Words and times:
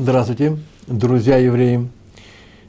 Здравствуйте, 0.00 0.56
друзья 0.86 1.38
евреи 1.38 1.88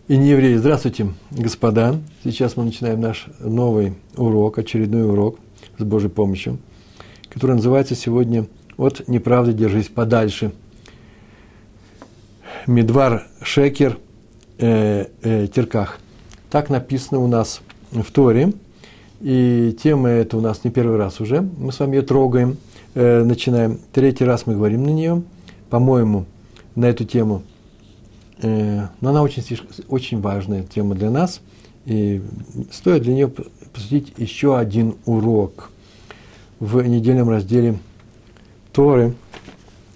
и 0.08 0.18
не 0.18 0.30
евреи. 0.30 0.56
Здравствуйте, 0.56 1.10
господа. 1.30 2.00
Сейчас 2.24 2.58
мы 2.58 2.64
начинаем 2.64 3.02
наш 3.02 3.28
новый 3.40 3.94
урок, 4.18 4.58
очередной 4.58 5.08
урок 5.08 5.38
с 5.78 5.84
Божьей 5.84 6.10
помощью, 6.10 6.58
который 7.30 7.58
называется 7.58 7.94
сегодня 7.94 8.48
«От 8.78 9.08
неправды 9.08 9.54
держись 9.54 9.90
подальше». 9.90 10.54
Медвар 12.66 13.28
Шекер 13.44 14.00
э, 14.58 15.06
э, 15.22 15.48
Терках. 15.54 16.00
Так 16.50 16.72
написано 16.72 17.20
у 17.20 17.28
нас 17.28 17.62
в 17.92 18.12
Торе. 18.12 18.54
И 19.22 19.78
тема 19.84 20.10
эта 20.10 20.36
у 20.36 20.42
нас 20.42 20.64
не 20.64 20.72
первый 20.72 20.98
раз 20.98 21.22
уже. 21.22 21.42
Мы 21.42 21.74
с 21.74 21.80
вами 21.80 21.98
ее 21.98 22.02
трогаем, 22.02 22.58
э, 22.96 23.24
начинаем. 23.24 23.80
Третий 23.94 24.26
раз 24.26 24.48
мы 24.48 24.56
говорим 24.56 24.84
на 24.84 24.90
нее. 24.90 25.22
По-моему, 25.70 26.26
на 26.80 26.86
эту 26.86 27.04
тему. 27.04 27.44
Э, 28.42 28.88
но 29.02 29.10
она 29.10 29.22
очень, 29.22 29.44
очень 29.90 30.22
важная 30.22 30.64
тема 30.64 30.96
для 30.96 31.12
нас, 31.12 31.42
и 31.86 32.22
стоит 32.72 33.04
для 33.04 33.14
нее 33.14 33.28
посвятить 33.28 34.14
еще 34.18 34.58
один 34.58 34.96
урок 35.06 35.72
в 36.60 36.82
недельном 36.82 37.30
разделе 37.30 37.78
Торы, 38.72 39.14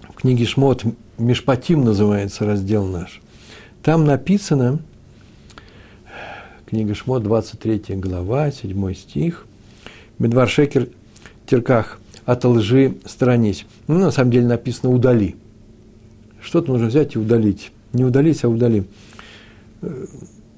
в 0.09 0.15
книге 0.15 0.45
Шмот, 0.45 0.83
Мишпатим 1.17 1.85
называется 1.85 2.45
раздел 2.45 2.85
наш. 2.85 3.21
Там 3.81 4.05
написано, 4.05 4.79
книга 6.65 6.95
Шмот, 6.95 7.23
23 7.23 7.95
глава, 7.95 8.51
7 8.51 8.93
стих, 8.93 9.45
Медвар 10.19 10.49
Шекер 10.49 10.89
Терках, 11.45 11.99
от 12.25 12.43
лжи 12.43 12.95
сторонись. 13.05 13.65
Ну, 13.87 13.99
на 13.99 14.11
самом 14.11 14.31
деле 14.31 14.47
написано 14.47 14.91
«удали» 14.91 15.35
что-то 16.43 16.71
нужно 16.71 16.87
взять 16.87 17.15
и 17.15 17.19
удалить. 17.19 17.71
Не 17.93 18.03
удалить, 18.03 18.43
а 18.43 18.49
удали. 18.49 18.83
Э, 19.81 20.05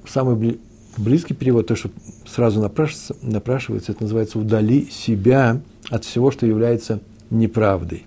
самый 0.08 0.60
близкий 0.98 1.34
перевод, 1.34 1.68
то, 1.68 1.76
что 1.76 1.90
сразу 2.28 2.62
напрашивается, 2.62 3.16
напрашивается, 3.22 3.92
это 3.92 4.04
называется 4.04 4.40
«удали 4.40 4.88
себя 4.90 5.62
от 5.90 6.06
всего, 6.06 6.32
что 6.32 6.46
является 6.46 7.00
неправдой». 7.30 8.04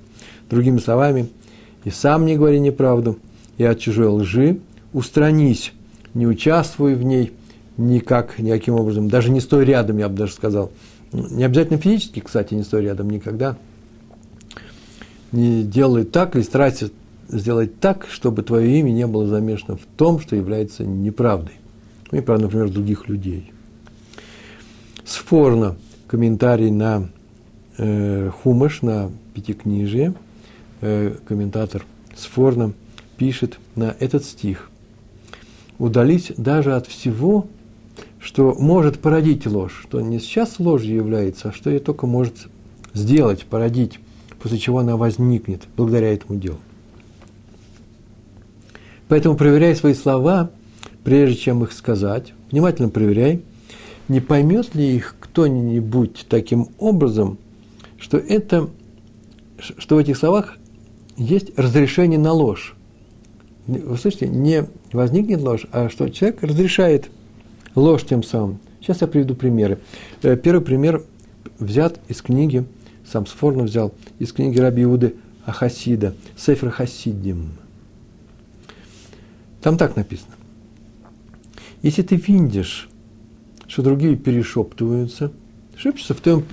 Другими 0.50 0.78
словами, 0.78 1.28
и 1.84 1.90
сам 1.90 2.24
не 2.26 2.36
говори 2.36 2.58
неправду, 2.58 3.18
и 3.58 3.64
от 3.64 3.78
чужой 3.78 4.06
лжи 4.06 4.60
устранись, 4.92 5.72
не 6.14 6.26
участвуй 6.26 6.94
в 6.94 7.02
ней 7.02 7.32
никак, 7.76 8.38
никаким 8.38 8.74
образом, 8.74 9.08
даже 9.08 9.30
не 9.30 9.40
стой 9.40 9.64
рядом, 9.64 9.98
я 9.98 10.08
бы 10.08 10.16
даже 10.16 10.32
сказал. 10.32 10.70
Не 11.12 11.44
обязательно 11.44 11.78
физически, 11.78 12.20
кстати, 12.20 12.54
не 12.54 12.62
стой 12.62 12.82
рядом 12.82 13.10
никогда. 13.10 13.56
Не 15.32 15.62
делай 15.62 16.04
так 16.04 16.34
или 16.36 16.42
старайся 16.42 16.90
сделать 17.28 17.78
так, 17.80 18.06
чтобы 18.10 18.42
твое 18.42 18.78
имя 18.80 18.90
не 18.90 19.06
было 19.06 19.26
замешано 19.26 19.76
в 19.76 19.84
том, 19.96 20.20
что 20.20 20.36
является 20.36 20.84
неправдой. 20.84 21.54
Ну, 22.10 22.18
неправда, 22.18 22.44
например, 22.44 22.70
других 22.70 23.08
людей. 23.08 23.52
Сфорно 25.04 25.76
комментарий 26.06 26.70
на 26.70 27.08
э, 27.76 28.30
Хумаш, 28.42 28.82
на 28.82 29.10
Пятикнижие, 29.34 30.14
э, 30.80 31.14
комментатор 31.26 31.84
Сфорно 32.16 32.72
пишет 33.16 33.58
на 33.76 33.94
этот 34.00 34.24
стих. 34.24 34.70
Удались 35.78 36.32
даже 36.36 36.74
от 36.74 36.86
всего, 36.86 37.46
что 38.18 38.54
может 38.58 38.98
породить 38.98 39.46
ложь, 39.46 39.80
что 39.82 40.00
не 40.00 40.18
сейчас 40.18 40.58
ложью 40.58 40.96
является, 40.96 41.50
а 41.50 41.52
что 41.52 41.70
ее 41.70 41.78
только 41.78 42.06
может 42.06 42.48
сделать, 42.94 43.44
породить, 43.44 44.00
после 44.40 44.58
чего 44.58 44.78
она 44.78 44.96
возникнет 44.96 45.62
благодаря 45.76 46.12
этому 46.12 46.38
делу. 46.38 46.58
Поэтому 49.08 49.36
проверяй 49.36 49.74
свои 49.74 49.94
слова, 49.94 50.50
прежде 51.02 51.36
чем 51.36 51.64
их 51.64 51.72
сказать. 51.72 52.34
Внимательно 52.50 52.90
проверяй, 52.90 53.42
не 54.08 54.20
поймет 54.20 54.74
ли 54.74 54.96
их 54.96 55.16
кто-нибудь 55.18 56.26
таким 56.28 56.68
образом, 56.78 57.38
что 57.98 58.18
это, 58.18 58.68
что 59.58 59.96
в 59.96 59.98
этих 59.98 60.16
словах 60.16 60.56
есть 61.16 61.58
разрешение 61.58 62.18
на 62.18 62.32
ложь. 62.32 62.74
Вы 63.66 63.96
слышите, 63.98 64.28
не 64.28 64.66
возникнет 64.92 65.40
ложь, 65.40 65.66
а 65.72 65.88
что 65.88 66.08
человек 66.08 66.42
разрешает 66.42 67.10
ложь 67.74 68.04
тем 68.04 68.22
самым. 68.22 68.60
Сейчас 68.80 69.00
я 69.00 69.06
приведу 69.06 69.34
примеры. 69.34 69.78
Э, 70.22 70.36
первый 70.36 70.62
пример 70.62 71.04
взят 71.58 72.00
из 72.08 72.22
книги, 72.22 72.64
сам 73.10 73.26
Сфорно 73.26 73.64
взял, 73.64 73.92
из 74.18 74.32
книги 74.32 74.58
Раби 74.58 74.84
Иуды 74.84 75.16
Ахасида, 75.44 76.14
Сефер 76.36 76.70
Хасидим– 76.70 77.52
там 79.60 79.76
так 79.76 79.96
написано. 79.96 80.34
Если 81.82 82.02
ты 82.02 82.16
видишь, 82.16 82.88
что 83.66 83.82
другие 83.82 84.16
перешептываются, 84.16 85.32
шепчутся 85.76 86.14
в 86.14 86.20
твоем, 86.20 86.44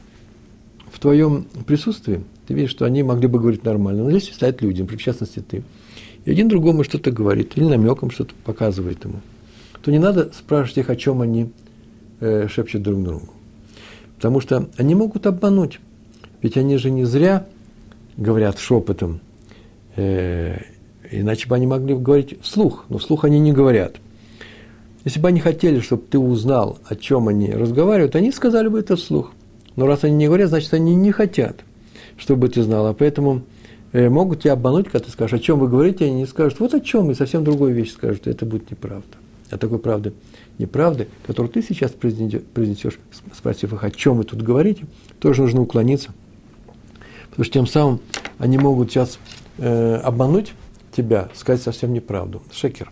в 0.91 0.99
твоем 0.99 1.45
присутствии, 1.65 2.23
ты 2.47 2.53
видишь, 2.53 2.71
что 2.71 2.85
они 2.85 3.03
могли 3.03 3.27
бы 3.27 3.39
говорить 3.39 3.63
нормально, 3.63 4.03
но 4.03 4.11
здесь 4.11 4.33
стоят 4.33 4.61
люди, 4.61 4.83
в 4.83 4.97
частности 4.97 5.39
ты, 5.39 5.63
и 6.25 6.31
один 6.31 6.47
другому 6.47 6.83
что-то 6.83 7.11
говорит, 7.11 7.53
или 7.55 7.65
намеком 7.65 8.11
что-то 8.11 8.33
показывает 8.43 9.03
ему, 9.03 9.21
то 9.81 9.91
не 9.91 9.99
надо 9.99 10.31
спрашивать 10.33 10.79
их, 10.79 10.89
о 10.89 10.95
чем 10.95 11.21
они 11.21 11.51
э, 12.19 12.47
шепчут 12.47 12.81
друг 12.81 13.03
другу. 13.03 13.29
Потому 14.15 14.41
что 14.41 14.69
они 14.77 14.95
могут 14.95 15.27
обмануть. 15.27 15.79
Ведь 16.41 16.57
они 16.57 16.77
же 16.77 16.89
не 16.89 17.05
зря 17.05 17.47
говорят 18.17 18.59
шепотом, 18.59 19.19
э, 19.95 20.57
Иначе 21.11 21.47
бы 21.47 21.55
они 21.55 21.67
могли 21.67 21.95
говорить 21.95 22.41
вслух, 22.41 22.85
но 22.89 22.97
вслух 22.97 23.25
они 23.25 23.39
не 23.39 23.51
говорят. 23.51 23.95
Если 25.03 25.19
бы 25.19 25.27
они 25.27 25.39
хотели, 25.39 25.79
чтобы 25.79 26.03
ты 26.09 26.17
узнал, 26.17 26.79
о 26.87 26.95
чем 26.95 27.27
они 27.27 27.51
разговаривают, 27.51 28.15
они 28.15 28.31
сказали 28.31 28.67
бы 28.67 28.79
это 28.79 28.95
вслух. 28.95 29.31
Но 29.75 29.85
раз 29.85 30.03
они 30.03 30.15
не 30.15 30.27
говорят, 30.27 30.49
значит, 30.49 30.73
они 30.73 30.95
не 30.95 31.11
хотят, 31.11 31.57
чтобы 32.17 32.49
ты 32.49 32.63
знал. 32.63 32.87
А 32.87 32.93
поэтому 32.93 33.43
э, 33.91 34.09
могут 34.09 34.43
тебя 34.43 34.53
обмануть, 34.53 34.85
когда 34.85 35.05
ты 35.05 35.11
скажешь, 35.11 35.39
о 35.39 35.43
чем 35.43 35.59
вы 35.59 35.67
говорите, 35.67 36.05
они 36.05 36.15
не 36.15 36.25
скажут, 36.25 36.59
вот 36.59 36.73
о 36.73 36.79
чем, 36.79 37.11
и 37.11 37.13
совсем 37.13 37.43
другую 37.43 37.73
вещь 37.75 37.91
скажут, 37.91 38.25
и 38.25 38.31
это 38.31 38.45
будет 38.45 38.71
неправда. 38.71 39.05
А 39.51 39.57
такой 39.57 39.77
правды, 39.77 40.13
неправды, 40.57 41.07
которую 41.27 41.51
ты 41.51 41.61
сейчас 41.61 41.91
произнесешь, 41.91 42.97
спросив 43.31 43.73
их, 43.73 43.83
о 43.83 43.91
чем 43.91 44.17
вы 44.17 44.23
тут 44.23 44.41
говорите, 44.41 44.85
тоже 45.19 45.43
нужно 45.43 45.61
уклониться. 45.61 46.09
Потому 47.29 47.43
что 47.43 47.53
тем 47.53 47.67
самым 47.67 47.99
они 48.39 48.57
могут 48.57 48.89
сейчас 48.89 49.19
э, 49.59 49.95
обмануть 49.97 50.53
тебя, 50.95 51.29
сказать 51.33 51.61
совсем 51.61 51.93
неправду. 51.93 52.41
Шекер. 52.51 52.91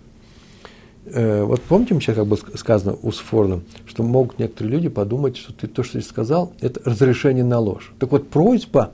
Э, 1.06 1.44
вот 1.44 1.62
помните, 1.62 1.96
сейчас 2.00 2.16
как 2.16 2.28
бы 2.28 2.38
сказано 2.56 2.98
у 3.02 3.12
Сфорна, 3.12 3.62
что 3.86 4.04
могут 4.04 4.40
некоторые 4.40 4.74
люди 4.74 4.90
подумать, 4.90 5.38
что 5.38 5.54
ты 5.54 5.68
то, 5.68 5.84
что 5.84 6.00
ты 6.00 6.02
сказал, 6.06 6.54
это 6.62 6.82
разрешение 6.86 7.44
на 7.44 7.60
ложь. 7.60 7.94
Так 8.00 8.12
вот, 8.12 8.30
просьба, 8.30 8.92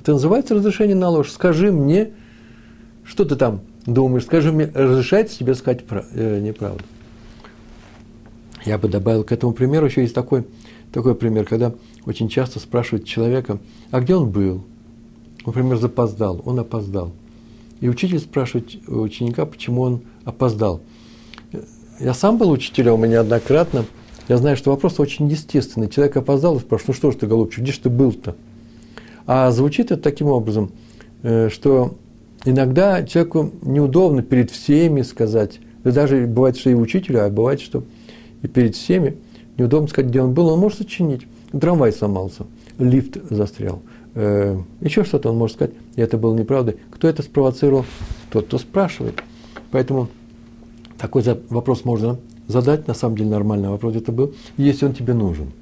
это 0.00 0.12
называется 0.12 0.54
разрешение 0.54 0.96
на 0.96 1.08
ложь. 1.08 1.30
Скажи 1.30 1.72
мне, 1.72 2.10
что 3.04 3.24
ты 3.24 3.36
там 3.36 3.60
думаешь, 3.86 4.24
скажи 4.24 4.52
мне, 4.52 4.70
разрешается 4.72 5.38
тебе 5.38 5.54
сказать 5.54 5.84
э, 5.90 6.40
неправду. 6.40 6.84
Я 8.64 8.78
бы 8.78 8.88
добавил 8.88 9.22
к 9.22 9.32
этому 9.32 9.52
примеру, 9.52 9.86
еще 9.86 10.02
есть 10.02 10.14
такой, 10.14 10.44
такой 10.92 11.14
пример, 11.14 11.46
когда 11.46 11.72
очень 12.04 12.28
часто 12.28 12.58
спрашивают 12.58 13.06
человека, 13.06 13.58
а 13.90 14.00
где 14.00 14.16
он 14.16 14.30
был? 14.30 14.64
Например, 15.44 15.76
запоздал, 15.76 16.42
он 16.44 16.58
опоздал– 16.58 17.12
и 17.80 17.88
учитель 17.88 18.18
спрашивает 18.18 18.88
ученика, 18.88 19.46
почему 19.46 19.82
он 19.82 20.02
опоздал. 20.24 20.80
Я 22.00 22.14
сам 22.14 22.38
был 22.38 22.50
учителем, 22.50 23.04
и 23.04 23.08
неоднократно. 23.08 23.84
Я 24.28 24.38
знаю, 24.38 24.56
что 24.56 24.70
вопрос 24.70 24.98
очень 24.98 25.28
естественный. 25.28 25.88
Человек 25.88 26.16
опоздал 26.16 26.56
и 26.56 26.60
спрашивает, 26.60 26.88
ну 26.88 26.94
что 26.94 27.10
ж 27.12 27.14
ты, 27.16 27.26
голубчик, 27.26 27.62
где 27.62 27.72
ж 27.72 27.78
ты 27.78 27.90
был-то? 27.90 28.36
А 29.26 29.50
звучит 29.50 29.90
это 29.90 30.02
таким 30.02 30.28
образом, 30.28 30.72
э, 31.22 31.48
что 31.48 31.96
иногда 32.44 33.02
человеку 33.02 33.52
неудобно 33.62 34.22
перед 34.22 34.50
всеми 34.50 35.02
сказать, 35.02 35.58
да 35.84 35.92
даже 35.92 36.26
бывает, 36.26 36.56
что 36.56 36.70
и 36.70 36.74
учителю, 36.74 37.24
а 37.24 37.30
бывает, 37.30 37.60
что 37.60 37.84
и 38.42 38.48
перед 38.48 38.74
всеми 38.74 39.16
неудобно 39.56 39.88
сказать, 39.88 40.10
где 40.10 40.20
он 40.20 40.34
был, 40.34 40.48
он 40.48 40.60
может 40.60 40.78
сочинить. 40.78 41.26
Трамвай 41.52 41.92
сломался, 41.92 42.46
лифт 42.78 43.18
застрял– 43.30 43.82
э, 44.16 44.58
еще 44.80 45.04
что-то 45.04 45.30
он 45.30 45.36
может 45.38 45.56
сказать, 45.56 45.74
и 45.94 46.00
это 46.00 46.18
было 46.18 46.34
неправдой. 46.34 46.76
Кто 46.90 47.06
это 47.06 47.22
спровоцировал? 47.22 47.84
Тот, 48.30 48.46
кто 48.46 48.58
спрашивает. 48.58 49.22
Поэтому 49.70 50.08
такой 50.98 51.22
вопрос 51.50 51.84
можно 51.84 52.18
задать, 52.48 52.88
на 52.88 52.94
самом 52.94 53.16
деле 53.16 53.30
нормальный 53.30 53.68
вопрос 53.68 53.94
это 53.94 54.12
был, 54.12 54.34
если 54.56 54.86
он 54.86 54.94
тебе 54.94 55.14
нужен. 55.14 55.52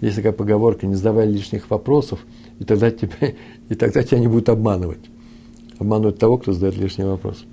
Есть 0.00 0.16
такая 0.16 0.32
поговорка, 0.32 0.86
не 0.86 0.94
задавай 0.94 1.26
лишних 1.26 1.70
вопросов, 1.70 2.20
и 2.58 2.64
тогда, 2.64 2.90
тебе, 2.90 3.36
и 3.68 3.74
тогда 3.74 4.02
тебя 4.02 4.18
не 4.18 4.28
будут 4.28 4.48
обманывать. 4.48 5.00
Обманывать 5.78 6.18
того, 6.18 6.38
кто 6.38 6.52
задает 6.52 6.76
лишний 6.76 7.04
вопрос. 7.04 7.44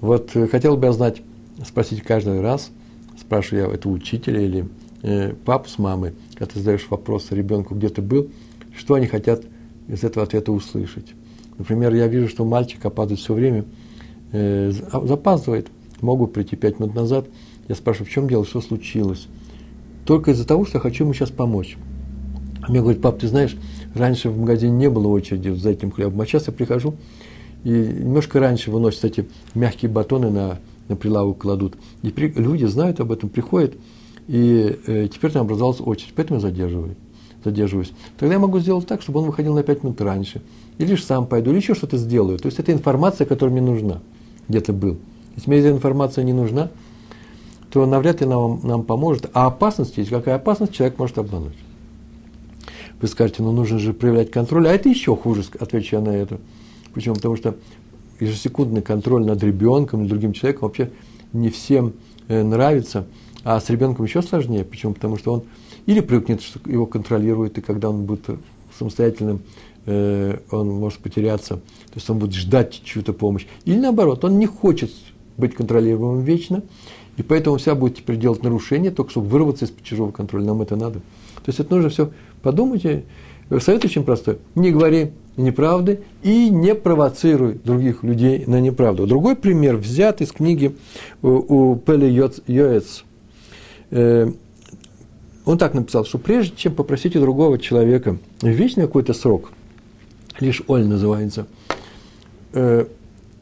Вот 0.00 0.34
э, 0.34 0.46
хотел 0.46 0.76
бы 0.76 0.86
я 0.86 0.92
знать, 0.92 1.22
спросить 1.66 2.02
каждый 2.02 2.40
раз, 2.40 2.70
спрашиваю 3.18 3.68
я 3.68 3.74
это 3.74 3.88
учителя 3.88 4.40
или 4.40 4.68
э, 5.02 5.34
папу 5.44 5.68
с 5.68 5.78
мамой, 5.78 6.14
когда 6.34 6.52
ты 6.52 6.58
задаешь 6.58 6.86
вопрос 6.90 7.30
ребенку, 7.30 7.74
где 7.74 7.88
ты 7.88 8.02
был, 8.02 8.30
что 8.76 8.94
они 8.94 9.06
хотят 9.06 9.42
из 9.88 10.04
этого 10.04 10.24
ответа 10.24 10.52
услышать. 10.52 11.06
Например, 11.58 11.92
я 11.94 12.06
вижу, 12.06 12.28
что 12.28 12.44
мальчик 12.44 12.84
опаздывает 12.84 13.20
все 13.20 13.34
время, 13.34 13.64
э, 14.32 14.70
запаздывает, 14.70 15.68
могу 16.00 16.26
прийти 16.26 16.56
пять 16.56 16.78
минут 16.78 16.94
назад, 16.94 17.26
я 17.68 17.74
спрашиваю, 17.74 18.08
в 18.08 18.10
чем 18.10 18.28
дело, 18.28 18.44
что 18.44 18.60
случилось? 18.60 19.28
Только 20.04 20.32
из-за 20.32 20.46
того, 20.46 20.64
что 20.64 20.78
я 20.78 20.80
хочу 20.80 21.04
ему 21.04 21.14
сейчас 21.14 21.30
помочь. 21.30 21.76
А 22.62 22.70
мне 22.70 22.80
говорит, 22.80 23.02
пап, 23.02 23.18
ты 23.18 23.28
знаешь, 23.28 23.56
раньше 23.94 24.30
в 24.30 24.38
магазине 24.38 24.72
не 24.72 24.90
было 24.90 25.08
очереди 25.08 25.50
за 25.50 25.70
этим 25.70 25.90
хлебом, 25.90 26.20
а 26.20 26.26
сейчас 26.26 26.46
я 26.46 26.52
прихожу, 26.52 26.94
и 27.64 27.70
немножко 27.70 28.40
раньше 28.40 28.70
выносят 28.70 29.04
эти 29.04 29.28
мягкие 29.54 29.90
батоны 29.90 30.30
на, 30.30 30.58
на 30.88 30.96
прилавок 30.96 31.38
кладут. 31.38 31.74
И 32.02 32.10
при, 32.10 32.28
люди 32.28 32.64
знают 32.64 33.00
об 33.00 33.12
этом, 33.12 33.28
приходят, 33.28 33.74
и 34.28 34.78
э, 34.86 35.08
теперь 35.12 35.30
там 35.30 35.42
образовалась 35.42 35.80
очередь, 35.80 36.12
поэтому 36.14 36.38
я 36.38 36.40
задерживаю, 36.40 36.96
задерживаюсь. 37.44 37.92
Тогда 38.18 38.34
я 38.34 38.40
могу 38.40 38.58
сделать 38.60 38.86
так, 38.86 39.02
чтобы 39.02 39.20
он 39.20 39.26
выходил 39.26 39.54
на 39.54 39.62
5 39.62 39.84
минут 39.84 40.00
раньше. 40.00 40.42
Или 40.78 40.94
же 40.94 41.02
сам 41.02 41.26
пойду, 41.26 41.50
или 41.50 41.58
еще 41.58 41.74
что-то 41.74 41.96
сделаю. 41.96 42.38
То 42.38 42.46
есть 42.46 42.58
это 42.58 42.72
информация, 42.72 43.26
которая 43.26 43.52
мне 43.52 43.62
нужна, 43.62 44.00
где-то 44.48 44.72
был. 44.72 44.98
Если 45.36 45.48
мне 45.48 45.60
эта 45.60 45.70
информация 45.70 46.24
не 46.24 46.32
нужна, 46.32 46.70
то 47.70 47.86
навряд 47.86 48.20
ли 48.20 48.26
нам, 48.26 48.60
нам 48.64 48.82
поможет. 48.82 49.30
А 49.32 49.46
опасность 49.46 49.96
есть. 49.96 50.10
Какая 50.10 50.36
опасность? 50.36 50.72
Человек 50.72 50.98
может 50.98 51.18
обмануть. 51.18 51.56
Вы 53.00 53.08
скажете, 53.08 53.42
ну 53.42 53.52
нужно 53.52 53.78
же 53.78 53.94
проявлять 53.94 54.30
контроль, 54.30 54.68
а 54.68 54.72
это 54.72 54.88
еще 54.88 55.16
хуже, 55.16 55.44
отвечу 55.58 55.96
я 55.96 56.02
на 56.02 56.10
это. 56.10 56.38
Почему? 56.92 57.14
Потому 57.14 57.36
что 57.36 57.56
ежесекундный 58.18 58.82
контроль 58.82 59.24
над 59.24 59.42
ребенком 59.42 60.02
или 60.02 60.08
другим 60.08 60.32
человеком 60.34 60.68
вообще 60.68 60.90
не 61.32 61.48
всем 61.48 61.94
э, 62.28 62.42
нравится, 62.42 63.06
а 63.42 63.58
с 63.58 63.70
ребенком 63.70 64.04
еще 64.04 64.20
сложнее. 64.20 64.64
Почему? 64.64 64.92
Потому 64.92 65.16
что 65.16 65.32
он 65.32 65.42
или 65.86 66.00
привыкнет, 66.00 66.42
что 66.42 66.60
его 66.68 66.86
контролируют, 66.86 67.58
и 67.58 67.60
когда 67.60 67.90
он 67.90 68.04
будет 68.04 68.26
самостоятельным, 68.78 69.40
э, 69.86 70.38
он 70.50 70.68
может 70.68 71.00
потеряться, 71.00 71.56
то 71.56 71.94
есть 71.94 72.08
он 72.08 72.18
будет 72.18 72.34
ждать 72.34 72.82
чью-то 72.84 73.12
помощь. 73.12 73.46
Или 73.64 73.78
наоборот, 73.78 74.24
он 74.24 74.38
не 74.38 74.46
хочет 74.46 74.90
быть 75.36 75.54
контролируемым 75.54 76.22
вечно, 76.22 76.62
и 77.16 77.22
поэтому 77.22 77.56
вся 77.56 77.74
будет 77.74 77.96
теперь 77.96 78.16
делать 78.16 78.42
нарушения, 78.42 78.90
только 78.90 79.10
чтобы 79.10 79.28
вырваться 79.28 79.64
из-под 79.64 79.84
чужого 79.84 80.10
контроля. 80.10 80.44
Нам 80.44 80.62
это 80.62 80.76
надо. 80.76 81.00
То 81.00 81.48
есть 81.48 81.60
это 81.60 81.74
нужно 81.74 81.90
все 81.90 82.10
Подумайте, 82.42 83.04
совет 83.58 83.84
очень 83.84 84.02
простой. 84.02 84.38
Не 84.54 84.70
говори 84.70 85.12
неправды 85.36 86.00
и 86.22 86.48
не 86.48 86.74
провоцируй 86.74 87.54
других 87.54 88.02
людей 88.02 88.44
на 88.46 88.60
неправду. 88.60 89.06
Другой 89.06 89.36
пример 89.36 89.76
взят 89.76 90.20
из 90.20 90.32
книги 90.32 90.74
у 91.22 91.76
Пели 91.76 92.06
Йоэц. 92.46 93.04
Он 95.44 95.58
так 95.58 95.74
написал, 95.74 96.04
что 96.04 96.18
прежде 96.18 96.54
чем 96.56 96.74
попросить 96.74 97.16
у 97.16 97.20
другого 97.20 97.58
человека 97.58 98.18
вечный 98.42 98.84
какой-то 98.84 99.14
срок, 99.14 99.52
лишь 100.38 100.62
оль 100.66 100.86
называется, 100.86 101.46
э, 102.52 102.86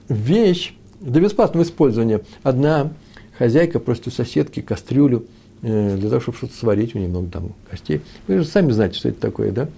вещь 0.09 0.75
для 1.01 1.21
бесплатного 1.21 1.65
использования. 1.65 2.23
Одна 2.43 2.93
хозяйка 3.37 3.79
просит 3.81 4.07
у 4.07 4.11
соседки 4.11 4.61
кастрюлю– 4.61 5.27
Э, 5.63 5.97
для 5.97 6.09
того, 6.09 6.21
чтобы 6.21 6.39
что-то 6.39 6.55
сварить, 6.55 6.95
у 6.95 6.99
нее 6.99 7.09
много 7.09 7.31
там 7.31 7.53
костей. 7.69 8.01
Вы 8.27 8.39
же 8.39 8.45
сами 8.45 8.71
знаете, 8.71 8.97
что 8.97 9.09
это 9.09 9.21
такое, 9.21 9.51
да? 9.51 9.69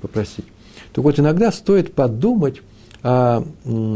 Попросить. 0.00 0.44
Так 0.92 1.04
вот, 1.04 1.18
иногда 1.18 1.52
стоит 1.52 1.94
подумать, 1.94 2.62
а 3.02 3.44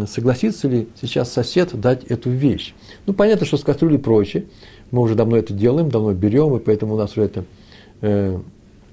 согласится 0.09 0.69
ли 0.69 0.89
сейчас 1.01 1.33
сосед 1.33 1.79
дать 1.79 2.05
эту 2.05 2.31
вещь. 2.31 2.75
Ну, 3.07 3.13
понятно, 3.13 3.45
что 3.47 3.57
с 3.57 3.63
кастрюлей 3.63 3.99
проще. 3.99 4.47
Мы 4.91 5.03
уже 5.03 5.15
давно 5.15 5.37
это 5.37 5.53
делаем, 5.53 5.91
давно 5.91 6.13
берем, 6.13 6.57
и 6.57 6.61
поэтому 6.61 6.95
у 6.95 6.97
нас 6.97 7.13
уже 7.13 7.23
это 7.23 7.45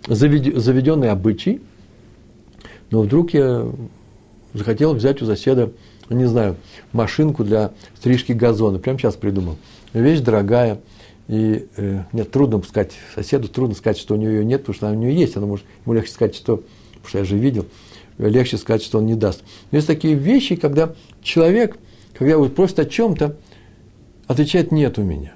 заведенный 0.07 1.09
обычай. 1.09 1.62
Но 2.89 3.01
вдруг 3.01 3.33
я 3.33 3.68
захотел 4.53 4.94
взять 4.94 5.21
у 5.21 5.25
соседа, 5.25 5.71
не 6.09 6.25
знаю, 6.25 6.57
машинку 6.92 7.44
для 7.44 7.71
стрижки 7.98 8.33
газона. 8.33 8.80
Прямо 8.80 9.00
сейчас 9.00 9.15
придумал. 9.15 9.57
Вещь 9.94 10.19
дорогая– 10.19 10.80
и 11.31 11.65
э, 11.77 12.03
нет, 12.12 12.30
трудно 12.30 12.62
сказать 12.62 12.92
соседу, 13.15 13.48
трудно 13.48 13.74
сказать, 13.74 13.98
что 13.98 14.15
у 14.15 14.18
нее 14.18 14.31
ее 14.33 14.45
нет, 14.45 14.62
потому 14.62 14.75
что 14.75 14.88
она 14.88 14.98
у 14.98 15.00
нее 15.00 15.15
есть. 15.15 15.38
Она 15.38 15.45
может, 15.45 15.65
ему 15.86 15.94
легче 15.94 16.12
сказать, 16.12 16.36
что, 16.36 16.57
потому 16.57 17.07
что 17.07 17.18
я 17.19 17.24
же 17.24 17.38
видел, 17.38 17.68
легче 18.18 18.57
сказать, 18.57 18.83
что 18.83 18.97
он 18.97 19.06
не 19.06 19.15
даст. 19.15 19.42
Но 19.71 19.77
есть 19.77 19.88
такие 19.88 20.13
вещи, 20.13 20.57
когда 20.57 20.94
человек, 21.24 21.77
когда 22.13 22.38
вот 22.38 22.54
просит 22.54 22.80
о 22.80 22.86
чем-то, 22.86 23.38
отвечает 24.27 24.74
«нет 24.74 24.97
у 24.97 25.04
меня». 25.04 25.33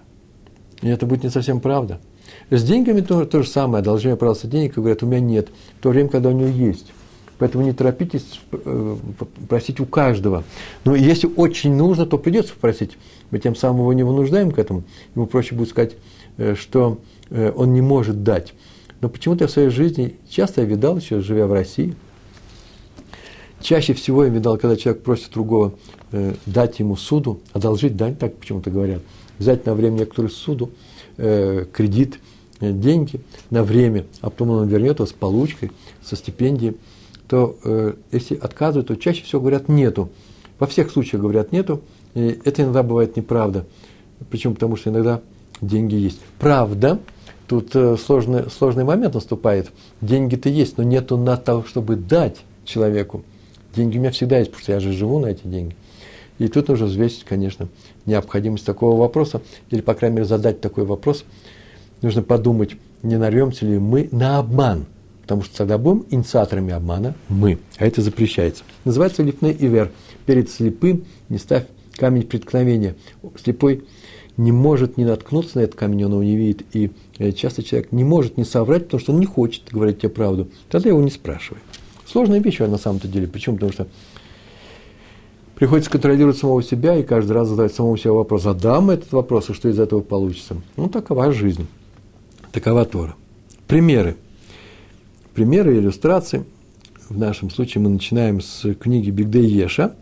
И 0.82 0.90
это 0.90 1.06
будет 1.06 1.24
не 1.24 1.30
совсем 1.30 1.62
правда. 1.62 2.02
С 2.50 2.64
деньгами 2.64 3.02
то, 3.02 3.26
то 3.26 3.42
же 3.42 3.50
самое. 3.50 3.82
Одолжение, 3.82 4.18
пожалуйста, 4.18 4.48
денег, 4.48 4.78
и 4.78 4.80
говорят, 4.80 5.02
у 5.02 5.08
меня 5.08 5.20
нет. 5.20 5.50
В 5.80 5.84
то 5.84 5.90
время, 5.90 6.10
когда 6.10 6.30
у 6.30 6.32
него 6.32 6.50
есть. 6.50 6.92
Поэтому 7.38 7.66
не 7.66 7.74
торопитесь 7.74 8.40
э, 8.52 8.98
просить 9.50 9.80
у 9.80 9.86
каждого. 9.86 10.44
Но 10.86 10.96
если 10.96 11.28
очень 11.36 11.76
нужно, 11.76 12.06
то 12.06 12.18
придется 12.18 12.54
попросить. 12.54 12.98
Мы 13.32 13.40
тем 13.40 13.56
самым 13.56 13.82
его 13.82 13.94
не 13.94 14.04
вынуждаем 14.04 14.52
к 14.52 14.60
этому. 14.60 14.84
Ему 15.16 15.26
проще 15.26 15.56
будет 15.56 15.70
сказать, 15.70 15.96
э, 16.38 16.56
что 16.56 17.00
э, 17.30 17.52
он 17.54 17.74
не 17.74 17.82
может 17.82 18.24
дать. 18.24 18.54
Но 19.02 19.10
почему-то 19.10 19.48
в 19.48 19.52
своей 19.52 19.70
жизни 19.70 20.16
часто 20.30 20.62
я 20.62 20.68
видал, 20.68 20.98
еще 20.98 21.20
живя 21.20 21.48
в 21.48 21.52
России, 21.52 21.96
чаще 23.60 23.94
всего 23.94 24.24
я 24.24 24.30
видал, 24.30 24.58
когда 24.58 24.78
человек 24.78 25.04
просит 25.04 25.32
другого 25.32 25.74
дать 26.46 26.80
ему 26.80 26.96
суду, 26.96 27.42
одолжить 27.52 27.98
дань, 27.98 28.16
так 28.16 28.38
почему-то 28.38 28.70
говорят, 28.70 29.02
взять 29.38 29.66
на 29.66 29.74
время 29.74 30.00
некоторую 30.00 30.32
суду, 30.32 30.72
кредит, 31.18 32.20
деньги 32.60 33.22
на 33.50 33.63
время, 33.63 34.06
а 34.22 34.30
потом 34.30 34.52
он 34.52 34.68
вернет 34.68 35.00
его 35.00 35.06
с 35.06 35.13
получкой, 35.13 35.72
со 36.04 36.16
стипендией– 36.16 36.78
то 37.28 37.57
э, 37.63 37.94
если 38.12 38.36
отказывают, 38.36 38.88
то 38.88 38.96
чаще 38.96 39.24
всего 39.24 39.42
говорят 39.42 39.69
«нету». 39.69 40.10
Во 40.60 40.68
всех 40.68 40.92
случаях 40.92 41.22
говорят 41.22 41.52
«нету», 41.52 41.81
и 42.13 42.40
это 42.46 42.63
иногда 42.63 42.84
бывает 42.84 43.16
неправда. 43.16 43.66
Почему? 44.30 44.54
Потому 44.54 44.75
что 44.78 44.90
иногда 44.90 45.22
деньги 45.60 45.96
есть. 45.96 46.19
Правда, 46.40 47.00
тут 47.48 47.75
э, 47.75 47.98
сложный, 47.98 48.50
сложный 48.50 48.84
момент 48.84 49.16
наступает. 49.16 49.72
Деньги-то 50.01 50.50
есть, 50.50 50.78
но 50.78 50.84
нету 50.84 51.18
на 51.18 51.38
то, 51.38 51.63
чтобы 51.63 51.96
дать 51.96 52.38
человеку. 52.63 53.24
Деньги 53.75 53.98
у 53.98 54.01
меня 54.01 54.12
всегда 54.12 54.40
есть, 54.40 54.51
потому 54.51 54.63
что 54.63 54.72
я 54.74 54.80
же 54.80 54.94
живу 54.94 55.19
на 55.19 55.28
эти 55.28 55.46
деньги. 55.46 55.75
И 56.38 56.48
тут 56.48 56.68
нужно 56.68 56.86
взвесить, 56.86 57.24
конечно, 57.24 57.69
необходимость 58.06 58.66
такого 58.66 58.98
вопроса, 58.98 59.42
или, 59.69 59.81
по 59.81 59.94
крайней 59.94 60.18
мере, 60.18 60.28
задать 60.28 60.62
такой 60.62 60.86
вопрос. 60.86 61.24
Нужно 62.02 62.22
подумать, 62.22 62.76
не 63.04 63.18
нарвемся 63.18 63.66
ли 63.66 63.78
мы 63.78 64.10
на 64.12 64.40
обман– 64.40 64.86
потому 65.26 65.42
что 65.42 65.58
тогда 65.58 65.80
будем 65.80 66.06
инициаторами 66.12 66.72
обмана 66.72 67.16
мы, 67.30 67.58
а 67.78 67.88
это 67.88 68.04
запрещается. 68.04 68.64
Называется 68.84 69.24
лифней 69.24 69.58
ивер. 69.60 69.92
Перед 70.28 70.52
слепым 70.52 71.06
не 71.30 71.40
ставь 71.40 71.66
камень 71.94 72.24
преткновения. 72.28 72.96
Слепой 73.44 73.86
не 74.38 74.52
может 74.52 74.98
не 74.98 75.06
наткнуться 75.06 75.58
на 75.58 75.64
этот 75.64 75.75
камень, 75.75 76.04
он 76.06 76.12
его 76.12 76.24
не 76.24 76.36
видит. 76.36 76.64
И 76.74 76.92
э, 77.18 77.32
часто 77.32 77.64
человек 77.64 77.92
не 77.92 78.04
может 78.04 78.38
не 78.38 78.44
соврать, 78.44 78.84
потому 78.84 79.02
что 79.02 79.14
он 79.14 79.20
не 79.20 79.25
хочет 79.25 79.64
говорить 79.72 80.00
тебе 80.00 80.10
правду. 80.10 80.48
Тогда 80.70 80.90
его 80.90 81.02
не 81.02 81.10
спрашивай. 81.10 81.60
Сложная 82.06 82.40
вещь 82.40 82.60
на 82.60 82.78
самом-то 82.78 83.08
деле. 83.08 83.28
Почему? 83.28 83.56
Потому 83.56 83.72
что 83.72 83.88
приходится 85.56 85.90
контролировать 85.90 86.38
самого 86.38 86.62
себя 86.62 86.96
и 86.98 87.04
каждый 87.04 87.32
раз 87.32 87.48
задать 87.48 87.74
самому 87.74 87.98
себе 87.98 88.12
вопрос, 88.12 88.44
задам 88.44 88.92
этот 88.92 89.12
вопрос, 89.12 89.50
и 89.50 89.54
что 89.54 89.70
из 89.70 89.80
этого 89.80 90.02
получится. 90.02 90.56
Ну, 90.78 90.88
такова 90.88 91.32
жизнь. 91.32 91.66
Такова 92.56 92.86
Тора. 92.86 93.16
Примеры 93.68 94.16
примеры, 95.36 95.78
иллюстрации. 95.78 96.46
В 97.10 97.20
нашем 97.20 97.52
случае 97.52 97.84
мы 97.84 97.90
начинаем 97.90 98.42
с 98.42 98.74
книги 98.76 99.12
Бигдей 99.12 99.46
Еша, 99.46 99.94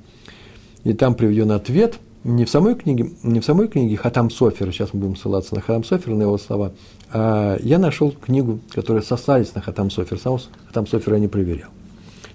и 0.84 0.94
там 0.94 1.16
приведен 1.16 1.52
ответ 1.52 1.96
не 2.24 2.46
в 2.46 2.50
самой 2.50 2.76
книге, 2.76 3.10
не 3.24 3.42
в 3.42 3.46
самой 3.46 3.68
книге 3.68 3.98
Хатам 3.98 4.30
Софера, 4.30 4.72
сейчас 4.72 4.94
мы 4.94 5.02
будем 5.02 5.16
ссылаться 5.18 5.56
на 5.56 5.62
Хатам 5.62 5.84
Софера, 5.84 6.16
на 6.16 6.22
его 6.22 6.38
слова, 6.38 6.72
а 7.12 7.58
я 7.62 7.80
нашел 7.80 8.12
книгу, 8.12 8.60
которая 8.70 9.02
сослались 9.02 9.54
на 9.56 9.62
Хатам 9.62 9.90
Софер, 9.90 10.20
сам 10.20 10.38
Хатам 10.68 10.88
Софера 10.88 11.16
я 11.16 11.22
не 11.22 11.28
проверял. 11.28 11.70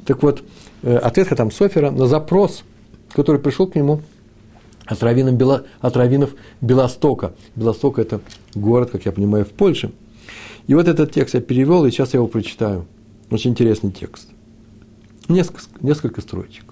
Так 0.04 0.22
вот, 0.22 0.42
э, 0.82 0.96
ответ 0.96 1.28
Хатам 1.28 1.50
Софера 1.50 1.90
на 1.90 2.06
запрос, 2.06 2.64
который 3.12 3.40
пришел 3.40 3.66
к 3.68 3.76
нему 3.76 4.02
от 4.84 5.02
раввинов, 5.02 5.36
Бело, 5.36 5.64
Белостока. 6.60 7.32
Белосток– 7.54 7.98
это 8.00 8.20
город, 8.54 8.90
как 8.90 9.06
я 9.06 9.12
понимаю, 9.12 9.44
в 9.44 9.50
Польше– 9.50 9.92
и 10.68 10.74
вот 10.74 10.86
этот 10.86 11.12
текст 11.12 11.34
я 11.34 11.40
перевел, 11.40 11.84
и 11.84 11.90
сейчас 11.90 12.12
я 12.12 12.18
его 12.18 12.28
прочитаю. 12.28 12.86
Очень 13.30 13.52
интересный 13.52 13.90
текст. 13.90 14.28
Несколько, 15.28 15.62
несколько 15.80 16.20
строчек. 16.20 16.64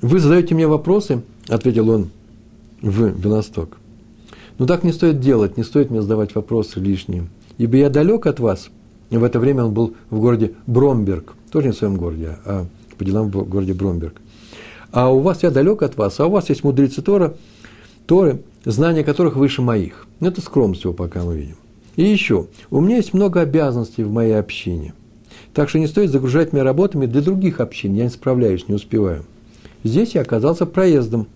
Вы 0.00 0.20
задаете 0.20 0.54
мне 0.54 0.68
вопросы, 0.68 1.22
ответил 1.48 1.90
он 1.90 2.10
в 2.80 3.10
Белосток. 3.10 3.78
Но 4.58 4.66
так 4.66 4.84
не 4.84 4.92
стоит 4.92 5.20
делать, 5.20 5.56
не 5.56 5.64
стоит 5.64 5.90
мне 5.90 6.00
задавать 6.00 6.34
вопросы 6.34 6.78
лишние. 6.78 7.26
Ибо 7.58 7.76
я 7.76 7.90
далек 7.90 8.26
от 8.26 8.38
вас. 8.38 8.70
И 9.10 9.16
в 9.16 9.24
это 9.24 9.40
время 9.40 9.64
он 9.64 9.74
был 9.74 9.94
в 10.10 10.20
городе 10.20 10.52
Бромберг. 10.66 11.34
Тоже 11.50 11.68
не 11.68 11.72
в 11.72 11.76
своем 11.76 11.96
городе, 11.96 12.38
а 12.44 12.66
по 12.96 13.04
делам 13.04 13.30
в 13.30 13.48
городе 13.48 13.74
Бромберг. 13.74 14.20
А 14.92 15.12
у 15.12 15.20
вас 15.20 15.42
я 15.42 15.50
далек 15.50 15.82
от 15.82 15.96
вас, 15.96 16.20
а 16.20 16.26
у 16.26 16.30
вас 16.30 16.48
есть 16.50 16.62
мудрецы 16.62 17.02
Тора, 17.02 17.34
Торы, 18.06 18.42
знания 18.66 19.04
которых 19.04 19.36
выше 19.36 19.62
моих. 19.62 20.06
Это 20.20 20.40
скромность 20.42 20.84
его 20.84 20.92
пока 20.92 21.22
мы 21.22 21.36
видим. 21.38 21.56
И 21.94 22.02
еще, 22.02 22.48
у 22.70 22.80
меня 22.80 22.96
есть 22.96 23.14
много 23.14 23.40
обязанностей 23.40 24.02
в 24.02 24.12
моей 24.12 24.38
общине. 24.38 24.92
Так 25.54 25.70
что 25.70 25.78
не 25.78 25.86
стоит 25.86 26.10
загружать 26.10 26.52
меня 26.52 26.64
работами 26.64 27.06
для 27.06 27.22
других 27.22 27.60
общин. 27.60 27.94
Я 27.94 28.04
не 28.04 28.10
справляюсь, 28.10 28.68
не 28.68 28.74
успеваю. 28.74 29.24
Здесь 29.84 30.14
я 30.14 30.20
оказался 30.20 30.66
проездом, 30.66 31.28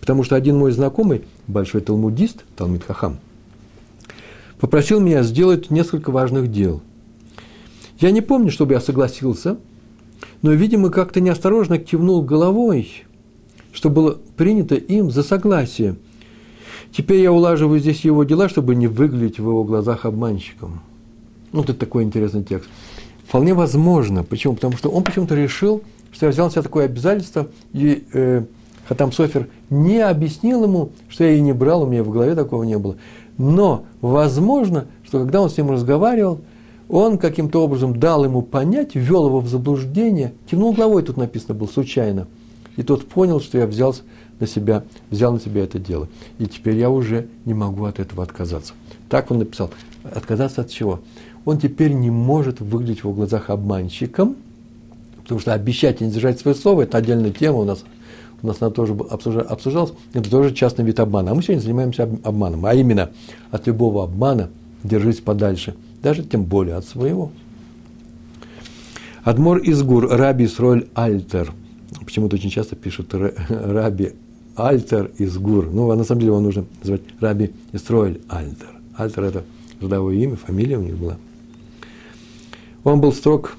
потому 0.00 0.22
что 0.22 0.36
один 0.36 0.58
мой 0.58 0.70
знакомый, 0.70 1.22
большой 1.48 1.80
талмудист, 1.80 2.44
Талмит 2.56 2.84
Хахам, 2.84 3.18
попросил 4.60 5.00
меня 5.00 5.22
сделать 5.22 5.70
несколько 5.70 6.10
важных 6.10 6.52
дел. 6.52 6.82
Я 7.98 8.10
не 8.10 8.20
помню, 8.20 8.50
чтобы 8.50 8.74
я 8.74 8.80
согласился, 8.80 9.56
но, 10.42 10.52
видимо, 10.52 10.90
как-то 10.90 11.20
неосторожно 11.20 11.78
кивнул 11.78 12.22
головой, 12.22 13.04
что 13.72 13.88
было 13.88 14.18
принято 14.36 14.74
им 14.74 15.10
за 15.10 15.22
согласие. 15.22 15.96
Теперь 16.96 17.20
я 17.20 17.30
улаживаю 17.30 17.78
здесь 17.78 18.06
его 18.06 18.24
дела, 18.24 18.48
чтобы 18.48 18.74
не 18.74 18.86
выглядеть 18.86 19.38
в 19.38 19.42
его 19.42 19.64
глазах 19.64 20.06
обманщиком. 20.06 20.80
Вот 21.52 21.68
это 21.68 21.78
такой 21.78 22.04
интересный 22.04 22.42
текст. 22.42 22.70
Вполне 23.28 23.52
возможно. 23.52 24.24
Почему? 24.24 24.54
Потому 24.54 24.78
что 24.78 24.88
он 24.88 25.04
почему-то 25.04 25.34
решил, 25.34 25.82
что 26.10 26.24
я 26.24 26.32
взял 26.32 26.46
на 26.46 26.52
себя 26.52 26.62
такое 26.62 26.86
обязательство, 26.86 27.48
и 27.74 28.02
э, 28.14 28.44
Хатам 28.88 29.12
Софер 29.12 29.48
не 29.68 29.98
объяснил 29.98 30.64
ему, 30.64 30.88
что 31.10 31.24
я 31.24 31.32
и 31.32 31.40
не 31.42 31.52
брал, 31.52 31.82
у 31.82 31.86
меня 31.86 32.02
в 32.02 32.08
голове 32.08 32.34
такого 32.34 32.62
не 32.62 32.78
было. 32.78 32.96
Но 33.36 33.84
возможно, 34.00 34.86
что 35.04 35.18
когда 35.18 35.42
он 35.42 35.50
с 35.50 35.58
ним 35.58 35.70
разговаривал, 35.70 36.40
он 36.88 37.18
каким-то 37.18 37.62
образом 37.62 38.00
дал 38.00 38.24
ему 38.24 38.40
понять, 38.40 38.94
ввел 38.94 39.26
его 39.26 39.40
в 39.40 39.48
заблуждение, 39.48 40.32
кивнул 40.50 40.72
головой, 40.72 41.02
тут 41.02 41.18
написано 41.18 41.52
было 41.52 41.66
случайно. 41.66 42.26
И 42.76 42.82
тот 42.82 43.06
понял, 43.06 43.40
что 43.40 43.58
я 43.58 43.66
взял 43.66 43.94
на 44.40 44.46
себя, 44.46 44.84
взял 45.10 45.32
на 45.32 45.40
себя 45.40 45.64
это 45.64 45.78
дело. 45.78 46.08
И 46.38 46.46
теперь 46.46 46.76
я 46.76 46.90
уже 46.90 47.28
не 47.44 47.54
могу 47.54 47.84
от 47.84 48.00
этого 48.00 48.22
отказаться. 48.22 48.74
Так 49.08 49.30
он 49.30 49.38
написал. 49.38 49.70
Отказаться 50.04 50.60
от 50.60 50.70
чего? 50.70 51.00
Он 51.44 51.58
теперь 51.58 51.92
не 51.92 52.10
может 52.10 52.60
выглядеть 52.60 53.00
в 53.00 53.04
его 53.04 53.12
глазах 53.12 53.50
обманщиком, 53.50 54.36
потому 55.22 55.40
что 55.40 55.52
обещать 55.52 56.00
и 56.00 56.04
не 56.04 56.10
держать 56.10 56.40
свое 56.40 56.56
слово– 56.56 56.82
это 56.82 56.98
отдельная 56.98 57.30
тема 57.30 57.58
у 57.58 57.64
нас– 57.64 57.84
у 58.42 58.46
нас 58.46 58.58
она 58.60 58.70
тоже 58.70 58.92
обсуждалась, 58.92 59.92
это 60.12 60.30
тоже 60.30 60.54
частный 60.54 60.84
вид 60.84 61.00
обмана. 61.00 61.30
А 61.30 61.34
мы 61.34 61.42
сегодня 61.42 61.62
занимаемся 61.62 62.08
обманом. 62.22 62.66
А 62.66 62.74
именно, 62.74 63.10
от 63.50 63.66
любого 63.66 64.04
обмана 64.04 64.50
держись 64.84 65.20
подальше, 65.20 65.74
даже 66.02 66.22
тем 66.22 66.44
более 66.44 66.76
от 66.76 66.84
своего. 66.84 67.30
Адмор 69.24 69.58
из 69.58 69.82
Гур, 69.82 70.08
Раби 70.08 70.44
Исроль 70.44 70.86
Альтер. 70.94 71.52
Почему-то 72.04 72.36
очень 72.36 72.50
часто 72.50 72.76
пишут 72.76 73.14
Раби 73.48 74.12
Альтер 74.56 75.10
из 75.18 75.36
Гур. 75.38 75.70
Ну, 75.70 75.90
а 75.90 75.96
на 75.96 76.04
самом 76.04 76.20
деле 76.20 76.32
его 76.32 76.40
нужно 76.40 76.64
называть 76.80 77.02
Раби 77.20 77.52
Исроэль 77.72 78.20
Альтер. 78.28 78.70
Альтер– 78.96 79.22
это 79.24 79.44
родовое 79.80 80.16
имя, 80.16 80.36
фамилия 80.36 80.78
у 80.78 80.82
них 80.82 80.96
была. 80.96 81.16
Он 82.84 83.00
был 83.00 83.12
строг 83.12 83.56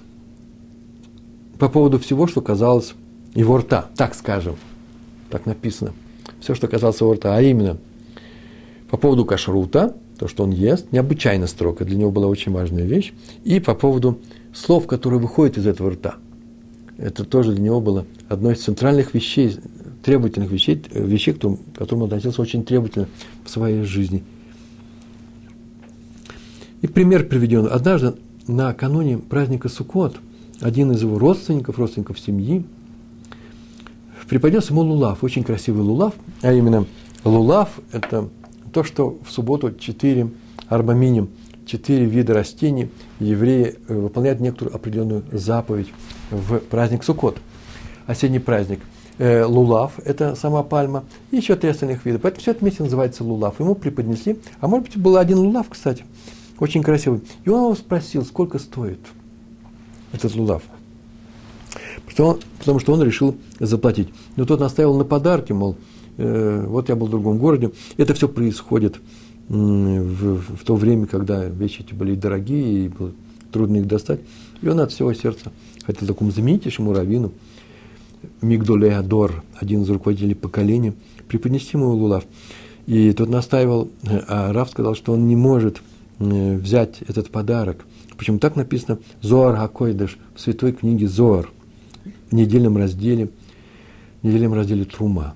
по 1.59 1.69
поводу 1.69 1.99
всего, 1.99 2.27
что 2.27 2.41
казалось 2.41 2.93
его 3.33 3.57
рта, 3.57 3.89
так 3.95 4.15
скажем 4.15 4.55
так 5.29 5.45
написано, 5.45 5.93
все, 6.39 6.55
что 6.55 6.67
касалось 6.67 7.01
его 7.01 7.13
рта, 7.13 7.35
а 7.35 7.41
именно 7.41 7.77
по 8.89 8.97
поводу 8.97 9.25
кашрута, 9.25 9.95
то, 10.17 10.27
что 10.27 10.43
он 10.43 10.51
ест, 10.51 10.91
необычайно 10.91 11.47
строго, 11.47 11.85
для 11.85 11.97
него 11.97 12.11
была 12.11 12.27
очень 12.27 12.51
важная 12.51 12.83
вещь, 12.83 13.13
и 13.43 13.59
по 13.59 13.75
поводу 13.75 14.19
слов, 14.53 14.87
которые 14.87 15.19
выходят 15.19 15.57
из 15.57 15.67
этого 15.67 15.91
рта. 15.91 16.15
Это 16.97 17.23
тоже 17.23 17.53
для 17.53 17.63
него 17.63 17.81
было 17.81 18.05
одной 18.27 18.53
из 18.53 18.63
центральных 18.63 19.13
вещей, 19.13 19.57
требовательных 20.07 20.49
вещей, 20.49 20.81
вещей 20.93 21.33
к 21.33 21.39
которым 21.77 22.03
он 22.03 22.07
относился 22.07 22.41
очень 22.41 22.63
требовательно 22.63 23.09
в 23.43 23.49
своей 23.49 23.83
жизни. 23.83 24.23
И 26.81 26.87
пример 26.87 27.27
приведен. 27.27 27.67
Однажды 27.69 28.13
накануне 28.47 29.17
праздника 29.17 29.67
Суккот 29.67 30.15
один 30.61 30.93
из 30.93 31.01
его 31.01 31.19
родственников, 31.19 31.77
родственников 31.77 32.21
семьи, 32.21 32.63
преподнес 34.29 34.69
ему 34.69 34.79
лулав, 34.79 35.25
очень 35.25 35.43
красивый 35.43 35.83
лулав, 35.83 36.13
а 36.41 36.53
именно 36.53 36.85
лулав– 37.25 37.81
это 37.91 38.29
то, 38.71 38.85
что 38.85 39.19
в 39.27 39.29
субботу 39.29 39.75
четыре 39.77 40.29
арбаминим, 40.69 41.31
четыре 41.65 42.05
вида 42.05 42.33
растений 42.33 42.87
евреи 43.19 43.75
э, 43.89 43.93
выполняют 43.93 44.39
некоторую 44.39 44.73
определенную 44.73 45.25
заповедь 45.33 45.89
в 46.31 46.59
праздник 46.59 47.03
Суккот, 47.03 47.39
осенний 48.05 48.39
праздник. 48.39 48.79
Э, 49.17 49.43
лулав– 49.45 49.99
это 50.05 50.35
сама 50.35 50.63
пальма, 50.63 51.03
и 51.31 51.37
еще 51.37 51.55
три 51.55 51.69
остальных 51.69 52.05
вида. 52.05 52.19
Поэтому 52.19 52.41
все 52.41 52.51
это 52.51 52.61
вместе 52.61 52.83
называется 52.83 53.23
лулав. 53.23 53.59
Ему 53.59 53.75
преподнесли, 53.75 54.39
а 54.59 54.67
может 54.67 54.87
быть, 54.87 54.97
был 54.97 55.17
один 55.17 55.39
лулав, 55.39 55.67
кстати, 55.69 56.05
очень 56.59 56.83
красивый. 56.83 57.21
И 57.45 57.49
он 57.49 57.63
его 57.63 57.75
спросил, 57.75 58.23
сколько 58.25 58.59
стоит 58.59 58.99
этот 60.13 60.35
лулав– 60.35 60.61
что, 62.17 62.39
потому 62.57 62.79
что 62.79 62.93
он 62.93 63.03
решил 63.03 63.35
заплатить. 63.59 64.09
Но 64.37 64.45
тот 64.45 64.59
наставил 64.59 64.97
на 64.97 65.03
подарки, 65.03 65.51
мол, 65.51 65.75
э, 66.17 66.65
вот 66.67 66.89
я 66.89 66.95
был 66.95 67.05
в 67.05 67.11
другом 67.11 67.37
городе. 67.37 67.71
Это 67.97 68.15
все 68.15 68.27
происходит 68.27 68.99
в, 69.49 70.41
в 70.55 70.65
то 70.65 70.75
время, 70.75 71.05
когда 71.05 71.45
вещи 71.45 71.81
эти 71.81 71.93
были 71.93 72.15
дорогие, 72.15 72.85
и 72.85 72.89
было 72.89 73.11
трудно 73.51 73.77
их 73.77 73.87
достать. 73.87 74.19
И 74.63 74.67
он 74.67 74.79
от 74.79 74.91
всего 74.91 75.13
сердца 75.13 75.51
хотел 75.85 76.07
такому 76.07 76.31
знаменитейшему 76.31 76.91
раввину, 76.91 77.33
Мигдоле 78.41 78.95
Адор, 78.95 79.43
один 79.55 79.83
из 79.83 79.89
руководителей 79.89 80.35
поколения, 80.35 80.93
преподнести 81.27 81.77
ему 81.77 81.91
лулав. 81.91 82.25
И 82.85 83.11
тот 83.11 83.29
настаивал, 83.29 83.89
а 84.27 84.53
Рав 84.53 84.69
сказал, 84.69 84.95
что 84.95 85.11
он 85.13 85.27
не 85.27 85.35
может 85.35 85.81
э, 86.19 86.55
взять 86.55 87.01
этот 87.07 87.29
подарок. 87.29 87.85
Почему 88.17 88.39
так 88.39 88.55
написано 88.55 88.99
Зоар 89.21 89.57
Хакойдыш 89.57 90.17
в 90.35 90.39
святой 90.39 90.71
книге 90.71 91.07
Зоар 91.07 91.51
в 92.29 92.33
недельном 92.33 92.77
разделе, 92.77 93.29
в 94.21 94.25
недельном 94.25 94.53
разделе 94.53 94.85
Трума. 94.85 95.35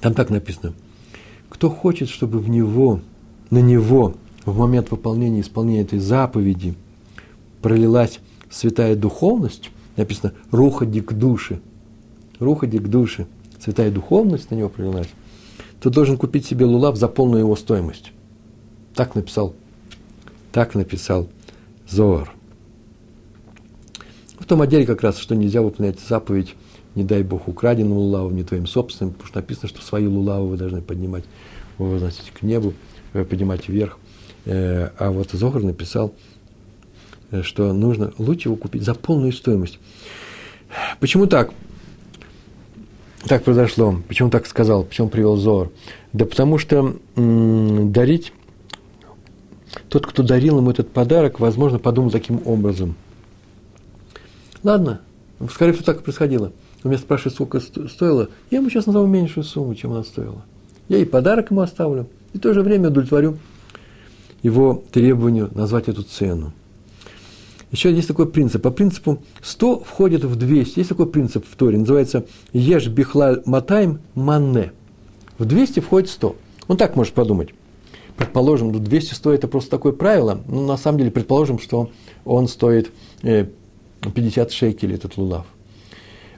Там 0.00 0.14
так 0.14 0.30
написано. 0.30 0.74
Кто 1.48 1.70
хочет, 1.70 2.08
чтобы 2.08 2.40
в 2.40 2.48
него, 2.48 3.00
на 3.50 3.62
него 3.62 4.14
в 4.44 4.58
момент 4.58 4.90
выполнения, 4.90 5.40
исполнения 5.40 5.82
этой 5.82 6.00
заповеди 6.00 6.74
пролилась 7.60 8.18
святая 8.50 8.96
духовность, 8.96 9.70
написано 9.96 10.32
«руха 10.50 10.86
к 10.86 11.12
душе», 11.12 11.60
«руха 12.38 12.66
к 12.66 12.88
душе», 12.88 13.26
святая 13.60 13.90
духовность 13.90 14.50
на 14.50 14.56
него 14.56 14.68
пролилась, 14.68 15.08
то 15.80 15.90
должен 15.90 16.16
купить 16.16 16.46
себе 16.46 16.64
лулав 16.64 16.96
за 16.96 17.08
полную 17.08 17.40
его 17.40 17.56
стоимость. 17.56 18.12
Так 18.94 19.14
написал, 19.14 19.54
так 20.52 20.74
написал 20.74 21.28
Зоар. 21.88 22.32
В 24.38 24.44
том 24.44 24.60
отделе 24.60 24.86
как 24.86 25.02
раз, 25.02 25.18
что 25.18 25.34
нельзя 25.34 25.62
выполнять 25.62 26.00
заповедь, 26.00 26.54
не 26.94 27.04
дай 27.04 27.22
Бог, 27.22 27.48
украденным 27.48 27.96
лулавом, 27.96 28.36
не 28.36 28.44
твоим 28.44 28.66
собственным, 28.66 29.12
потому 29.12 29.28
что 29.28 29.40
написано, 29.40 29.68
что 29.68 29.82
свои 29.82 30.06
лулавы 30.06 30.48
вы 30.48 30.56
должны 30.56 30.82
поднимать, 30.82 31.24
возносить 31.78 32.30
к 32.30 32.42
небу, 32.42 32.74
э, 33.12 33.24
поднимать 33.24 33.68
вверх. 33.68 33.98
Э, 34.44 34.90
а 34.98 35.10
вот 35.10 35.30
Зохар 35.30 35.62
написал, 35.62 36.12
э, 37.30 37.42
что 37.42 37.72
нужно 37.72 38.12
лучше 38.18 38.48
его 38.48 38.56
купить 38.56 38.82
за 38.82 38.94
полную 38.94 39.32
стоимость. 39.32 39.78
Почему 41.00 41.26
так? 41.26 41.52
Так 43.26 43.44
произошло. 43.44 43.96
Почему 44.08 44.30
так 44.30 44.46
сказал? 44.46 44.84
Почему 44.84 45.08
привел 45.08 45.36
Зор? 45.36 45.70
Да 46.12 46.24
потому 46.24 46.58
что 46.58 46.96
дарить, 47.16 48.32
тот, 49.88 50.06
кто 50.06 50.22
дарил 50.22 50.58
ему 50.58 50.70
этот 50.70 50.90
подарок, 50.90 51.40
возможно, 51.40 51.78
подумал 51.78 52.10
таким 52.10 52.42
образом– 52.44 52.96
Ладно, 54.62 55.00
скорее 55.50 55.72
всего, 55.72 55.84
так 55.84 56.00
и 56.00 56.04
происходило. 56.04 56.52
Он 56.84 56.90
меня 56.90 56.98
спрашивает, 56.98 57.34
сколько 57.34 57.60
стоило. 57.60 58.28
Я 58.50 58.58
ему 58.58 58.70
сейчас 58.70 58.86
назову 58.86 59.06
меньшую 59.06 59.44
сумму, 59.44 59.74
чем 59.74 59.92
она 59.92 60.04
стоила. 60.04 60.42
Я 60.88 60.98
и 60.98 61.04
подарок 61.04 61.50
ему 61.50 61.60
оставлю, 61.60 62.08
и 62.32 62.38
в 62.38 62.40
то 62.40 62.52
же 62.54 62.62
время 62.62 62.88
удовлетворю 62.88 63.38
его 64.42 64.82
требованию 64.92 65.50
назвать 65.54 65.88
эту 65.88 66.02
цену. 66.02 66.52
Еще 67.72 67.90
есть 67.90 68.06
такой 68.06 68.28
принцип. 68.30 68.62
По 68.62 68.70
принципу 68.70 69.22
100 69.42 69.80
входит 69.80 70.24
в 70.24 70.36
200. 70.36 70.78
Есть 70.78 70.90
такой 70.90 71.06
принцип 71.06 71.44
в 71.50 71.56
Торе, 71.56 71.78
называется 71.78 72.26
«Еш 72.52 72.86
бихлаль 72.88 73.42
матайм 73.46 74.00
манне». 74.14 74.72
В 75.38 75.46
200 75.46 75.80
входит 75.80 76.10
100. 76.10 76.36
Он 76.68 76.76
так 76.76 76.96
может 76.96 77.14
подумать. 77.14 77.48
Предположим, 78.16 78.72
200 78.84 79.14
стоит 79.14 79.38
это 79.38 79.48
просто 79.48 79.70
такое 79.70 79.92
правило, 79.92 80.42
но 80.46 80.66
на 80.66 80.76
самом 80.76 80.98
деле 80.98 81.10
предположим, 81.10 81.58
что 81.58 81.90
он 82.26 82.46
стоит 82.46 82.92
э, 83.22 83.46
50 84.02 84.52
шекелей 84.52 84.96
этот 84.96 85.16
лулав. 85.16 85.46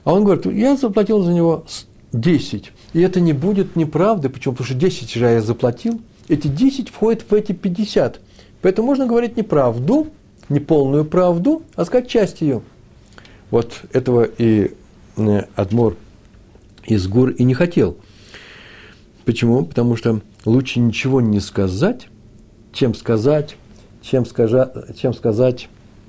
А 0.05 0.13
он 0.13 0.23
говорит, 0.23 0.45
я 0.45 0.77
заплатил 0.77 1.21
за 1.21 1.33
него 1.33 1.65
10. 2.13 2.71
И 2.93 3.01
это 3.01 3.19
не 3.19 3.33
будет 3.33 3.75
неправды. 3.75 4.29
Почему? 4.29 4.53
Потому 4.53 4.67
что 4.67 4.75
10 4.75 5.11
же 5.11 5.25
я 5.25 5.41
заплатил. 5.41 5.99
Эти 6.29 6.47
10 6.47 6.89
входят 6.89 7.25
в 7.29 7.33
эти 7.33 7.51
50. 7.51 8.21
Поэтому 8.61 8.87
можно 8.87 9.05
говорить 9.05 9.35
неправду, 9.35 10.07
не 10.49 10.59
полную 10.59 11.05
правду, 11.05 11.63
а 11.75 11.85
сказать 11.85 12.07
часть 12.07 12.41
ее. 12.41 12.61
Вот 13.51 13.81
этого 13.93 14.23
и 14.23 14.73
Адмор 15.55 15.97
из 16.85 17.07
гор 17.07 17.29
и 17.29 17.43
не 17.43 17.53
хотел. 17.53 17.97
Почему? 19.25 19.65
Потому 19.65 19.95
что 19.95 20.21
лучше 20.45 20.79
ничего 20.79 21.21
не 21.21 21.39
сказать, 21.39 22.07
чем 22.73 22.93
сказать, 22.93 23.55
чем, 24.01 24.25
скажа, 24.25 24.71
чем 24.95 25.13
сказать 25.13 25.67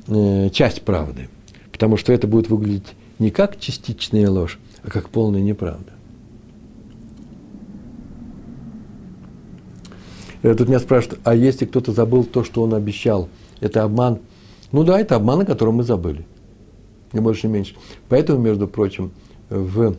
э, 0.08 0.50
часть 0.50 0.82
правды. 0.82 1.28
Потому 1.72 1.96
что 1.96 2.12
это 2.12 2.26
будет 2.26 2.50
выглядеть 2.50 2.94
не 3.18 3.30
как 3.30 3.58
частичная 3.58 4.28
ложь, 4.28 4.58
а 4.82 4.90
как 4.90 5.08
полная 5.08 5.40
неправда. 5.40 5.92
Э, 10.42 10.54
тут 10.54 10.68
меня 10.68 10.80
спрашивают, 10.80 11.20
а 11.24 11.34
если 11.34 11.64
кто-то 11.64 11.92
забыл 11.92 12.24
то, 12.24 12.44
что 12.44 12.62
он 12.62 12.74
обещал, 12.74 13.28
это 13.60 13.82
обман? 13.82 14.20
Ну 14.72 14.84
да, 14.84 15.00
это 15.00 15.16
обман, 15.16 15.40
о 15.40 15.44
котором 15.44 15.76
мы 15.76 15.82
забыли. 15.82 16.26
Не 17.12 17.20
больше, 17.20 17.46
не 17.46 17.54
меньше. 17.54 17.74
Поэтому, 18.08 18.40
между 18.40 18.68
прочим, 18.68 19.12
в 19.48 19.96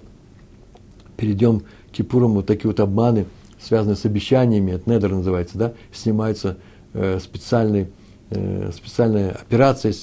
перейдем 1.15 1.61
к 1.61 1.91
Кипурам, 1.93 2.33
вот 2.33 2.45
такие 2.45 2.67
вот 2.67 2.79
обманы, 2.79 3.25
связанные 3.59 3.95
с 3.95 4.05
обещаниями, 4.05 4.71
это 4.71 4.89
недер 4.89 5.11
называется, 5.11 5.57
да, 5.57 5.73
снимается 5.91 6.57
э, 6.93 7.19
специальный, 7.19 7.87
э, 8.29 8.71
специальная 8.73 9.31
операция, 9.31 9.93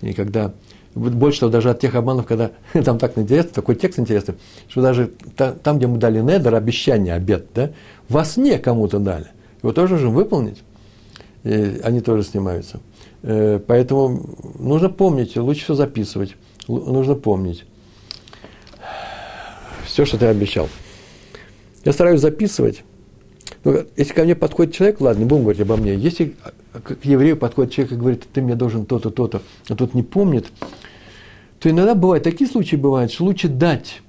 и 0.00 0.12
когда 0.12 0.52
больше 0.94 1.40
того, 1.40 1.52
даже 1.52 1.70
от 1.70 1.80
тех 1.80 1.94
обманов, 1.94 2.26
когда 2.26 2.50
там 2.84 2.98
так 2.98 3.16
интересно, 3.18 3.50
такой 3.54 3.76
текст 3.76 3.98
интересный, 3.98 4.34
что 4.68 4.82
даже 4.82 5.12
там, 5.36 5.78
где 5.78 5.86
мы 5.86 5.98
дали 5.98 6.20
недер, 6.20 6.54
обещание, 6.54 7.14
обед, 7.14 7.46
да, 7.54 7.70
вас 8.08 8.36
не 8.36 8.58
кому-то 8.58 8.98
дали. 8.98 9.28
Его 9.62 9.72
тоже 9.72 9.94
нужно 9.94 10.10
выполнить. 10.10 10.62
Они 11.48 12.00
тоже 12.00 12.24
снимаются. 12.24 12.80
Э, 13.22 13.60
поэтому 13.64 14.36
нужно 14.58 14.90
помнить, 14.90 15.36
лучше 15.36 15.64
все 15.64 15.74
записывать. 15.74 16.36
Нужно 16.66 17.14
помнить. 17.14 17.64
Все, 19.86 20.04
что 20.04 20.18
ты 20.18 20.26
обещал. 20.26 20.68
Я 21.84 21.92
стараюсь 21.92 22.20
записывать. 22.20 22.84
Но 23.64 23.84
если 23.96 24.12
ко 24.12 24.24
мне 24.24 24.34
подходит 24.34 24.74
человек, 24.74 25.00
ладно, 25.00 25.20
не 25.20 25.26
будем 25.26 25.42
говорить 25.42 25.62
обо 25.62 25.76
мне. 25.76 25.94
Если 25.94 26.36
к 26.72 27.04
еврею 27.04 27.36
подходит 27.36 27.72
человек 27.72 27.92
и 27.92 27.96
говорит, 27.96 28.24
ты 28.32 28.42
мне 28.42 28.54
должен 28.54 28.84
то-то, 28.84 29.10
то-то, 29.10 29.42
а 29.68 29.74
тот 29.74 29.94
не 29.94 30.02
помнит, 30.02 30.46
то 31.58 31.70
иногда 31.70 31.94
бывают, 31.94 32.24
такие 32.24 32.48
случаи 32.48 32.76
бывают, 32.76 33.10
что 33.10 33.24
лучше 33.24 33.48
дать, 33.48 34.02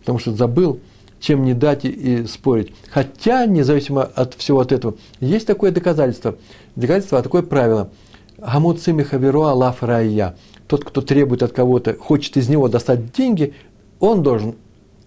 потому 0.00 0.18
что 0.18 0.32
забыл, 0.32 0.80
чем 1.26 1.42
не 1.44 1.54
дать 1.54 1.84
и, 1.84 1.88
и 1.88 2.26
спорить. 2.26 2.72
Хотя, 2.88 3.46
независимо 3.46 4.02
от 4.02 4.34
всего 4.34 4.60
от 4.60 4.70
этого, 4.70 4.94
есть 5.18 5.44
такое 5.44 5.72
доказательство. 5.72 6.36
Доказательство, 6.76 7.18
а 7.18 7.22
такое 7.22 7.42
правило. 7.42 7.90
Гамут 8.38 8.80
хаверуа 8.80 9.52
лаф 9.52 9.82
рая. 9.82 10.36
Тот, 10.68 10.84
кто 10.84 11.00
требует 11.00 11.42
от 11.42 11.52
кого-то, 11.52 11.94
хочет 11.94 12.36
из 12.36 12.48
него 12.48 12.68
достать 12.68 13.12
деньги, 13.12 13.54
он 13.98 14.22
должен 14.22 14.54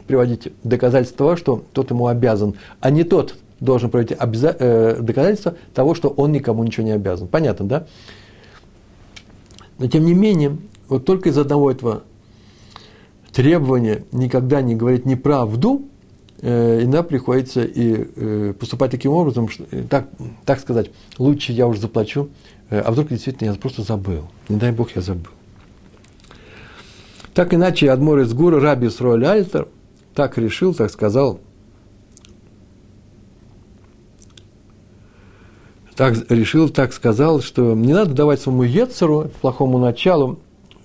приводить 0.07 0.51
доказательства, 0.63 1.37
что 1.37 1.63
тот 1.71 1.89
ему 1.91 2.07
обязан, 2.07 2.55
а 2.81 2.89
не 2.89 3.03
тот 3.05 3.35
должен 3.61 3.89
приводить 3.89 4.17
обяза- 4.17 4.55
э, 4.59 4.97
доказательства 4.99 5.55
того, 5.73 5.95
что 5.95 6.09
он 6.09 6.33
никому 6.33 6.63
ничего 6.65 6.85
не 6.85 6.91
обязан. 6.91 7.29
Понятно, 7.29 7.65
да? 7.65 7.87
Но 9.77 9.87
тем 9.87 10.05
не 10.05 10.13
менее, 10.13 10.57
вот 10.89 11.05
только 11.05 11.29
из 11.29 11.37
одного 11.37 11.71
этого 11.71 12.03
требования 13.31 14.03
никогда 14.11 14.61
не 14.61 14.75
говорить 14.75 15.05
неправду, 15.05 15.88
иногда 16.41 17.03
приходится 17.03 17.63
и 17.63 18.07
э, 18.15 18.53
поступать 18.57 18.91
таким 18.91 19.11
образом, 19.11 19.49
что, 19.49 19.65
э, 19.71 19.83
так, 19.89 20.07
так 20.45 20.59
сказать, 20.59 20.89
лучше 21.17 21.51
я 21.51 21.67
уже 21.67 21.81
заплачу, 21.81 22.29
э, 22.69 22.79
а 22.79 22.91
вдруг 22.91 23.09
действительно 23.09 23.49
я 23.49 23.55
просто 23.55 23.81
забыл. 23.81 24.29
Не 24.47 24.57
дай 24.57 24.71
Бог, 24.71 24.95
я 24.95 25.01
забыл. 25.01 25.31
Так 27.33 27.53
иначе 27.53 27.91
Адмор 27.91 28.19
из 28.19 28.33
Гура, 28.33 28.59
Раби 28.59 28.89
Сроль 28.89 29.25
Альтер, 29.25 29.67
так 30.15 30.37
решил, 30.37 30.73
так 30.73 30.91
сказал, 30.91 31.41
так 35.95 36.15
решил, 36.29 36.69
так 36.69 36.93
сказал, 36.93 37.41
что 37.41 37.75
не 37.75 37.93
надо 37.93 38.13
давать 38.13 38.41
своему 38.41 38.63
Ецеру, 38.63 39.29
плохому 39.41 39.77
началу, 39.77 40.39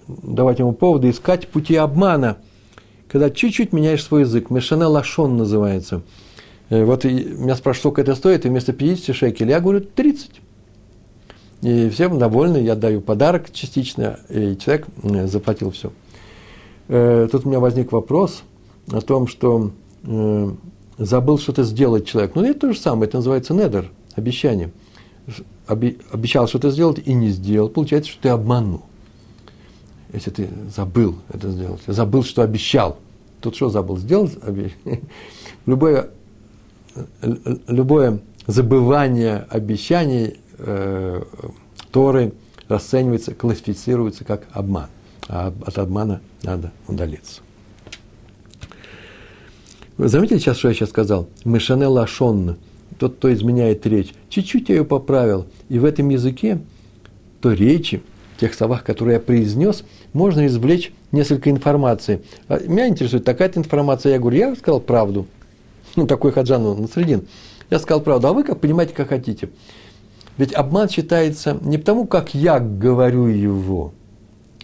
давать 0.09 0.59
ему 0.59 0.73
поводы 0.73 1.11
искать 1.11 1.47
пути 1.49 1.77
обмана– 1.77 2.39
когда 3.09 3.31
чуть-чуть 3.31 3.73
меняешь 3.73 4.03
свой 4.03 4.23
язык. 4.23 4.51
Мешана 4.51 4.89
лашон 4.89 5.37
называется. 5.37 6.03
Э, 6.71 6.85
вот 6.85 7.05
меня 7.05 7.55
спрашивают, 7.57 7.79
сколько 7.79 8.01
это 8.01 8.15
стоит, 8.15 8.45
и 8.45 8.49
вместо 8.49 8.73
50 8.73 9.15
шекелей 9.15 9.51
я 9.51 9.61
говорю 9.61 9.81
30. 9.81 10.31
И 11.63 11.89
всем 11.89 12.19
довольны, 12.19 12.59
я 12.59 12.75
даю 12.75 13.01
подарок 13.01 13.51
частично, 13.53 14.21
и 14.29 14.57
человек 14.57 14.87
э, 15.03 15.27
заплатил 15.27 15.71
все. 15.71 15.93
Э, 16.89 17.29
тут 17.31 17.47
у 17.47 17.49
меня 17.49 17.61
возник 17.61 17.93
вопрос 17.93 18.43
о 18.91 19.01
том, 19.01 19.27
что 19.27 19.73
забыл 20.99 21.39
что-то 21.39 21.63
сделать 21.63 22.07
человек. 22.07 22.35
Ну, 22.35 22.45
это 22.45 22.61
то 22.61 22.73
же 22.75 22.79
самое, 22.79 23.09
это 23.09 23.17
называется 23.17 23.55
недер, 23.55 23.91
обещание. 24.15 24.71
Обещал 25.67 26.47
что-то 26.47 26.71
сделать 26.71 27.01
и 27.03 27.15
не 27.15 27.31
сделал. 27.31 27.71
Получается, 27.71 28.11
что 28.11 28.23
ты 28.25 28.29
обманул. 28.29 28.83
Если 30.15 30.31
ты 30.31 30.49
забыл 30.75 31.17
это 31.29 31.51
сделать, 31.51 31.83
забыл, 31.87 32.23
что 32.23 32.43
обещал. 32.43 32.99
Тут 33.41 33.57
что 33.57 33.69
забыл 33.69 33.99
сделать? 33.99 34.39
Любое, 35.67 36.11
любое 37.67 38.21
забывание 38.47 39.47
обещаний 39.49 40.39
э, 40.59 41.23
Торы 41.91 42.33
расценивается, 42.69 43.35
классифицируется 43.35 44.25
как 44.25 44.47
обман. 44.53 44.89
А 45.27 45.53
от 45.65 45.79
обмана 45.79 46.21
надо 46.43 46.71
удалиться. 46.87 47.41
Вы 49.97 50.09
заметили 50.09 50.39
сейчас, 50.39 50.59
что 50.59 50.69
я 50.69 50.75
сейчас 50.75 50.91
сказал? 50.91 51.29
Мышане 51.45 51.87
лашон, 51.87 52.57
тот, 52.99 53.17
кто 53.17 53.33
изменяет 53.33 53.87
речь. 53.87 54.13
Чуть-чуть 54.29 54.69
я 54.69 54.77
ее 54.77 54.85
поправил. 54.85 55.47
И 55.71 55.79
в 55.79 55.85
этом 55.85 56.11
языке, 56.11 56.61
то 57.41 57.53
речи, 57.53 58.03
тех 58.39 58.55
словах, 58.55 58.85
которые 58.85 59.15
я 59.15 59.21
произнес, 59.21 59.85
можно 60.15 60.47
извлечь 60.47 60.93
несколько 61.13 61.51
информации. 61.51 62.23
А 62.49 62.59
меня 62.61 62.89
интересует 62.89 63.25
такая-то 63.25 63.61
информация. 63.61 64.13
Я 64.13 64.19
говорю, 64.19 64.39
я 64.39 64.55
сказал 64.55 64.81
правду. 64.81 65.27
Ну, 65.97 66.07
такой 66.07 66.33
Хаджан 66.33 66.81
Насредин. 66.81 67.27
Я 67.69 67.79
сказал 67.79 68.01
правду, 68.01 68.29
а 68.29 68.33
вы 68.33 68.45
как 68.45 68.61
понимаете, 68.61 68.95
как 68.95 69.11
хотите. 69.11 69.51
Ведь 70.39 70.55
обман 70.55 70.89
считается 70.89 71.59
не 71.61 71.79
потому, 71.79 72.07
как 72.07 72.35
я 72.35 72.59
говорю 72.59 73.27
его, 73.27 73.93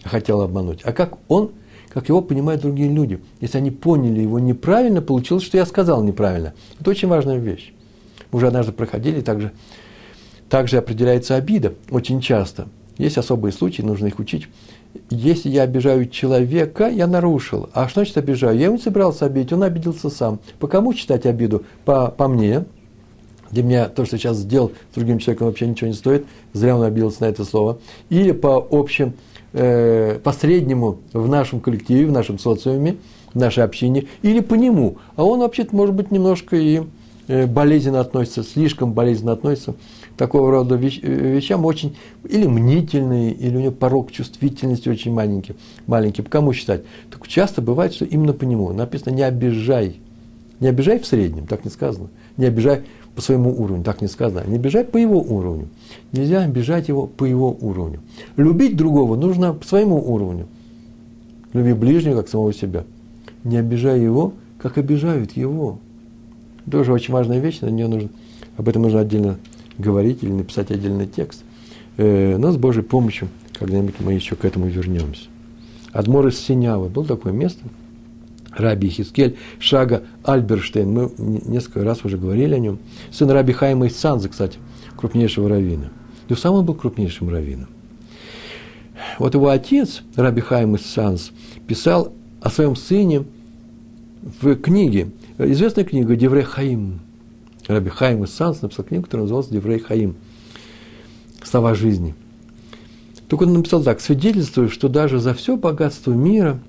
хотел 0.03 0.41
обмануть, 0.41 0.81
а 0.83 0.91
как 0.91 1.17
он, 1.29 1.51
как 1.89 2.09
его 2.09 2.21
понимают 2.21 2.61
другие 2.61 2.89
люди. 2.89 3.21
Если 3.39 3.57
они 3.57 3.71
поняли 3.71 4.21
его 4.21 4.39
неправильно, 4.39 5.01
получилось, 5.01 5.43
что 5.43 5.57
я 5.57 5.65
сказал 5.65 6.03
неправильно. 6.03 6.53
Это 6.79 6.89
очень 6.89 7.07
важная 7.07 7.37
вещь. 7.37 7.73
Мы 8.31 8.37
уже 8.37 8.47
однажды 8.47 8.73
проходили, 8.73 9.21
также, 9.21 9.51
также 10.49 10.77
определяется 10.77 11.35
обида 11.35 11.73
очень 11.89 12.19
часто. 12.19 12.67
Есть 12.97 13.17
особые 13.17 13.53
случаи, 13.53 13.81
нужно 13.81 14.07
их 14.07 14.19
учить 14.19 14.47
если 15.09 15.49
я 15.49 15.63
обижаю 15.63 16.07
человека, 16.07 16.87
я 16.87 17.07
нарушил. 17.07 17.69
А 17.73 17.87
что 17.87 18.01
значит 18.01 18.17
обижаю? 18.17 18.57
Я 18.57 18.65
его 18.65 18.75
не 18.75 18.81
собирался 18.81 19.25
обидеть, 19.25 19.53
он 19.53 19.63
обиделся 19.63 20.09
сам. 20.09 20.39
По 20.59 20.67
кому 20.67 20.93
читать 20.93 21.25
обиду? 21.25 21.63
По, 21.85 22.09
по 22.09 22.27
мне. 22.27 22.65
Для 23.51 23.63
меня 23.63 23.89
то, 23.89 24.05
что 24.05 24.17
сейчас 24.17 24.37
сделал 24.37 24.71
с 24.91 24.95
другим 24.95 25.19
человеком, 25.19 25.47
вообще 25.47 25.67
ничего 25.67 25.89
не 25.89 25.93
стоит. 25.93 26.25
Зря 26.53 26.75
он 26.75 26.83
обиделся 26.83 27.23
на 27.23 27.25
это 27.25 27.43
слово. 27.43 27.79
Или 28.09 28.31
по 28.31 28.65
общим, 28.71 29.13
э, 29.53 30.19
по 30.23 30.31
среднему 30.31 30.99
в 31.11 31.27
нашем 31.27 31.59
коллективе, 31.59 32.05
в 32.05 32.11
нашем 32.11 32.39
социуме, 32.39 32.95
в 33.33 33.37
нашей 33.37 33.63
общине. 33.63 34.05
Или 34.21 34.39
по 34.39 34.55
нему. 34.55 34.97
А 35.17 35.25
он 35.25 35.39
вообще-то, 35.39 35.75
может 35.75 35.95
быть, 35.95 36.11
немножко 36.11 36.55
и 36.55 36.83
болезненно 37.27 37.99
относится, 37.99 38.43
слишком 38.43 38.93
болезненно 38.93 39.33
относится 39.33 39.75
такого 40.21 40.51
рода 40.51 40.75
э, 40.75 40.77
вещам 40.77 41.65
очень 41.65 41.95
или 42.29 42.45
мнительный, 42.45 43.31
или 43.31 43.57
у 43.57 43.59
него 43.59 43.71
порог 43.71 44.11
чувствительности 44.11 44.87
очень 44.87 45.11
маленький, 45.11 45.55
маленький. 45.87 46.21
Кому 46.21 46.53
считать? 46.53 46.83
Так 47.09 47.27
часто 47.27 47.61
бывает, 47.61 47.93
что 47.93 48.05
именно 48.05 48.33
по 48.33 48.43
нему. 48.43 48.71
Написано 48.71 49.13
«не 49.13 49.23
обижай». 49.23 49.99
Не 50.59 50.67
обижай 50.67 50.99
в 50.99 51.07
среднем, 51.07 51.47
так 51.47 51.65
не 51.65 51.71
сказано. 51.71 52.09
Не 52.37 52.45
обижай 52.45 52.83
по 53.15 53.21
своему 53.21 53.49
уровню, 53.49 53.83
так 53.83 54.01
не 54.01 54.07
сказано. 54.07 54.43
Не 54.47 54.57
обижай 54.57 54.85
по 54.85 54.97
его 54.97 55.19
уровню. 55.19 55.69
Нельзя 56.11 56.43
обижать 56.43 56.87
его 56.87 57.07
по 57.07 57.25
его 57.25 57.57
уровню. 57.59 57.99
Любить 58.37 58.77
другого 58.77 59.15
нужно 59.15 59.55
по 59.55 59.65
своему 59.65 59.97
уровню. 59.97 60.47
Люби 61.53 61.73
ближнего, 61.73 62.17
как 62.17 62.29
самого 62.29 62.53
себя. 62.53 62.83
Не 63.43 63.57
обижай 63.57 63.99
его, 63.99 64.33
как 64.59 64.77
обижают 64.77 65.31
его. 65.31 65.79
Тоже 66.69 66.93
очень 66.93 67.13
важная 67.13 67.39
вещь, 67.39 67.61
на 67.61 67.69
нее 67.69 67.87
нужно, 67.87 68.09
об 68.57 68.69
этом 68.69 68.83
нужно 68.83 68.99
отдельно 68.99 69.37
говорить 69.77 70.23
или 70.23 70.31
написать 70.31 70.71
отдельный 70.71 71.07
текст. 71.07 71.43
Э, 71.97 72.37
но 72.37 72.51
с 72.51 72.57
Божьей 72.57 72.83
помощью 72.83 73.29
когда-нибудь 73.61 73.95
мы 73.99 74.13
еще 74.13 74.35
к 74.35 74.45
этому 74.45 74.67
вернемся. 74.67 75.25
Адмор 75.91 76.27
из 76.27 76.39
Синявы. 76.39 76.89
Было 76.89 77.05
такое 77.05 77.33
место. 77.33 77.63
Раби 78.55 78.89
Хискель, 78.89 79.37
Шага 79.59 80.03
Альберштейн. 80.23 80.91
Мы 80.91 81.11
несколько 81.17 81.83
раз 81.83 82.03
уже 82.03 82.17
говорили 82.17 82.55
о 82.55 82.59
нем. 82.59 82.79
Сын 83.11 83.29
Раби 83.29 83.53
Хайма 83.53 83.87
из 83.87 83.95
Санза, 83.97 84.29
кстати, 84.29 84.57
крупнейшего 84.97 85.47
раввина. 85.47 85.91
И 86.27 86.35
сам 86.35 86.55
он 86.55 86.65
был 86.65 86.75
крупнейшим 86.75 87.29
раввином. 87.29 87.67
Вот 89.19 89.33
его 89.33 89.49
отец, 89.49 90.01
Раби 90.15 90.41
Хайм 90.41 90.75
из 90.75 90.85
Санз, 90.85 91.31
писал 91.67 92.13
о 92.41 92.49
своем 92.49 92.75
сыне 92.75 93.25
в 94.41 94.55
книге, 94.55 95.11
известная 95.49 95.83
книга 95.83 96.15
Девре 96.15 96.43
Хаим, 96.43 96.99
Раби 97.67 97.89
Хаим 97.89 98.23
из 98.23 98.33
Санс 98.33 98.61
написал 98.61 98.85
книгу, 98.85 99.05
которая 99.05 99.23
называлась 99.23 99.49
Деврей 99.49 99.79
Хаим. 99.79 100.15
Слова 101.43 101.73
жизни. 101.73 102.15
Так 103.27 103.41
он 103.41 103.53
написал 103.53 103.83
так, 103.83 104.01
свидетельствую, 104.01 104.69
что 104.69 104.89
даже 104.89 105.19
за 105.19 105.33
все 105.33 105.55
богатство 105.55 106.11
мира 106.11 106.59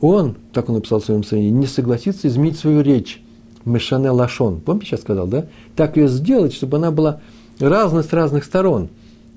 он, 0.00 0.36
так 0.52 0.68
он 0.68 0.76
написал 0.76 1.00
в 1.00 1.04
своем 1.04 1.22
состоянии, 1.22 1.50
не 1.50 1.66
согласится 1.66 2.28
изменить 2.28 2.58
свою 2.58 2.82
речь. 2.82 3.20
Мешане 3.64 4.10
Лашон. 4.10 4.60
Помните, 4.60 4.90
сейчас 4.90 5.00
сказал, 5.00 5.26
да? 5.26 5.46
Так 5.74 5.96
ее 5.96 6.06
сделать, 6.08 6.52
чтобы 6.52 6.76
она 6.76 6.90
была 6.90 7.20
разной 7.58 8.04
с 8.04 8.12
разных 8.12 8.44
сторон, 8.44 8.90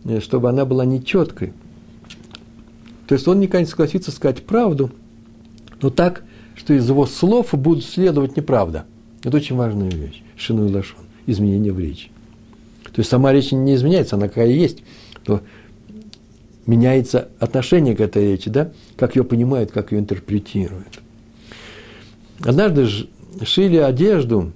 э, 0.03 0.19
чтобы 0.19 0.49
она 0.49 0.65
была 0.65 0.85
нечеткой. 0.85 1.53
То 3.07 3.15
есть 3.15 3.27
он 3.27 3.39
никогда 3.39 3.61
не 3.61 3.65
согласится 3.67 4.11
сказать 4.11 4.43
правду, 4.43 4.91
но 5.81 5.89
так, 5.89 6.23
что 6.57 6.73
из 6.73 6.89
его 6.89 7.05
слов 7.05 7.53
будут 7.53 7.85
следовать 7.85 8.35
неправда. 8.35 8.85
Это 9.23 9.37
очень 9.37 9.55
важная 9.55 9.89
вещь. 9.89 10.23
Шину 10.35 10.67
и 10.67 10.73
лашон. 10.73 10.99
Изменение 11.27 11.71
в 11.71 11.79
речи. 11.79 12.09
То 12.85 12.99
есть 12.99 13.09
сама 13.09 13.31
речь 13.31 13.51
не 13.51 13.75
изменяется, 13.75 14.15
она 14.15 14.27
какая 14.27 14.47
есть. 14.47 14.83
Но 15.27 15.41
меняется 16.65 17.29
отношение 17.39 17.95
к 17.95 18.01
этой 18.01 18.31
речи, 18.31 18.49
да? 18.49 18.71
Как 18.95 19.15
ее 19.15 19.23
понимают, 19.23 19.71
как 19.71 19.91
ее 19.91 19.99
интерпретируют. 19.99 20.99
Однажды 22.39 22.87
шили 23.43 23.77
одежду, 23.77 24.51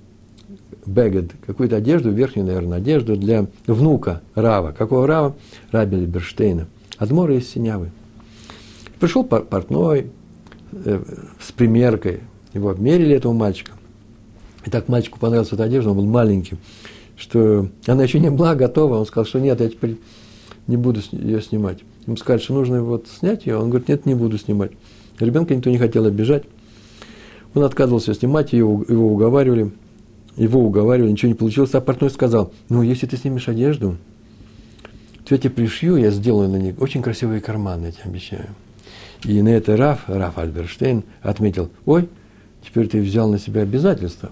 бегед, 0.86 1.32
какую-то 1.46 1.76
одежду, 1.76 2.12
верхнюю, 2.12 2.48
наверное, 2.48 2.80
одежду 2.80 3.16
для 3.16 3.48
внука 3.68 4.22
Рава. 4.34 4.72
Какого 4.72 5.06
Рава? 5.06 5.36
Раби 5.72 5.98
Берштейна. 6.06 6.68
Адмора 6.98 7.36
из 7.36 7.50
Синявы. 7.50 7.92
Пришел 9.00 9.24
портной 9.24 10.12
э, 10.72 11.04
с 11.40 11.52
примеркой, 11.52 12.22
его 12.54 12.70
обмерили 12.70 13.16
этого 13.16 13.34
мальчика. 13.34 13.74
И 14.66 14.70
так 14.70 14.88
мальчику 14.88 15.20
понравилась 15.20 15.52
эта 15.52 15.64
одежда, 15.64 15.92
он 15.92 15.98
был 15.98 16.06
маленький, 16.06 16.58
что 17.18 17.68
она 17.88 18.04
еще 18.04 18.20
не 18.20 18.30
была 18.30 18.56
готова. 18.56 18.98
Он 18.98 19.06
сказал, 19.06 19.26
что 19.26 19.40
нет, 19.40 19.60
я 19.60 19.70
теперь 19.70 19.98
не 20.68 20.78
буду 20.78 21.02
ее 21.12 21.42
снимать. 21.42 21.80
Ему 22.06 22.18
сказали, 22.18 22.42
что 22.42 22.54
нужно 22.54 22.84
вот 22.84 23.08
снять 23.08 23.46
ее. 23.46 23.58
Он 23.58 23.70
говорит, 23.70 23.88
нет, 23.88 24.06
не 24.06 24.16
буду 24.16 24.38
снимать. 24.38 24.72
Ребенка 25.20 25.56
никто 25.56 25.70
не 25.70 25.78
хотел 25.78 26.06
обижать. 26.06 26.44
Он 27.54 27.64
отказывался 27.64 28.14
снимать, 28.14 28.54
его, 28.54 28.84
его 28.88 29.12
уговаривали. 29.12 29.72
Его 30.38 30.62
уговаривали, 30.62 31.12
ничего 31.12 31.30
не 31.30 31.36
получилось. 31.36 31.74
А 31.74 31.82
портной 31.82 32.10
сказал, 32.10 32.54
ну, 32.70 32.82
если 32.82 33.06
ты 33.06 33.18
снимешь 33.18 33.50
одежду, 33.50 33.98
то 35.26 35.36
я 35.36 35.38
тебе 35.38 35.52
пришью, 35.52 35.98
я 35.98 36.12
сделаю 36.12 36.50
на 36.50 36.56
них 36.56 36.82
очень 36.82 37.02
красивые 37.02 37.42
карманы, 37.42 37.88
я 37.88 37.92
тебе 37.92 38.04
обещаю. 38.06 38.48
И 39.24 39.42
на 39.42 39.50
это 39.50 39.78
Раф, 39.78 40.04
Раф 40.08 40.38
Альберштейн 40.38 41.04
отметил, 41.22 41.70
ой, 41.86 42.10
теперь 42.66 42.88
ты 42.88 43.02
взял 43.02 43.30
на 43.30 43.38
себя 43.38 43.62
обязательства. 43.62 44.32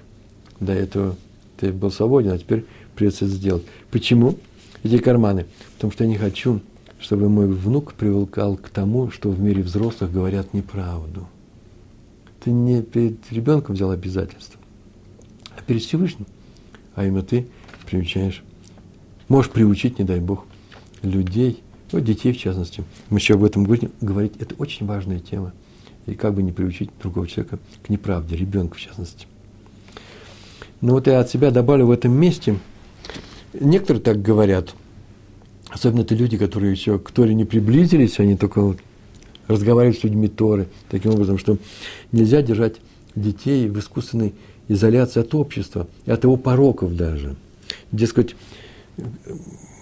До 0.59 0.73
этого 0.73 1.15
ты 1.57 1.71
был 1.71 1.91
свободен, 1.91 2.31
а 2.31 2.37
теперь 2.37 2.65
придется 2.95 3.25
это 3.25 3.33
сделать. 3.35 3.63
Почему 3.91 4.37
эти 4.83 4.97
карманы? 4.97 5.45
Потому 5.75 5.93
что 5.93 6.03
я 6.03 6.09
не 6.09 6.17
хочу, 6.17 6.61
чтобы 6.99 7.29
мой 7.29 7.47
внук 7.47 7.93
привыкал 7.93 8.57
к 8.57 8.69
тому, 8.69 9.11
что 9.11 9.29
в 9.29 9.39
мире 9.39 9.61
взрослых 9.61 10.11
говорят 10.11 10.53
неправду. 10.53 11.27
Ты 12.43 12.51
не 12.51 12.81
перед 12.81 13.31
ребенком 13.31 13.75
взял 13.75 13.91
обязательства, 13.91 14.59
а 15.55 15.61
перед 15.61 15.83
Всевышним. 15.83 16.25
А 16.95 17.05
именно 17.05 17.21
ты 17.21 17.47
приучаешь, 17.85 18.43
можешь 19.27 19.51
приучить, 19.51 19.99
не 19.99 20.05
дай 20.05 20.19
Бог, 20.19 20.45
людей– 21.03 21.61
ну, 21.91 21.99
детей 21.99 22.33
в 22.33 22.37
частности. 22.37 22.83
Мы 23.09 23.19
еще 23.19 23.35
об 23.35 23.43
этом 23.43 23.63
будем 23.63 23.91
говорить. 24.01 24.33
Это 24.39 24.55
очень 24.55 24.85
важная 24.85 25.19
тема. 25.19 25.53
И 26.05 26.15
как 26.15 26.33
бы 26.33 26.43
не 26.43 26.51
приучить 26.51 26.89
другого 27.01 27.27
человека 27.27 27.59
к 27.83 27.89
неправде, 27.89 28.35
ребенка 28.35 28.75
в 28.75 28.79
частности. 28.79 29.27
Но 30.81 30.93
вот 30.93 31.07
я 31.07 31.19
от 31.19 31.29
себя 31.29 31.51
добавлю 31.51 31.87
в 31.87 31.91
этом 31.91 32.13
месте. 32.13 32.57
Некоторые 33.53 34.01
так 34.01 34.21
говорят, 34.21 34.73
особенно 35.69 36.01
это 36.01 36.15
люди, 36.15 36.37
которые 36.37 36.71
еще 36.71 36.99
к 36.99 37.11
Торе 37.11 37.33
не 37.33 37.45
приблизились, 37.45 38.19
они 38.19 38.37
только 38.37 38.61
вот 38.61 38.77
разговаривают 39.47 39.99
с 39.99 40.03
людьми 40.03 40.27
Торы, 40.27 40.67
таким 40.89 41.11
образом, 41.11 41.37
что 41.37 41.57
нельзя 42.11 42.41
держать 42.41 42.75
детей 43.15 43.67
в 43.67 43.79
искусственной 43.79 44.35
изоляции 44.67 45.19
от 45.19 45.33
общества, 45.33 45.87
от 46.05 46.23
его 46.23 46.37
пороков 46.37 46.95
даже. 46.95 47.35
Дескать, 47.91 48.35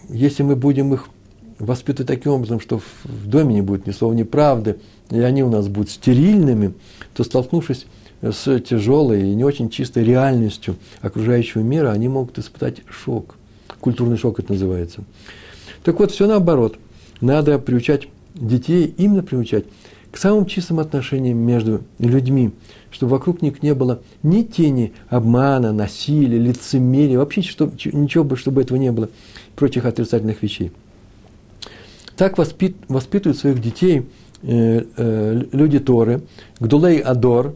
если 0.10 0.43
мы 0.43 0.56
будем 0.56 0.93
их 0.93 1.10
воспитывать 1.60 2.08
таким 2.08 2.34
образом, 2.34 2.60
что 2.60 2.80
в 2.80 3.28
доме 3.28 3.56
не 3.56 3.62
будет 3.62 3.88
ни 3.88 3.91
слова, 3.91 4.13
ни 4.13 4.24
правды, 4.24 4.78
и 5.10 5.20
они 5.20 5.43
у 5.43 5.50
нас 5.50 5.67
будут 5.67 5.89
стерильными, 5.89 6.74
то 7.13 7.24
столкнувшись 7.24 7.86
с 8.22 8.60
тяжелой 8.62 9.30
и 9.32 9.36
не 9.36 9.43
очень 9.43 9.70
чистой 9.70 10.04
реальностью 10.04 10.76
окружающего 11.02 11.62
мира, 11.62 11.91
они 11.91 12.08
могут 12.08 12.38
испытать 12.39 12.82
шок. 12.89 13.36
Культурный 13.80 14.17
шок 14.17 14.39
это 14.39 14.54
называется. 14.54 15.04
Так 15.84 16.00
вот, 16.00 16.12
все 16.12 16.28
наоборот. 16.28 16.78
Надо 17.22 17.58
приучать 17.60 18.08
детей, 18.36 18.93
именно 18.98 19.24
приучать 19.24 19.65
к 20.12 20.17
самым 20.17 20.46
чистым 20.46 20.80
отношениям 20.80 21.38
между 21.38 21.84
людьми, 22.00 22.52
чтобы 22.91 23.12
вокруг 23.13 23.41
них 23.41 23.62
не 23.62 23.74
было 23.74 24.02
ни 24.24 24.43
тени 24.43 24.93
обмана, 25.10 25.74
насилия, 25.74 26.39
лицемерия, 26.39 27.17
вообще 27.17 27.41
чтобы, 27.41 27.74
ничего, 27.91 28.36
чтобы 28.36 28.62
этого 28.62 28.78
не 28.78 28.91
было, 28.91 29.10
прочих 29.56 29.86
отрицательных 29.86 30.41
вещей. 30.41 30.72
Так 32.17 32.39
воспит, 32.39 32.75
воспитывают 32.88 33.38
своих 33.38 33.62
детей 33.62 34.08
э, 34.41 34.84
э, 34.97 35.41
люди 35.51 35.77
Торы, 35.77 36.23
Гдулей 36.60 36.99
Адор, 36.99 37.53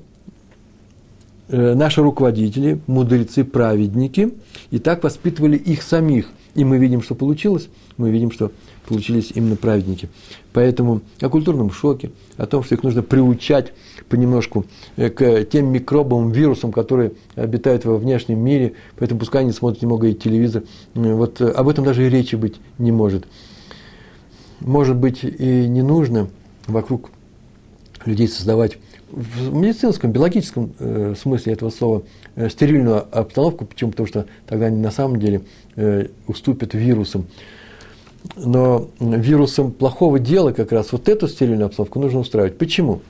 э, 1.50 1.74
наши 1.74 2.04
руководители, 2.04 2.80
мудрецы, 2.86 3.44
праведники, 3.44 4.32
и 4.70 4.78
так 4.78 5.04
воспитывали 5.04 5.58
их 5.58 5.82
самих. 5.82 6.30
И 6.54 6.64
мы 6.64 6.78
видим, 6.78 7.02
что 7.02 7.16
получилось, 7.16 7.70
мы 7.98 8.12
видим, 8.12 8.32
что 8.32 8.52
получились 8.88 9.32
именно 9.34 9.56
праведники. 9.56 10.10
Поэтому 10.54 11.02
о 11.22 11.30
культурном 11.30 11.72
шоке, 11.72 12.12
о 12.38 12.46
том, 12.46 12.64
что 12.64 12.76
их 12.76 12.84
нужно 12.84 13.02
приучать 13.02 13.74
понемножку 14.10 14.66
э, 14.96 15.10
к 15.10 15.44
тем 15.46 15.72
микробам, 15.72 16.32
вирусам, 16.32 16.72
которые 16.72 17.14
обитают 17.36 17.84
во 17.86 17.98
внешнем 17.98 18.38
мире, 18.38 18.74
поэтому 19.00 19.22
пускай 19.22 19.42
они 19.42 19.54
смотрят 19.54 19.82
немного 19.82 20.06
и 20.06 20.14
телевизор. 20.14 20.66
Э, 20.94 21.16
вот 21.16 21.42
об 21.42 21.68
этом 21.68 21.84
даже 21.84 22.06
и 22.06 22.10
речи 22.12 22.36
быть 22.36 22.58
не 22.78 22.92
может 22.92 23.26
может 24.62 24.96
быть, 24.96 25.24
и 25.24 25.68
не 25.68 25.82
нужно 25.82 26.30
вокруг 26.68 27.12
людей 28.06 28.28
создавать 28.28 28.78
в 29.12 29.54
медицинском, 29.54 30.12
биологическом 30.12 30.74
э, 30.80 31.16
смысле 31.20 31.54
этого 31.54 31.70
слова 31.70 32.04
э, 32.36 32.50
стерильную 32.50 33.06
обстановку, 33.12 33.66
почему? 33.66 33.92
Потому 33.92 34.08
что 34.08 34.26
тогда 34.48 34.68
они 34.68 34.78
на 34.78 34.92
самом 34.92 35.20
деле 35.20 35.42
э, 35.76 36.08
уступят 36.28 36.74
вирусам. 36.74 37.26
Но 38.36 38.90
вирусам 39.00 39.72
плохого 39.72 40.20
дела 40.20 40.52
как 40.52 40.72
раз 40.72 40.92
вот 40.92 41.10
эту 41.10 41.28
стерильную 41.28 41.66
обстановку 41.66 42.00
нужно 42.00 42.20
устраивать. 42.20 42.58
Почему? 42.58 43.02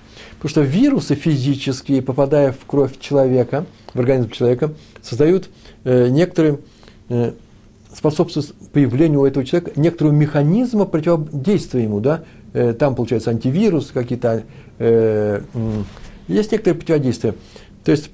Потому 0.42 0.50
что 0.50 0.62
вирусы 0.62 1.16
физические, 1.16 2.02
попадая 2.02 2.52
в 2.52 2.66
кровь 2.66 2.98
человека, 3.00 3.66
в 3.94 4.00
организм 4.00 4.32
человека, 4.32 4.74
создают 5.02 5.50
э, 5.84 6.08
некоторые 6.10 6.60
э, 7.10 7.34
способствует 7.96 8.54
появлению 8.72 9.22
у 9.22 9.26
этого 9.26 9.46
человека 9.46 9.80
некоторого 9.80 10.14
механизма 10.14 10.86
противодействия 10.86 11.84
ему, 11.84 12.00
да, 12.00 12.24
э, 12.54 12.74
там, 12.74 12.96
получается, 12.96 13.32
антивирус 13.32 13.92
какие-то, 13.94 14.44
э, 14.80 15.42
есть 16.28 16.52
некоторые 16.52 16.80
противодействия, 16.80 17.36
то 17.84 17.92
есть 17.92 18.12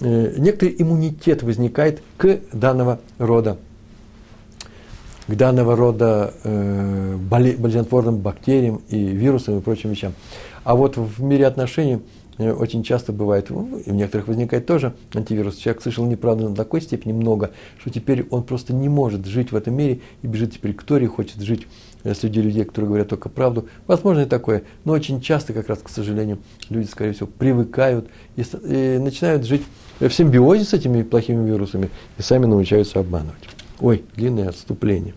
э, 0.00 0.34
некоторый 0.38 0.74
иммунитет 0.78 1.42
возникает 1.42 2.02
к 2.16 2.40
данного 2.52 3.00
рода, 3.18 3.58
к 5.26 5.34
данного 5.34 5.76
рода 5.76 6.34
э, 6.42 7.16
болезнетворным 7.16 8.18
бактериям 8.18 8.82
и 8.88 8.98
вирусам 8.98 9.58
и 9.58 9.60
прочим 9.60 9.90
вещам. 9.90 10.12
А 10.64 10.74
вот 10.74 10.96
в 10.96 11.22
мире 11.22 11.46
отношений– 11.46 12.00
очень 12.48 12.82
часто 12.82 13.12
бывает, 13.12 13.50
и 13.50 13.52
у 13.52 13.94
некоторых 13.94 14.28
возникает 14.28 14.66
тоже 14.66 14.94
антивирус. 15.14 15.56
Человек 15.56 15.82
слышал 15.82 16.06
неправду 16.06 16.48
на 16.48 16.56
такой 16.56 16.80
степени 16.80 17.12
много, 17.12 17.50
что 17.78 17.90
теперь 17.90 18.26
он 18.30 18.42
просто 18.42 18.72
не 18.72 18.88
может 18.88 19.26
жить 19.26 19.52
в 19.52 19.56
этом 19.56 19.74
мире 19.74 20.00
и 20.22 20.26
бежит 20.26 20.52
теперь 20.52 20.74
к 20.74 20.82
Торе, 20.82 21.06
хочет 21.06 21.40
жить 21.40 21.66
э, 22.04 22.14
среди 22.14 22.40
людей, 22.40 22.64
которые 22.64 22.88
говорят 22.88 23.08
только 23.08 23.28
правду. 23.28 23.68
Возможно 23.86 24.22
и 24.22 24.26
такое, 24.26 24.62
но 24.84 24.92
очень 24.92 25.20
часто, 25.20 25.52
как 25.52 25.68
раз, 25.68 25.80
к 25.82 25.88
сожалению, 25.88 26.38
люди, 26.68 26.86
скорее 26.86 27.12
всего, 27.12 27.26
привыкают 27.26 28.08
и, 28.36 28.42
и 28.42 28.98
начинают 28.98 29.44
жить 29.44 29.62
в 29.98 30.10
симбиозе 30.10 30.64
с 30.64 30.72
этими 30.72 31.02
плохими 31.02 31.46
вирусами 31.46 31.90
и 32.18 32.22
сами 32.22 32.46
научаются 32.46 33.00
обманывать. 33.00 33.48
Ой, 33.80 34.04
длинное 34.16 34.48
отступление. 34.48 35.14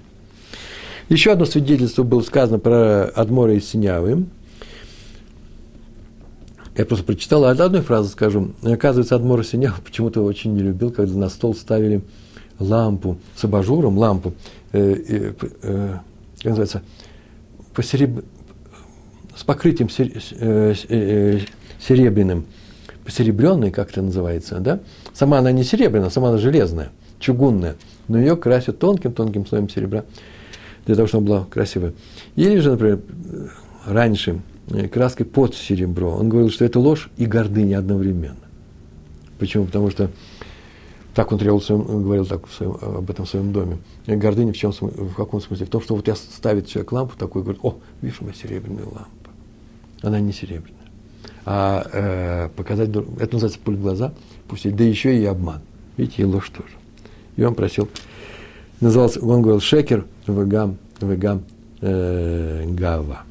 Еще 1.10 1.32
одно 1.32 1.46
свидетельство 1.46 2.04
было 2.04 2.22
сказано 2.22 2.60
про 2.60 3.06
Адмора 3.06 3.54
и 3.54 3.60
Синявы. 3.60 4.26
Я 6.76 6.86
просто 6.86 7.06
прочитал, 7.06 7.46
одной 7.46 7.82
фразы 7.82 8.10
скажу. 8.10 8.52
Оказывается, 8.64 9.16
Адмор 9.16 9.46
Синяв 9.46 9.80
почему-то 9.82 10.24
очень 10.24 10.54
не 10.54 10.62
любил, 10.62 10.92
когда 10.92 11.16
на 11.16 11.30
стол 11.30 11.54
ставили 11.54 12.02
лампу 12.58 13.18
с 13.36 13.44
абажуром, 13.44 13.98
лампу, 13.98 14.34
э, 14.72 14.96
э, 15.08 15.34
э, 15.62 15.98
как 16.38 16.46
называется, 16.46 16.82
посереб... 17.76 18.26
с 19.36 19.44
покрытием 19.44 19.90
сер... 19.90 20.12
э, 20.32 20.74
э, 20.90 21.40
серебряным, 21.80 22.46
посеребренной, 23.06 23.70
как 23.70 23.92
это 23.92 24.02
называется, 24.02 24.60
да? 24.60 24.80
Сама 25.14 25.40
она 25.40 25.52
не 25.52 25.64
серебряная, 25.64 26.10
сама 26.10 26.30
она 26.30 26.38
железная, 26.40 26.90
чугунная, 27.20 27.76
но 28.08 28.18
ее 28.18 28.36
красят 28.36 28.80
тонким-тонким 28.80 29.46
слоем 29.46 29.70
серебра. 29.70 30.06
для 30.88 30.96
того, 30.96 31.08
чтобы 31.08 31.28
она 31.28 31.36
была 31.42 31.46
красивая. 31.46 31.94
Или 32.36 32.58
же, 32.58 32.72
например, 32.72 33.00
раньше 33.86 34.42
краской 34.92 35.26
под 35.26 35.56
серебро. 35.56 36.16
Он 36.16 36.30
говорил, 36.30 36.50
что 36.50 36.66
это 36.66 36.80
ложь 36.80 37.10
и 37.18 37.26
гордыня 37.26 37.80
одновременно. 37.80 38.38
Почему? 39.40 39.66
Потому 39.66 39.90
что 39.90 40.10
так 41.14 41.32
он 41.32 41.38
требовал, 41.38 41.62
своем, 41.62 41.84
говорил 42.04 42.26
так 42.26 42.48
в 42.48 42.54
своем, 42.54 42.78
об 42.82 43.10
этом 43.10 43.26
в 43.26 43.30
своем 43.30 43.52
доме. 43.52 43.78
Гордыня 44.08 44.52
в, 44.52 44.58
чем, 44.58 44.72
в 44.72 45.14
каком 45.14 45.42
смысле? 45.42 45.66
В 45.66 45.70
том, 45.70 45.82
что 45.82 45.96
вот 45.96 46.08
я 46.08 46.16
ставит 46.16 46.68
человек 46.68 46.92
лампу 46.92 47.18
такой, 47.18 47.44
говорит, 47.44 47.62
о, 47.64 47.78
видишь, 48.02 48.18
у 48.22 48.26
меня 48.26 48.34
серебряная 48.34 48.86
лампа. 48.86 49.30
Она 50.02 50.20
не 50.20 50.34
серебряная. 50.34 50.80
А 51.46 51.88
э, 51.92 52.50
показать, 52.56 52.90
это 52.90 53.34
называется 53.34 53.60
пуль 53.64 53.76
в 53.76 53.82
глаза, 53.82 54.14
пустить, 54.48 54.76
да 54.76 54.84
еще 54.84 55.16
и 55.16 55.26
обман. 55.26 55.62
Видите, 55.98 56.24
и 56.24 56.26
ложь 56.26 56.50
тоже. 56.50 56.74
И 57.36 57.44
он 57.44 57.54
просил, 57.54 57.90
назывался, 58.80 59.20
он 59.20 59.42
говорил, 59.42 59.62
шекер, 59.62 60.06
вегам, 60.26 60.78
вегам, 61.00 61.44
э, 61.82 62.66
гава. 62.70 63.22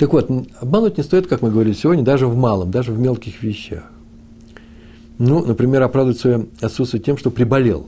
Так 0.00 0.14
вот, 0.14 0.30
обмануть 0.58 0.96
не 0.96 1.04
стоит, 1.04 1.26
как 1.26 1.42
мы 1.42 1.50
говорили 1.50 1.74
сегодня, 1.74 2.02
даже 2.02 2.26
в 2.26 2.34
малом, 2.34 2.70
даже 2.70 2.90
в 2.90 2.98
мелких 2.98 3.42
вещах. 3.42 3.82
Ну, 5.18 5.44
например, 5.44 5.82
оправдывать 5.82 6.18
свое 6.18 6.46
отсутствие 6.62 7.02
тем, 7.02 7.18
что 7.18 7.30
приболел. 7.30 7.86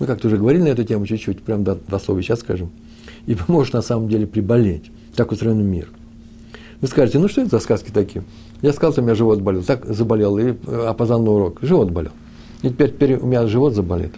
Мы 0.00 0.06
как-то 0.06 0.26
уже 0.26 0.38
говорили 0.38 0.62
на 0.62 0.66
эту 0.66 0.82
тему 0.82 1.06
чуть-чуть, 1.06 1.40
прям 1.42 1.62
до, 1.62 1.76
до 1.76 2.00
слова 2.00 2.20
сейчас 2.20 2.40
скажем. 2.40 2.70
И 3.28 3.36
можешь 3.46 3.72
на 3.72 3.80
самом 3.80 4.08
деле 4.08 4.26
приболеть. 4.26 4.90
Так 5.14 5.30
устроен 5.30 5.64
мир. 5.64 5.88
Вы 6.80 6.88
скажете, 6.88 7.20
ну 7.20 7.28
что 7.28 7.42
это 7.42 7.50
за 7.50 7.60
сказки 7.60 7.92
такие? 7.92 8.24
Я 8.60 8.72
сказал, 8.72 8.90
что 8.90 9.00
у 9.00 9.04
меня 9.04 9.14
живот 9.14 9.40
болел, 9.40 9.62
так 9.62 9.86
заболел, 9.86 10.36
и 10.36 10.56
э, 10.66 10.86
опоздал 10.88 11.22
на 11.22 11.30
урок. 11.30 11.58
Живот 11.62 11.92
болел. 11.92 12.12
И 12.62 12.70
теперь, 12.70 12.90
теперь 12.90 13.18
у 13.18 13.26
меня 13.26 13.46
живот 13.46 13.72
заболит. 13.72 14.14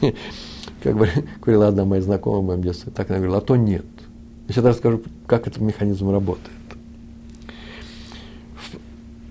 Как 0.80 0.94
говорила 1.40 1.66
одна 1.66 1.84
моя 1.84 2.02
знакомая 2.02 2.40
в 2.40 2.44
моем 2.44 2.62
детстве, 2.62 2.92
так 2.94 3.10
она 3.10 3.18
говорила, 3.18 3.38
а 3.38 3.40
то 3.40 3.56
нет. 3.56 3.84
Я 4.48 4.54
сейчас 4.54 4.64
расскажу, 4.64 5.02
как 5.26 5.46
этот 5.46 5.60
механизм 5.60 6.10
работает. 6.10 6.48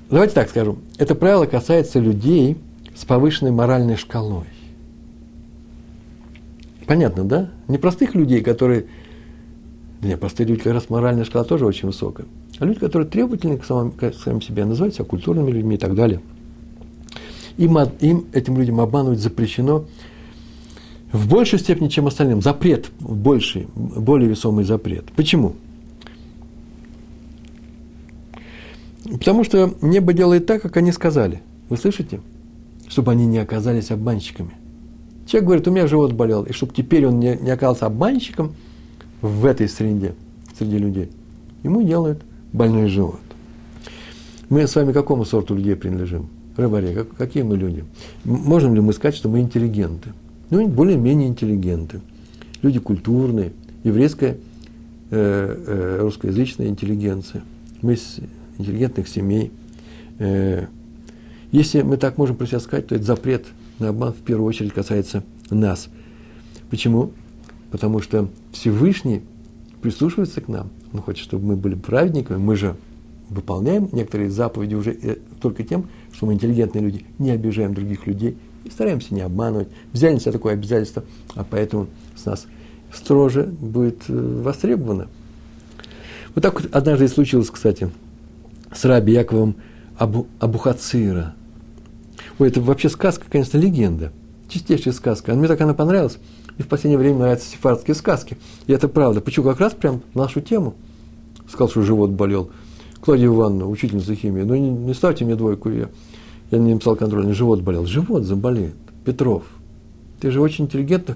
Давайте 0.10 0.36
так 0.36 0.50
скажу. 0.50 0.78
Это 0.98 1.16
правило 1.16 1.46
касается 1.46 2.00
людей 2.00 2.56
с 2.96 3.04
повышенной 3.04 3.52
моральной 3.52 3.98
шкалой. 3.98 4.46
Понятно, 6.86 7.26
да? 7.26 7.50
Не 7.68 7.80
простых 7.80 8.16
людей, 8.16 8.42
которые... 8.42 8.86
Да 10.02 10.08
нет, 10.08 10.20
простые 10.20 10.48
люди, 10.48 10.62
как 10.62 10.74
раз 10.74 10.90
моральная 10.90 11.26
шкала 11.26 11.44
тоже 11.44 11.66
очень 11.66 11.88
высокая. 11.88 12.28
А 12.60 12.66
люди, 12.66 12.80
которые 12.80 13.10
требовательны 13.10 13.58
к 13.58 13.66
самому, 13.66 13.92
к 13.92 14.14
самим 14.14 14.42
себе, 14.42 14.66
называют 14.66 14.96
себя 14.96 15.06
культурными 15.06 15.50
людьми 15.50 15.76
и 15.76 15.80
так 15.80 15.96
далее. 15.96 16.22
Им, 17.58 17.78
им, 18.00 18.26
этим 18.34 18.58
людям 18.58 18.80
обманывать 18.80 19.20
запрещено 19.20 19.86
в 21.12 21.30
большей 21.30 21.60
степени, 21.60 21.88
чем 21.88 22.08
остальным. 22.08 22.42
Запрет, 22.42 22.92
больший, 23.00 23.68
более 23.76 24.30
весомый 24.30 24.66
запрет. 24.66 25.06
Почему? 25.16 25.56
Потому 29.04 29.44
что 29.44 29.74
небо 29.82 30.14
делает 30.14 30.46
так, 30.46 30.62
как 30.62 30.78
они 30.78 30.92
сказали. 30.92 31.42
Вы 31.70 31.78
слышите? 31.78 32.20
Чтобы 32.88 33.12
они 33.12 33.26
не 33.26 33.38
оказались 33.38 33.92
обманщиками. 33.92 34.52
Человек 35.26 35.46
говорит, 35.46 35.68
у 35.68 35.72
меня 35.72 35.88
живот 35.88 36.14
болел, 36.14 36.44
и 36.44 36.54
чтобы 36.54 36.74
теперь 36.74 37.06
он 37.06 37.20
не, 37.20 37.36
не 37.36 37.50
оказался 37.50 37.86
обманщиком 37.86 38.54
в 39.22 39.46
этой 39.46 39.68
среде, 39.68 40.16
среди 40.58 40.78
людей, 40.78 41.10
ему 41.64 41.82
делают 41.82 42.22
больной 42.54 42.88
живот. 42.88 43.20
Мы 44.50 44.66
с 44.66 44.76
вами 44.76 44.94
какому 44.94 45.26
сорту 45.26 45.56
людей 45.56 45.76
принадлежим? 45.76 46.30
Рыбаре, 46.56 46.94
как, 46.94 47.16
какие 47.16 47.44
мы 47.44 47.58
люди? 47.58 47.84
Можем 48.24 48.74
ли 48.74 48.80
мы 48.80 48.94
сказать, 48.94 49.16
что 49.16 49.28
мы 49.28 49.42
интеллигенты? 49.42 50.14
Ну, 50.50 50.68
более-менее 50.68 51.28
интеллигенты. 51.28 52.02
Люди 52.62 52.80
культурные, 52.80 53.52
еврейская, 53.84 54.38
э, 55.12 55.64
э, 55.68 56.00
русскоязычная 56.02 56.68
интеллигенция. 56.68 57.44
Мы 57.82 57.98
интеллигентных 58.58 59.08
семей. 59.08 59.52
Э, 60.20 60.68
если 61.52 61.82
мы 61.82 61.98
так 61.98 62.18
можем 62.18 62.36
про 62.36 62.46
себя 62.46 62.60
сказать, 62.60 62.88
то 62.88 62.96
это 62.96 63.04
запрет 63.04 63.46
на 63.80 63.90
обман 63.90 64.14
в 64.14 64.18
первую 64.18 64.48
очередь 64.48 64.74
касается 64.74 65.24
нас. 65.50 65.90
Почему? 66.70 67.12
Потому 67.72 68.02
что 68.02 68.30
Всевышний 68.52 69.22
прислушивается 69.82 70.42
к 70.42 70.48
нам. 70.48 70.70
Он 70.94 71.02
хочет, 71.02 71.24
чтобы 71.24 71.46
мы 71.46 71.56
были 71.58 71.76
праведниками. 71.76 72.38
Мы 72.38 72.56
же 72.56 72.76
выполняем 73.30 73.90
некоторые 73.92 74.30
заповеди 74.30 74.76
уже 74.76 74.92
э, 74.92 75.18
только 75.42 75.64
тем, 75.64 75.88
что 76.14 76.26
мы 76.26 76.34
интеллигентные 76.34 76.84
люди, 76.84 77.06
не 77.20 77.32
обижаем 77.32 77.74
других 77.74 78.08
людей 78.08 78.38
и 78.68 78.72
стараемся 78.72 79.14
не 79.14 79.22
обманывать. 79.22 79.70
Взяли 79.94 80.14
на 80.14 80.20
себя 80.20 80.32
такое 80.32 80.54
обязательство, 80.54 81.04
а 81.36 81.44
поэтому 81.44 81.88
с 82.16 82.26
нас 82.26 82.46
строже 82.94 83.44
будет 83.44 84.04
э, 84.08 84.42
востребовано. 84.44 85.08
Вот 86.36 86.42
так 86.42 86.62
вот 86.62 86.74
однажды 86.74 87.06
и 87.06 87.08
случилось, 87.08 87.50
кстати– 87.50 87.90
с 88.74 88.86
Раби 88.86 89.14
Яковом 89.14 89.56
Абу, 89.98 90.28
Абухацира. 90.40 91.34
Ой, 92.40 92.50
это 92.50 92.62
вообще 92.62 92.90
сказка, 92.90 93.26
конечно, 93.30 93.58
легенда. 93.58 94.12
Чистейшая 94.50 94.94
сказка. 94.94 95.34
Мне 95.34 95.48
так 95.48 95.60
она 95.62 95.74
понравилась. 95.74 96.18
И 96.58 96.64
в 96.64 96.68
последнее 96.68 96.98
время 96.98 97.20
нравятся 97.20 97.50
сефардские 97.50 97.96
сказки. 97.96 98.38
И 98.68 98.74
это 98.74 98.88
правда. 98.88 99.22
Почему 99.22 99.46
как 99.46 99.60
раз 99.60 99.74
прям 99.74 100.02
нашу 100.14 100.42
тему. 100.42 100.76
Сказал, 101.48 101.70
что 101.70 101.82
живот 101.82 102.12
болел. 102.12 102.52
Клавдия 103.02 103.28
Ивановна, 103.28 103.68
учительница 103.68 104.16
химии, 104.16 104.42
ну 104.42 104.56
не, 104.56 104.70
не 104.70 104.94
ставьте 104.94 105.24
мне 105.24 105.36
двойку, 105.36 105.70
я, 105.70 105.88
я 106.52 106.58
не 106.58 106.74
написал 106.74 106.96
контрольный, 106.96 107.34
живот 107.34 107.62
болел. 107.62 107.86
Живот 107.86 108.24
заболеет. 108.24 108.76
Петров, 109.06 109.44
ты 110.20 110.32
же 110.32 110.42
очень 110.42 110.66
интеллигентный, 110.66 111.16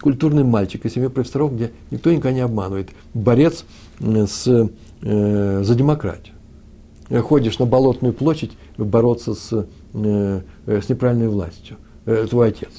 культурный 0.00 0.44
мальчик 0.44 0.84
из 0.84 0.92
семьи 0.94 1.08
профессоров, 1.08 1.54
где 1.54 1.72
никто 1.90 2.10
никогда 2.10 2.32
не 2.32 2.40
обманывает. 2.40 2.90
Борец 3.14 3.64
с 4.00 4.70
э, 5.02 5.62
за 5.62 5.74
демократию. 5.74 6.34
Ходишь 7.22 7.58
на 7.58 7.66
Болотную 7.66 8.12
площадь 8.12 8.52
бороться 8.76 9.34
с, 9.34 9.66
э, 9.94 10.40
э, 10.66 10.80
с 10.82 10.88
неправильной 10.88 11.28
властью, 11.28 11.76
э, 12.04 12.26
твой 12.28 12.48
отец. 12.48 12.70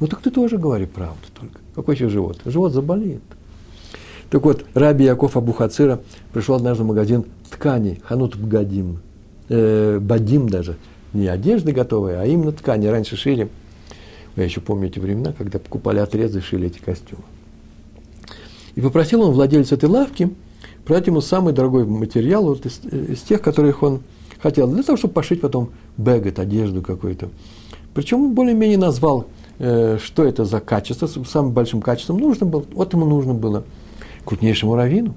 Ну 0.00 0.06
так 0.06 0.20
ты 0.20 0.30
тоже 0.30 0.58
говори 0.58 0.86
правду 0.86 1.26
только. 1.38 1.60
Какой 1.74 1.94
еще 1.94 2.08
живот? 2.08 2.40
Живот 2.44 2.72
заболеет. 2.72 3.22
Так 4.30 4.42
вот, 4.42 4.64
Раби 4.74 5.04
Яков 5.04 5.36
Абухацира 5.36 6.00
пришел 6.32 6.56
однажды 6.56 6.82
в 6.82 6.86
магазин 6.86 7.24
тканей, 7.50 8.00
Ханут 8.04 8.36
Бгадим, 8.36 9.00
э, 9.54 9.98
Бадим 10.00 10.48
даже, 10.48 10.76
не 11.12 11.26
одежды 11.26 11.72
готовые, 11.72 12.18
а 12.18 12.26
именно 12.26 12.52
ткани. 12.52 12.86
Раньше 12.86 13.16
шили, 13.16 13.48
я 14.36 14.44
еще 14.44 14.60
помню 14.60 14.88
эти 14.88 14.98
времена, 14.98 15.32
когда 15.36 15.58
покупали 15.58 15.98
отрезы, 15.98 16.40
шили 16.40 16.66
эти 16.66 16.78
костюмы. 16.78 17.22
И 18.74 18.80
попросил 18.80 19.22
он 19.22 19.32
владельца 19.32 19.74
этой 19.74 19.88
лавки– 19.88 20.30
продать 20.84 21.06
ему 21.06 21.20
самый 21.20 21.52
дорогой 21.52 21.84
материал 21.84 22.44
вот 22.44 22.66
из, 22.66 22.80
из 22.84 23.20
тех, 23.22 23.40
которых 23.40 23.82
он 23.82 24.02
хотел, 24.40 24.68
для 24.68 24.82
того, 24.82 24.96
чтобы 24.96 25.14
пошить 25.14 25.40
потом 25.40 25.70
бэгет, 25.96 26.38
одежду 26.38 26.82
какую-то. 26.82 27.30
Причем 27.94 28.34
более-менее 28.34 28.78
назвал, 28.78 29.26
э, 29.58 29.98
что 30.02 30.24
это 30.24 30.44
за 30.44 30.60
качество, 30.60 31.06
самым 31.06 31.52
большим 31.52 31.80
качеством 31.80 32.18
нужно 32.18 32.46
было, 32.46 32.64
вот 32.72 32.92
ему 32.92 33.06
нужно 33.06 33.34
было 33.34 33.64
крупнейшему 34.24 34.74
раввину 34.74 35.14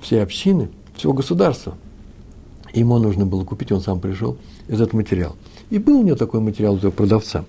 всей 0.00 0.22
общины, 0.22 0.68
всего 0.94 1.12
государства. 1.12 1.74
Ему 2.78 2.98
нужно 2.98 3.26
было 3.26 3.44
купить, 3.44 3.72
он 3.72 3.80
сам 3.80 4.00
пришел, 4.00 4.36
этот 4.68 4.92
материал. 4.92 5.34
И 5.70 5.78
был 5.78 6.00
у 6.00 6.02
него 6.02 6.16
такой 6.16 6.40
материал 6.40 6.74
у 6.74 6.78
этого 6.78 6.92
продавца. 6.92 7.44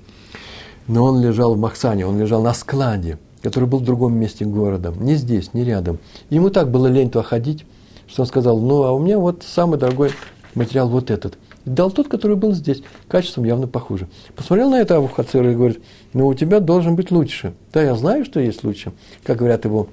Но 0.87 1.03
он 1.03 1.21
лежал 1.21 1.53
в 1.53 1.59
Махсане, 1.59 2.07
он 2.07 2.19
лежал 2.19 2.41
на 2.41 2.53
складе– 2.53 3.19
который 3.41 3.65
был 3.65 3.79
в 3.79 3.83
другом 3.83 4.15
месте 4.15 4.45
города, 4.45 4.93
не 4.97 5.15
здесь, 5.15 5.53
не 5.53 5.63
рядом. 5.63 5.99
Ему 6.29 6.49
так 6.49 6.71
было 6.71 6.87
лень 6.87 7.09
туда 7.09 7.23
ходить, 7.23 7.65
что 8.07 8.23
он 8.23 8.27
сказал, 8.27 8.59
ну, 8.59 8.83
а 8.83 8.91
у 8.91 8.99
меня 8.99 9.19
вот 9.19 9.43
самый 9.43 9.79
дорогой 9.79 10.11
материал 10.55 10.89
вот 10.89 11.11
этот. 11.11 11.37
И 11.65 11.69
дал 11.69 11.91
тот, 11.91 12.07
который 12.07 12.35
был 12.35 12.53
здесь, 12.53 12.81
качеством 13.07 13.43
явно 13.43 13.67
похуже. 13.67 14.07
Посмотрел 14.35 14.69
на 14.69 14.79
это 14.79 14.97
Абу 14.97 15.07
Хацер 15.07 15.47
и 15.47 15.55
говорит, 15.55 15.81
ну, 16.13 16.27
у 16.27 16.33
тебя 16.33 16.59
должен 16.59 16.95
быть 16.95 17.11
лучше. 17.11 17.53
Да, 17.73 17.81
я 17.81 17.95
знаю, 17.95 18.25
что 18.25 18.39
есть 18.39 18.63
лучше. 18.63 18.91
Как 19.23 19.37
говорят 19.37 19.65
его, 19.65 19.87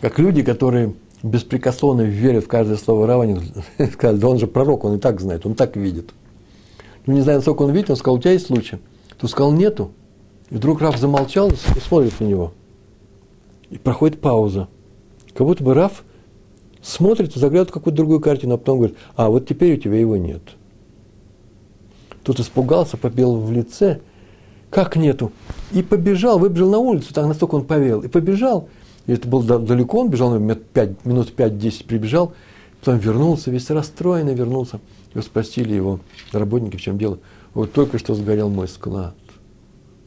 как 0.00 0.18
люди, 0.18 0.42
которые 0.42 0.94
беспрекословно 1.22 2.02
верят 2.02 2.44
в 2.44 2.48
каждое 2.48 2.76
слово 2.76 3.06
Равани, 3.06 3.40
сказали, 3.92 4.18
да 4.18 4.28
он 4.28 4.38
же 4.38 4.46
пророк, 4.46 4.84
он 4.84 4.96
и 4.96 4.98
так 4.98 5.20
знает, 5.20 5.46
он 5.46 5.54
так 5.54 5.76
видит. 5.76 6.12
Ну, 7.06 7.14
не 7.14 7.20
знаю, 7.20 7.38
насколько 7.38 7.62
он 7.62 7.72
видит, 7.72 7.90
он 7.90 7.96
сказал, 7.96 8.16
у 8.16 8.20
тебя 8.20 8.32
есть 8.32 8.50
лучше. 8.50 8.80
Ты 9.18 9.28
сказал, 9.28 9.52
нету. 9.52 9.92
И 10.50 10.54
вдруг 10.56 10.80
Раф 10.80 10.98
замолчал 10.98 11.50
и 11.50 11.80
смотрит 11.80 12.18
на 12.20 12.24
него. 12.24 12.52
И 13.70 13.78
проходит 13.78 14.20
пауза. 14.20 14.68
Как 15.34 15.46
будто 15.46 15.62
бы 15.62 15.74
Раф 15.74 16.04
смотрит 16.82 17.36
и 17.36 17.38
заглядывает 17.38 17.70
в 17.70 17.72
какую-то 17.72 17.96
другую 17.96 18.20
картину, 18.20 18.54
а 18.54 18.58
потом 18.58 18.78
говорит, 18.78 18.96
а 19.16 19.28
вот 19.28 19.46
теперь 19.46 19.74
у 19.74 19.80
тебя 19.80 19.98
его 19.98 20.16
нет. 20.16 20.42
Тут 22.22 22.40
испугался, 22.40 22.96
побел 22.96 23.36
в 23.36 23.50
лице. 23.52 24.00
Как 24.70 24.96
нету? 24.96 25.32
И 25.72 25.82
побежал, 25.82 26.38
выбежал 26.38 26.70
на 26.70 26.78
улицу, 26.78 27.12
так 27.12 27.26
настолько 27.26 27.54
он 27.56 27.64
повел. 27.64 28.00
И 28.00 28.08
побежал. 28.08 28.68
И 29.06 29.12
это 29.12 29.26
было 29.28 29.58
далеко, 29.58 30.00
он 30.00 30.10
бежал, 30.10 30.38
минут 30.38 30.64
5, 30.66 31.04
минут 31.04 31.32
5-10 31.36 31.86
прибежал. 31.86 32.34
Потом 32.80 32.98
вернулся, 32.98 33.50
весь 33.50 33.68
расстроенный 33.70 34.34
вернулся. 34.34 34.80
Его 35.12 35.22
спросили 35.22 35.74
его 35.74 36.00
работники, 36.32 36.76
в 36.76 36.80
чем 36.80 36.98
дело. 36.98 37.18
Вот 37.52 37.72
только 37.72 37.98
что 37.98 38.14
сгорел 38.14 38.48
мой 38.48 38.68
склад. 38.68 39.14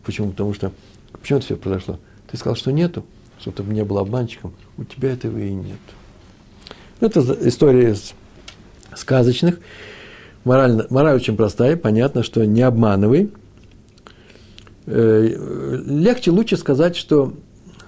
Почему? 0.04 0.32
Потому 0.32 0.54
что, 0.54 0.72
почему 1.12 1.38
это 1.38 1.46
все 1.46 1.56
произошло? 1.56 2.00
Ты 2.30 2.38
сказал, 2.38 2.56
что 2.56 2.72
нету, 2.72 3.06
чтобы 3.40 3.58
ты 3.58 3.64
не 3.64 3.84
был 3.84 3.98
обманщиком. 3.98 4.54
У 4.78 4.84
тебя 4.84 5.12
этого 5.12 5.38
и 5.38 5.52
нет. 5.52 5.80
Это 7.00 7.20
история 7.48 7.92
из 7.92 8.14
сказочных. 8.96 9.60
Мораль, 10.46 10.88
мораль 10.90 11.16
очень 11.16 11.36
простая. 11.36 11.78
Понятно, 11.78 12.24
что 12.24 12.46
не 12.46 12.62
обманывай. 12.62 13.30
Э, 14.86 15.82
легче, 15.86 16.32
лучше 16.32 16.58
сказать, 16.58 16.96
что, 16.96 17.34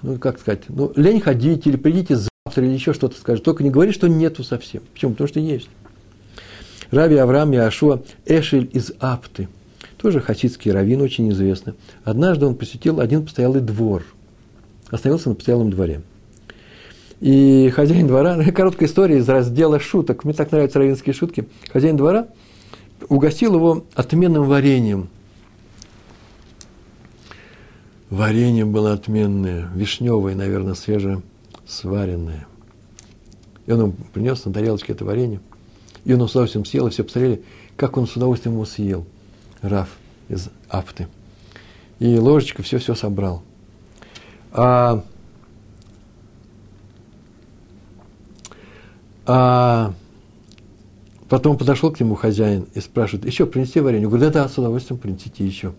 ну, 0.02 0.18
как 0.18 0.38
сказать, 0.38 0.62
ну, 0.68 0.92
лень 0.96 1.20
ходить, 1.20 1.66
или 1.66 1.76
придите 1.76 2.16
завтра, 2.16 2.64
или 2.64 2.72
еще 2.72 2.92
что-то 2.92 3.18
скажет. 3.18 3.44
Только 3.44 3.62
не 3.62 3.70
говори, 3.70 3.92
что 3.92 4.08
нету 4.08 4.44
совсем. 4.44 4.82
Почему? 4.92 5.12
Потому 5.12 5.28
что 5.28 5.40
есть. 5.40 5.68
Рави 6.90 7.16
Авраам 7.16 7.52
Яшуа 7.52 8.02
Эшель 8.26 8.70
из 8.72 8.92
Апты. 9.00 9.48
Тоже 9.98 10.20
хасидский 10.20 10.70
раввин, 10.70 11.00
очень 11.00 11.30
известный. 11.30 11.74
Однажды 12.04 12.46
он 12.46 12.54
посетил 12.54 13.00
один 13.00 13.24
постоялый 13.24 13.60
двор. 13.60 14.04
Остановился 14.90 15.30
на 15.30 15.34
постоялом 15.34 15.70
дворе. 15.70 16.02
И 17.20 17.72
хозяин 17.74 18.06
двора, 18.06 18.42
короткая 18.54 18.88
история 18.88 19.18
из 19.18 19.28
раздела 19.28 19.80
шуток, 19.80 20.24
мне 20.24 20.34
так 20.34 20.52
нравятся 20.52 20.78
раввинские 20.78 21.14
шутки. 21.14 21.48
Хозяин 21.72 21.96
двора 21.96 22.28
угостил 23.08 23.54
его 23.54 23.84
отменным 23.94 24.44
вареньем. 24.44 25.08
Варенье 28.10 28.64
было 28.64 28.92
отменное, 28.92 29.68
вишневое, 29.74 30.34
наверное, 30.34 30.74
свежее, 30.74 31.22
сваренное. 31.66 32.46
И 33.66 33.72
он 33.72 33.80
ему 33.80 33.92
принес 34.12 34.44
на 34.44 34.52
тарелочке 34.52 34.92
это 34.92 35.04
варенье– 35.04 35.40
и 36.06 36.12
он 36.14 36.26
с 36.28 36.30
удовольствием 36.30 36.64
съел, 36.64 36.86
и 36.86 36.90
все 36.90 37.02
посмотрели, 37.02 37.42
как 37.76 37.96
он 37.96 38.06
с 38.06 38.14
удовольствием 38.14 38.54
его 38.54 38.64
съел. 38.64 39.04
Раф 39.60 39.88
из 40.28 40.48
Апты. 40.68 41.08
И 41.98 42.16
ложечка 42.16 42.62
все-все 42.62 42.94
собрал. 42.94 43.42
А, 44.52 45.02
а 49.26 49.92
потом 51.28 51.58
подошел 51.58 51.90
к 51.90 51.98
нему 51.98 52.14
хозяин 52.14 52.68
и 52.72 52.80
спрашивает, 52.80 53.26
еще 53.26 53.44
принести 53.44 53.80
варенье? 53.80 54.06
Говорит, 54.06 54.32
да, 54.32 54.44
да, 54.44 54.48
с 54.48 54.56
удовольствием 54.56 55.00
принесите 55.00 55.44
еще. 55.44 55.74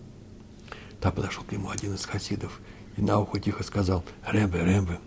Да, 1.00 1.10
подошел 1.10 1.44
к 1.44 1.52
нему 1.52 1.70
один 1.70 1.94
из 1.94 2.04
хасидов 2.04 2.60
и 2.96 3.02
на 3.02 3.20
ухо 3.20 3.38
тихо 3.38 3.62
сказал, 3.62 4.04
Рэбе, 4.26 4.62
Рэбе, 4.62 4.98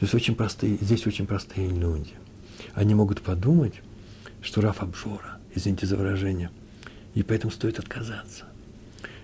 здесь 0.00 0.14
очень 0.14 0.34
простые, 0.34 0.76
здесь 0.80 1.06
очень 1.06 1.26
простые 1.26 1.68
люди. 1.68 2.12
Они 2.74 2.94
могут 2.94 3.22
подумать, 3.22 3.74
что 4.42 4.60
Раф 4.60 4.82
обжора, 4.82 5.38
извините 5.54 5.86
за 5.86 5.96
выражение, 5.96 6.50
и 7.14 7.22
поэтому 7.22 7.50
стоит 7.50 7.78
отказаться. 7.78 8.44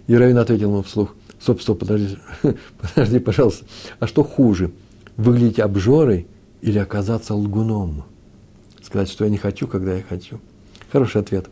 И 0.07 0.16
Равин 0.16 0.38
ответил 0.38 0.70
ему 0.70 0.83
вслух, 0.83 1.14
стоп, 1.38 1.61
стоп, 1.61 1.81
подожди, 1.81 2.16
подожди, 2.81 3.18
пожалуйста, 3.18 3.66
а 4.00 4.07
что 4.07 4.24
хуже, 4.24 4.72
выглядеть 5.16 5.61
обжорой 5.61 6.26
или 6.62 6.78
оказаться 6.78 7.35
лгуном? 7.35 8.05
Сказать, 8.83 9.11
что 9.11 9.24
я 9.24 9.31
не 9.31 9.38
хочу, 9.38 9.68
когда 9.68 9.94
я 9.94 10.02
хочу. 10.02 10.40
Хороший 10.90 11.20
ответ. 11.20 11.48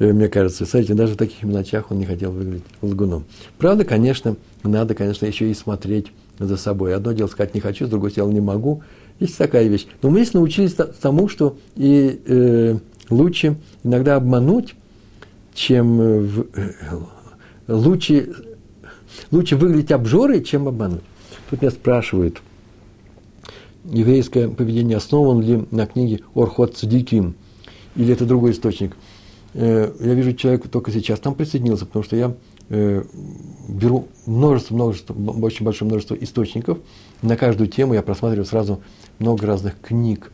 Э, 0.00 0.12
мне 0.12 0.28
кажется, 0.28 0.66
смотрите, 0.66 0.94
даже 0.94 1.14
в 1.14 1.16
таких 1.16 1.44
мелочах 1.44 1.92
он 1.92 1.98
не 1.98 2.06
хотел 2.06 2.32
выглядеть 2.32 2.64
лгуном. 2.82 3.24
Правда, 3.58 3.84
конечно, 3.84 4.36
надо, 4.64 4.94
конечно, 4.96 5.26
еще 5.26 5.48
и 5.48 5.54
смотреть 5.54 6.06
за 6.40 6.56
собой. 6.56 6.94
Одно 6.96 7.12
дело 7.12 7.28
сказать 7.28 7.54
не 7.54 7.60
хочу, 7.60 7.86
с 7.86 7.90
другой 7.90 8.10
дело 8.10 8.30
не 8.30 8.40
могу, 8.40 8.82
есть 9.20 9.36
такая 9.36 9.68
вещь. 9.68 9.86
Но 10.02 10.10
мы 10.10 10.20
здесь 10.22 10.34
научились 10.34 10.74
тому, 10.74 11.28
что 11.28 11.56
и 11.76 12.20
э, 12.26 12.78
лучше 13.10 13.58
иногда 13.84 14.16
обмануть, 14.16 14.74
чем 15.54 16.00
э, 16.00 16.20
в, 16.20 16.46
э, 16.54 16.72
лучше, 17.68 18.32
лучше 19.30 19.56
выглядеть 19.56 19.92
обжорой, 19.92 20.42
чем 20.42 20.66
обмануть. 20.66 21.02
Тут 21.50 21.60
меня 21.60 21.70
спрашивают, 21.70 22.40
еврейское 23.84 24.48
поведение 24.48 24.96
основано 24.96 25.42
ли 25.42 25.66
на 25.70 25.86
книге 25.86 26.20
Орхот 26.34 26.76
Цадиким, 26.76 27.34
или 27.96 28.14
это 28.14 28.24
другой 28.24 28.52
источник. 28.52 28.96
Э, 29.54 29.92
я 30.00 30.14
вижу 30.14 30.32
человека 30.34 30.68
только 30.68 30.90
сейчас 30.90 31.20
там 31.20 31.34
присоединился, 31.34 31.86
потому 31.86 32.02
что 32.04 32.16
я 32.16 32.34
э, 32.68 33.02
беру 33.68 34.08
множество, 34.26 34.74
множество, 34.74 35.14
очень 35.14 35.64
большое 35.64 35.88
множество 35.88 36.14
источников. 36.14 36.78
На 37.22 37.36
каждую 37.36 37.68
тему 37.68 37.94
я 37.94 38.02
просматриваю 38.02 38.46
сразу 38.46 38.80
много 39.18 39.46
разных 39.46 39.80
книг. 39.80 40.32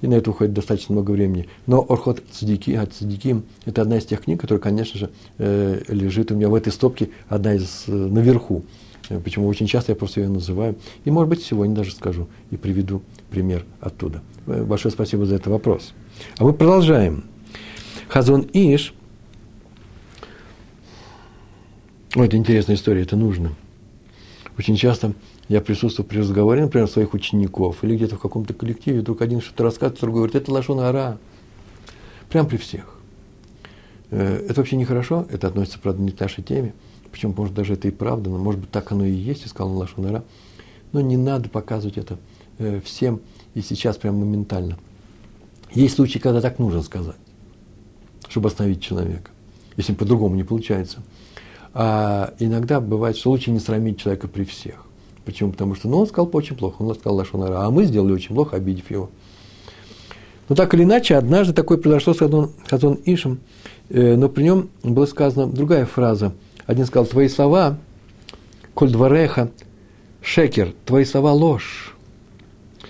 И 0.00 0.06
на 0.06 0.14
это 0.14 0.30
уходит 0.30 0.54
достаточно 0.54 0.92
много 0.92 1.10
времени. 1.10 1.48
Но 1.66 1.84
Орхот 1.88 2.22
Цадики, 2.30 2.70
а 2.70 2.86
Цадики– 2.86 3.42
это 3.64 3.82
одна 3.82 3.98
из 3.98 4.06
тех 4.06 4.22
книг, 4.22 4.40
которая, 4.40 4.60
конечно 4.60 4.98
же, 4.98 5.10
э, 5.38 5.80
лежит 5.88 6.30
у 6.30 6.36
меня 6.36 6.48
в 6.48 6.54
этой 6.54 6.72
стопке, 6.72 7.10
одна 7.28 7.54
из 7.54 7.84
наверху. 7.88 8.64
Почему 9.24 9.48
очень 9.48 9.66
часто 9.66 9.92
я 9.92 9.96
просто 9.96 10.20
ее 10.20 10.28
называю. 10.28 10.76
И, 11.04 11.10
может 11.10 11.30
быть, 11.30 11.42
сегодня 11.42 11.74
даже 11.74 11.92
скажу 11.92 12.28
и 12.50 12.56
приведу 12.56 13.02
пример 13.30 13.64
оттуда. 13.80 14.20
Большое 14.46 14.92
спасибо 14.92 15.24
за 15.24 15.36
этот 15.36 15.46
вопрос. 15.48 15.94
А 16.36 16.44
мы 16.44 16.52
продолжаем. 16.52 17.24
Хазон 18.08 18.48
Иш. 18.54 18.94
Ой, 22.16 22.26
это 22.26 22.36
интересная 22.36 22.74
история, 22.74 23.02
это 23.02 23.16
нужно. 23.16 23.54
Очень 24.56 24.76
часто 24.76 25.12
я 25.48 25.60
присутствую 25.60 26.06
при 26.06 26.18
разговоре, 26.18 26.62
например, 26.62 26.88
своих 26.88 27.12
учеников, 27.12 27.84
или 27.84 27.96
где-то 27.96 28.16
в 28.16 28.20
каком-то 28.20 28.54
коллективе, 28.54 29.00
вдруг 29.00 29.20
один 29.20 29.42
что-то 29.42 29.62
рассказывает, 29.62 30.00
другой 30.00 30.20
говорит, 30.20 30.36
это 30.36 30.50
лошон 30.52 30.80
ара. 30.80 31.18
Прям 32.30 32.46
при 32.46 32.56
всех. 32.56 32.98
Э, 34.10 34.46
это 34.48 34.60
вообще 34.60 34.76
нехорошо, 34.76 35.26
это 35.30 35.46
относится, 35.46 35.78
правда, 35.78 36.02
не 36.02 36.10
к 36.10 36.18
нашей 36.18 36.42
теме. 36.42 36.74
Почему, 37.12 37.34
может, 37.36 37.54
даже 37.54 37.74
это 37.74 37.88
и 37.88 37.90
правда, 37.90 38.30
но, 38.30 38.38
может 38.38 38.60
быть, 38.60 38.70
так 38.70 38.90
оно 38.90 39.04
и 39.04 39.12
есть, 39.12 39.46
сказал 39.48 39.76
лошон 39.76 40.06
ара. 40.06 40.24
Но 40.92 41.02
не 41.02 41.18
надо 41.18 41.50
показывать 41.50 41.98
это 41.98 42.18
э, 42.58 42.80
всем 42.82 43.20
и 43.54 43.60
сейчас 43.60 43.98
прям 43.98 44.16
моментально. 44.16 44.78
Есть 45.72 45.96
случаи, 45.96 46.18
когда 46.18 46.40
так 46.40 46.58
нужно 46.58 46.82
сказать, 46.82 47.16
чтобы 48.28 48.48
остановить 48.48 48.82
человека, 48.82 49.30
если 49.76 49.94
по-другому 49.94 50.36
не 50.36 50.44
получается. 50.44 50.98
А 51.74 52.34
иногда 52.38 52.80
бывает, 52.80 53.16
что 53.16 53.30
лучше 53.30 53.50
не 53.50 53.60
срамить 53.60 54.00
человека 54.00 54.28
при 54.28 54.44
всех. 54.44 54.84
Почему? 55.24 55.52
Потому 55.52 55.74
что 55.74 55.88
ну, 55.88 55.98
он 55.98 56.06
сказал 56.06 56.30
очень 56.32 56.56
плохо, 56.56 56.82
он 56.82 56.94
сказал 56.94 57.16
Лашонара, 57.16 57.66
а 57.66 57.70
мы 57.70 57.84
сделали 57.84 58.12
очень 58.12 58.34
плохо, 58.34 58.56
обидев 58.56 58.90
его. 58.90 59.10
Но 60.48 60.56
так 60.56 60.72
или 60.72 60.84
иначе, 60.84 61.16
однажды 61.16 61.52
такое 61.52 61.76
произошло 61.76 62.14
с 62.14 62.18
Хазон, 62.18 62.50
Хазон 62.66 62.94
Ишем, 63.04 63.40
э, 63.90 64.16
но 64.16 64.30
при 64.30 64.44
нем 64.44 64.70
была 64.82 65.06
сказана 65.06 65.46
другая 65.46 65.84
фраза. 65.84 66.32
Один 66.64 66.86
сказал, 66.86 67.04
твои 67.04 67.28
слова, 67.28 67.76
коль 68.72 68.90
двореха, 68.90 69.50
шекер, 70.22 70.72
твои 70.86 71.04
слова 71.04 71.32
ложь. 71.32 71.94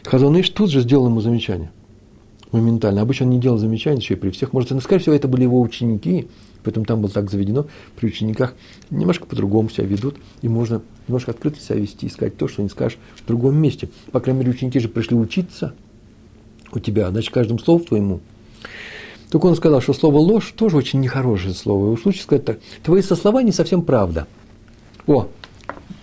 Хазон 0.04 0.40
Иш 0.40 0.50
тут 0.50 0.70
же 0.70 0.82
сделал 0.82 1.08
ему 1.08 1.20
замечание. 1.20 1.72
Моментально. 2.52 3.02
Обычно 3.02 3.26
он 3.26 3.32
не 3.32 3.40
делал 3.40 3.58
замечаний 3.58 4.00
еще 4.00 4.14
и 4.14 4.16
при 4.16 4.30
всех. 4.30 4.52
Может, 4.52 4.70
скорее 4.82 5.00
всего, 5.00 5.14
это 5.14 5.28
были 5.28 5.42
его 5.42 5.60
ученики, 5.60 6.28
Поэтому 6.64 6.84
там 6.84 7.00
было 7.00 7.10
так 7.10 7.30
заведено, 7.30 7.66
при 7.96 8.08
учениках 8.08 8.54
немножко 8.90 9.26
по-другому 9.26 9.70
себя 9.70 9.86
ведут, 9.86 10.16
и 10.42 10.48
можно 10.48 10.82
немножко 11.06 11.30
открыто 11.30 11.60
себя 11.60 11.76
вести, 11.76 12.06
искать 12.06 12.36
то, 12.36 12.48
что 12.48 12.62
не 12.62 12.68
скажешь 12.68 12.98
в 13.16 13.26
другом 13.26 13.56
месте. 13.56 13.88
По 14.12 14.20
крайней 14.20 14.40
мере, 14.40 14.52
ученики 14.52 14.80
же 14.80 14.88
пришли 14.88 15.16
учиться 15.16 15.72
у 16.72 16.78
тебя, 16.78 17.10
значит, 17.10 17.32
каждым 17.32 17.58
словом 17.58 17.84
твоему. 17.84 18.20
Только 19.30 19.46
он 19.46 19.56
сказал, 19.56 19.80
что 19.80 19.92
слово 19.92 20.18
ложь 20.18 20.52
тоже 20.56 20.76
очень 20.76 21.00
нехорошее 21.00 21.54
слово. 21.54 21.92
И 21.92 21.96
в 21.96 22.00
случае 22.00 22.22
сказать 22.22 22.44
так, 22.44 22.58
твои 22.82 23.02
сослова 23.02 23.40
не 23.40 23.52
совсем 23.52 23.82
правда. 23.82 24.26
О, 25.06 25.28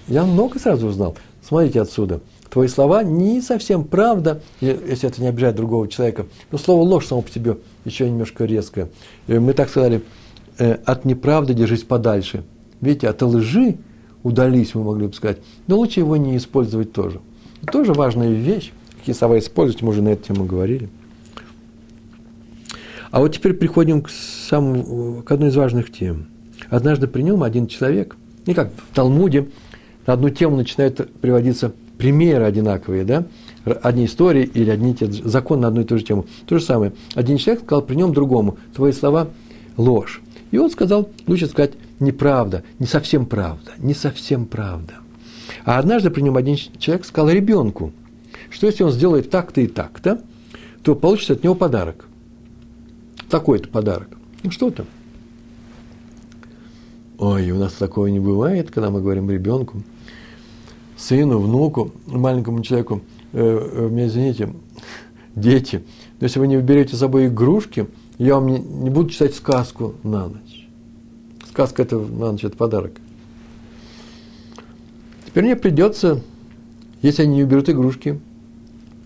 я 0.08 0.26
много 0.26 0.60
сразу 0.60 0.88
узнал. 0.88 1.18
Смотрите 1.44 1.82
отсюда. 1.82 2.22
Твои 2.50 2.68
слова 2.68 3.04
не 3.04 3.42
совсем 3.42 3.84
правда, 3.84 4.42
если 4.62 5.10
это 5.10 5.22
не 5.22 5.28
обижает 5.28 5.56
другого 5.56 5.88
человека. 5.88 6.26
Но 6.52 6.58
слово 6.58 6.84
ложь 6.84 7.08
само 7.08 7.22
по 7.22 7.30
себе 7.30 7.58
еще 7.84 8.10
немножко 8.10 8.46
резкое. 8.46 8.90
Мы 9.28 9.54
так 9.54 9.70
сказали, 9.70 10.04
э, 10.58 10.74
от 10.86 11.06
неправды 11.06 11.54
держись 11.54 11.84
подальше. 11.84 12.44
Видите, 12.82 13.10
от 13.10 13.22
лжи 13.22 13.78
удались, 14.24 14.74
мы 14.74 14.84
могли 14.84 15.08
бы 15.08 15.14
сказать, 15.14 15.38
но 15.68 15.78
лучше 15.78 16.00
его 16.00 16.18
не 16.18 16.38
использовать 16.38 16.94
тоже. 16.94 17.20
Это 17.62 17.72
тоже 17.72 17.94
важная 17.94 18.32
вещь, 18.32 18.72
какие 19.00 19.16
слова 19.16 19.38
использовать, 19.40 19.82
мы 19.82 19.90
уже 19.90 20.02
на 20.02 20.10
эту 20.10 20.34
тему 20.34 20.46
говорили. 20.46 20.90
А 23.12 23.20
вот 23.20 23.34
теперь 23.34 23.54
приходим 23.54 24.02
к, 24.02 24.10
самому, 24.10 25.24
к 25.24 25.32
одной 25.32 25.50
из 25.50 25.56
важных 25.56 25.92
тем. 25.92 26.28
Однажды 26.70 27.08
при 27.08 27.22
нем 27.22 27.44
один 27.44 27.68
человек, 27.68 28.18
и 28.46 28.54
как 28.54 28.72
в 28.74 28.96
Талмуде, 28.96 29.48
на 30.06 30.14
одну 30.14 30.30
тему 30.30 30.58
начинают 30.58 31.12
приводиться 31.22 31.74
примеры 31.98 32.46
одинаковые, 32.46 33.04
да, 33.04 33.26
одни 33.82 34.06
истории 34.06 34.44
или 34.44 34.70
одни 34.70 34.96
те 34.96 35.08
законы 35.12 35.64
на 35.64 35.68
одну 35.70 35.82
и 35.82 35.84
ту 35.86 35.98
же 35.98 36.04
тему. 36.04 36.26
То 36.46 36.58
же 36.60 36.64
самое. 36.64 36.94
Один 37.14 37.38
человек 37.38 37.64
сказал 37.64 37.82
при 37.82 37.96
нем 37.96 38.14
другому, 38.14 38.58
твои 38.74 38.92
слова– 38.92 39.30
ложь. 39.78 40.22
И 40.52 40.58
он 40.58 40.70
сказал, 40.70 41.10
лучше 41.28 41.48
сказать, 41.48 41.74
неправда, 42.00 42.64
не 42.80 42.86
совсем 42.86 43.26
правда, 43.26 43.72
не 43.78 43.94
совсем 43.94 44.46
правда. 44.46 44.94
А 45.64 45.80
однажды 45.80 46.10
при 46.10 46.22
нем 46.22 46.38
один 46.38 46.56
человек 46.56 47.06
сказал 47.06 47.30
ребенку, 47.30 47.92
что 48.50 48.68
если 48.68 48.84
он 48.84 48.92
сделает 48.92 49.30
так-то 49.30 49.62
и 49.62 49.68
так-то, 49.68 50.22
то 50.84 50.96
получится 50.96 51.34
от 51.34 51.44
него 51.44 51.56
подарок. 51.56 52.06
Такой-то 53.30 53.68
подарок. 53.68 54.10
Ну 54.44 54.52
что 54.52 54.70
там? 54.70 54.86
Ой, 57.18 57.50
у 57.52 57.58
нас 57.58 57.74
такого 57.74 58.08
не 58.08 58.20
бывает, 58.20 58.70
когда 58.72 58.92
мы 58.92 59.02
говорим 59.02 59.30
ребенку, 59.30 59.82
сыну, 60.98 61.40
внуку, 61.40 61.92
маленькому 62.08 62.62
человеку, 62.62 63.02
э, 63.34 63.70
э, 63.74 63.90
меня 63.90 64.08
извините, 64.08 64.50
дети, 65.36 65.84
но 66.20 66.26
если 66.26 66.40
вы 66.40 66.48
не 66.48 66.58
берете 66.58 66.96
с 66.96 67.00
собой 67.00 67.28
игрушки, 67.28 67.88
я 68.18 68.36
вам 68.36 68.48
не, 68.48 68.60
не 68.60 68.90
буду 68.90 69.10
читать 69.10 69.36
сказку 69.36 69.96
на 70.04 70.28
ночь. 70.28 70.68
Сказка 71.50 71.82
это 71.82 71.98
на 71.98 72.32
ночь, 72.32 72.44
это 72.44 72.56
подарок. 72.56 72.94
Теперь 75.26 75.44
мне 75.44 75.56
придется, 75.56 76.22
если 77.02 77.24
они 77.24 77.38
не 77.38 77.44
уберут 77.44 77.70
игрушки, 77.70 78.20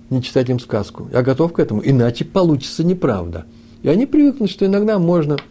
не 0.09 0.21
читать 0.21 0.49
им 0.49 0.59
сказку. 0.59 1.07
Я 1.11 1.21
готов 1.21 1.53
к 1.53 1.59
этому, 1.59 1.81
иначе 1.83 2.25
получится 2.25 2.83
неправда. 2.83 3.45
И 3.81 3.89
они 3.89 4.05
привыкнут, 4.05 4.49
что 4.49 4.65
иногда 4.65 4.99
можно– 4.99 5.37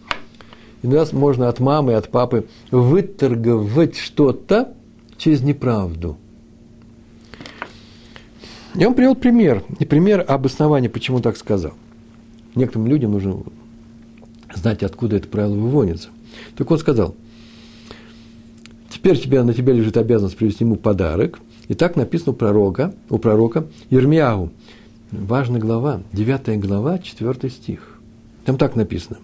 Иной 0.82 0.98
раз 0.98 1.12
можно 1.12 1.48
от 1.48 1.58
мамы, 1.58 1.94
от 1.94 2.08
папы 2.08 2.46
выторговать 2.70 3.96
что-то 3.96 4.74
через 5.16 5.40
неправду. 5.40 6.16
Я 8.78 8.86
вам 8.86 8.94
привел 8.94 9.16
пример. 9.16 9.64
Не 9.80 9.86
пример, 9.86 10.24
обоснование, 10.28 10.88
почему 10.88 11.18
так 11.18 11.36
сказал. 11.36 11.72
Некоторым 12.54 12.86
людям 12.86 13.10
нужно 13.10 13.42
знать, 14.54 14.84
откуда 14.84 15.16
это 15.16 15.26
правило 15.26 15.56
выводится. 15.56 16.10
Так 16.56 16.70
он 16.70 16.78
сказал, 16.78 17.16
теперь 18.88 19.18
тебя, 19.18 19.42
на 19.42 19.52
тебе 19.52 19.72
лежит 19.72 19.96
обязанность 19.96 20.36
привести 20.36 20.62
ему 20.62 20.76
подарок. 20.76 21.40
И 21.66 21.74
так 21.74 21.96
написано 21.96 22.30
у 22.30 22.34
пророка, 22.36 22.94
у 23.10 23.18
пророка 23.18 23.66
Ермиягу. 23.90 24.50
Важная 25.10 25.58
глава, 25.58 26.02
9 26.12 26.60
глава, 26.60 27.00
4 27.00 27.50
стих. 27.50 27.98
Там 28.44 28.58
так 28.58 28.76
написано. 28.76 29.18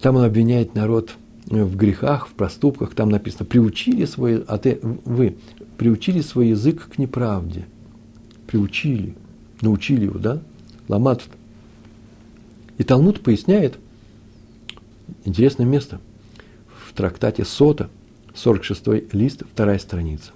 Там 0.00 0.14
он 0.14 0.22
обвиняет 0.22 0.76
народ 0.76 1.16
в 1.46 1.76
грехах, 1.76 2.28
в 2.28 2.34
проступках. 2.34 2.94
Там 2.94 3.08
написано, 3.08 3.44
приучили 3.44 4.04
свой, 4.04 4.44
а 4.46 4.56
ты, 4.58 4.78
вы 5.04 5.34
приучили 5.76 6.20
свой 6.20 6.50
язык 6.50 6.90
к 6.90 6.98
неправде. 6.98 7.66
Приучили, 8.48 9.14
научили 9.60 10.06
его, 10.06 10.18
да? 10.18 10.40
Ломат. 10.88 11.22
И 12.78 12.82
Талмуд 12.82 13.20
поясняет, 13.20 13.78
интересное 15.26 15.66
место, 15.66 16.00
в 16.66 16.94
трактате 16.94 17.44
Сота, 17.44 17.90
46 18.34 19.12
лист, 19.12 19.42
вторая 19.52 19.78
страница. 19.78 20.32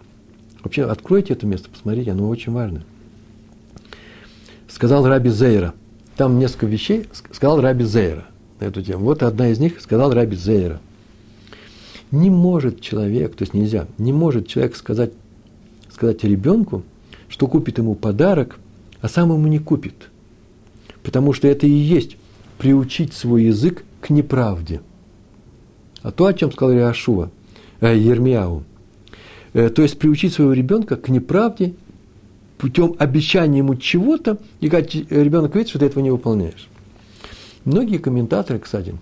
Вообще, 0.63 0.85
откройте 0.85 1.33
это 1.33 1.47
место, 1.47 1.71
посмотрите, 1.71 2.13
оно 2.13 2.29
очень 2.29 2.53
важно. 2.53 2.85
Сказал 4.69 5.07
Раби 5.07 5.31
Зейра, 5.31 5.73
там 6.17 6.39
несколько 6.39 6.67
вещей, 6.67 7.07
сказал 7.33 7.63
Раби 7.63 7.85
Зейра 7.85 8.27
на 8.61 8.67
эту 8.67 8.83
тему. 8.83 9.05
Вот 9.07 9.23
одна 9.23 9.49
из 9.49 9.59
них 9.59 9.81
сказал 9.81 10.13
Раби 10.13 10.37
Зейра. 10.37 10.81
Не 12.11 12.29
может 12.29 12.83
человек, 12.83 13.37
то 13.37 13.43
есть 13.45 13.55
нельзя, 13.55 13.87
не 13.97 14.13
может 14.13 14.49
человек 14.49 14.77
сказать, 14.77 15.13
сказать 15.91 16.23
ребенку, 16.25 16.83
что 17.33 17.47
купит 17.47 17.79
ему 17.79 17.95
подарок, 17.95 18.59
а 19.01 19.09
сам 19.09 19.33
ему 19.33 19.47
не 19.47 19.59
купит. 19.59 20.11
Потому 21.03 21.33
что 21.33 21.49
это 21.49 21.67
и 21.67 21.71
есть 21.71 22.19
приучить 22.59 23.15
свой 23.15 23.45
язык 23.45 23.85
к 24.03 24.11
неправде. 24.11 24.83
А 26.03 26.13
то, 26.13 26.27
о 26.27 26.35
чем 26.35 26.53
сказал 26.53 26.77
Иошуа, 26.77 27.31
э, 27.81 27.97
Ермияу, 27.97 28.65
э, 29.55 29.71
то 29.71 29.81
есть 29.81 29.99
приучить 29.99 30.35
своего 30.35 30.53
ребенка 30.53 30.97
к 30.97 31.09
неправде 31.09 31.73
путем 32.59 32.97
обещания 32.99 33.59
ему 33.59 33.77
чего-то, 33.77 34.37
и 34.61 34.69
когда 34.69 34.87
ребенок 35.09 35.55
видит, 35.55 35.71
что 35.71 35.79
ты 35.79 35.87
этого 35.87 36.03
не 36.03 36.11
выполняешь. 36.11 36.69
Многие 37.65 37.97
комментаторы, 37.97 38.59
кстати, 38.59 38.95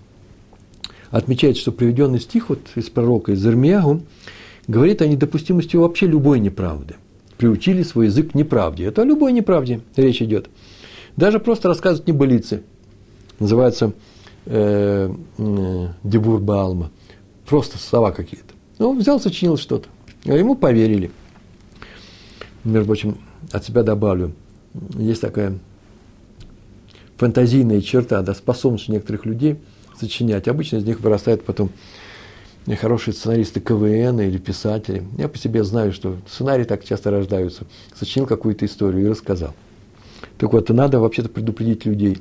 отмечают, 1.09 1.57
что 1.57 1.73
приведенный 1.73 2.21
стих 2.21 2.47
вот 2.47 2.61
из 2.75 2.89
пророка 2.89 3.33
из 3.33 3.45
Ирмиягу 3.45 4.03
говорит 4.69 5.01
о 5.01 5.07
недопустимости 5.07 5.75
вообще 5.75 6.07
любой 6.07 6.39
неправды. 6.39 6.95
Приучили 7.41 7.81
свой 7.81 8.05
язык 8.05 8.33
к 8.33 8.35
неправде. 8.35 8.85
Это 8.85 9.01
о 9.01 9.03
любой 9.03 9.31
неправде 9.31 9.81
речь 9.95 10.21
идет. 10.21 10.47
Даже 11.17 11.39
просто 11.39 11.69
рассказывать 11.69 12.07
небылицы. 12.07 12.61
Называется 13.39 13.93
э, 14.45 15.11
э, 15.39 15.87
Дебур 16.03 16.39
Баалма. 16.39 16.91
Просто 17.47 17.79
слова 17.79 18.11
какие-то. 18.11 18.53
Ну, 18.77 18.95
взял, 18.95 19.19
сочинил 19.19 19.57
что-то. 19.57 19.89
А 20.25 20.33
ему 20.33 20.53
поверили. 20.53 21.09
Между 22.63 22.85
прочим, 22.85 23.17
от 23.51 23.65
себя 23.65 23.81
добавлю. 23.81 24.33
Есть 24.93 25.21
такая 25.21 25.57
фантазийная 27.17 27.81
черта, 27.81 28.21
да, 28.21 28.35
способность 28.35 28.87
некоторых 28.87 29.25
людей 29.25 29.57
сочинять. 29.99 30.47
Обычно 30.47 30.77
из 30.77 30.83
них 30.83 30.99
вырастают 30.99 31.43
потом 31.43 31.71
хорошие 32.75 33.13
сценаристы 33.13 33.59
КВН 33.59 34.19
или 34.21 34.37
писатели. 34.37 35.03
Я 35.17 35.27
по 35.27 35.37
себе 35.37 35.63
знаю, 35.63 35.93
что 35.93 36.17
сценарии 36.27 36.63
так 36.63 36.85
часто 36.85 37.11
рождаются. 37.11 37.65
Сочинил 37.95 38.27
какую-то 38.27 38.65
историю 38.65 39.05
и 39.05 39.09
рассказал. 39.09 39.53
Так 40.37 40.53
вот, 40.53 40.69
надо 40.69 40.99
вообще-то 40.99 41.29
предупредить 41.29 41.85
людей, 41.85 42.19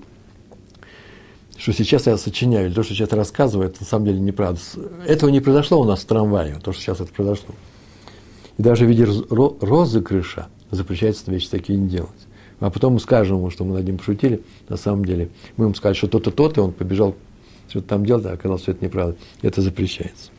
что 1.57 1.73
сейчас 1.73 2.07
я 2.07 2.17
сочиняю, 2.17 2.73
то, 2.73 2.83
что 2.83 2.95
сейчас 2.95 3.13
рассказываю, 3.13 3.69
это 3.69 3.79
на 3.81 3.87
самом 3.87 4.07
деле 4.07 4.21
неправда. 4.21 4.61
Этого 5.07 5.31
не 5.31 5.41
произошло 5.41 5.81
у 5.81 5.85
нас 5.85 6.01
в 6.01 6.07
трамвае, 6.07 6.59
то, 6.63 6.73
что 6.73 6.83
сейчас 6.83 7.01
это 7.01 7.13
произошло. 7.13 7.55
И 8.57 8.63
даже 8.63 8.87
в 8.87 8.89
виде 8.89 9.07
розыгрыша 9.31 10.49
запрещается 10.71 11.31
вещи 11.31 11.49
такие 11.51 11.79
не 11.79 11.89
делать 11.89 12.11
а 12.61 12.71
потом 12.71 12.95
мы 12.95 13.01
скажем 13.01 13.39
ему, 13.39 13.51
что 13.51 13.65
мы 13.65 13.75
над 13.75 13.85
ним 13.85 13.99
пошутили, 13.99 14.43
на 14.69 14.77
самом 14.77 15.05
деле. 15.05 15.31
Мы 15.57 15.65
ему 15.65 15.75
сказали, 15.75 15.97
что 15.97 16.09
то-то, 16.09 16.31
то-то, 16.31 16.63
он 16.63 16.73
побежал 16.73 17.17
что-то 17.71 17.89
там 17.89 18.05
делать, 18.05 18.27
а 18.27 18.33
оказалось, 18.33 18.63
что 18.63 18.73
это 18.73 18.85
неправда. 18.85 19.17
Это 19.43 19.63
запрещается. 19.63 20.31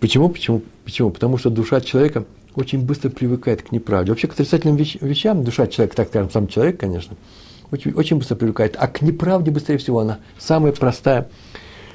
Почему? 0.00 0.28
Почему? 0.28 0.62
Почему? 0.84 1.10
Потому 1.10 1.38
что 1.38 1.50
душа 1.50 1.80
человека 1.80 2.24
очень 2.54 2.84
быстро 2.84 3.10
привыкает 3.10 3.62
к 3.62 3.72
неправде. 3.72 4.12
Вообще 4.12 4.28
к 4.28 4.32
отрицательным 4.32 4.76
вещам 4.76 5.42
душа 5.44 5.66
человека, 5.66 5.96
так 5.96 6.08
скажем, 6.08 6.30
сам 6.30 6.46
человек, 6.46 6.78
конечно, 6.78 7.16
очень, 7.70 7.92
очень 7.92 8.18
быстро 8.18 8.36
привыкает. 8.36 8.76
А 8.78 8.86
к 8.86 9.02
неправде 9.02 9.50
быстрее 9.50 9.78
всего 9.78 10.00
она 10.00 10.18
самая 10.38 10.72
простая, 10.72 11.28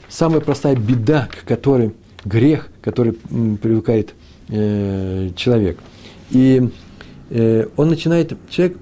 самая 0.10 0.42
простая 0.42 0.76
беда, 0.76 1.30
к 1.32 1.48
которой 1.48 1.94
грех, 2.26 2.70
который 2.82 3.14
привыкает 3.14 4.14
э, 4.50 5.30
человек. 5.36 5.80
И 6.32 6.70
э, 7.30 7.68
он 7.78 7.90
начинает, 7.90 8.34
человек 8.50 8.78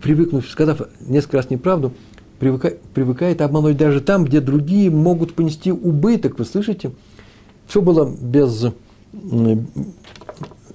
привыкнув, 0.00 0.48
сказав 0.48 0.80
несколько 1.00 1.36
раз 1.36 1.50
неправду, 1.50 1.92
привыкает, 2.40 2.80
привыкает 2.94 3.40
обмануть 3.42 3.76
даже 3.76 4.00
там, 4.00 4.24
где 4.24 4.40
другие 4.40 4.90
могут 4.90 5.34
понести 5.34 5.70
убыток. 5.70 6.38
Вы 6.38 6.44
слышите? 6.44 6.90
Все 7.68 7.80
было 7.80 8.10
без, 8.20 8.66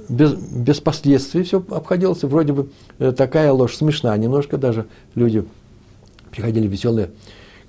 без, 0.08 0.34
без 0.34 0.80
последствий, 0.80 1.44
все 1.44 1.62
обходилось. 1.70 2.24
Вроде 2.24 2.54
бы 2.54 2.70
э, 3.00 3.12
такая 3.12 3.52
ложь 3.52 3.76
смешна, 3.76 4.16
немножко 4.16 4.58
даже 4.58 4.86
люди 5.16 5.44
приходили 6.32 6.68
веселые, 6.68 7.12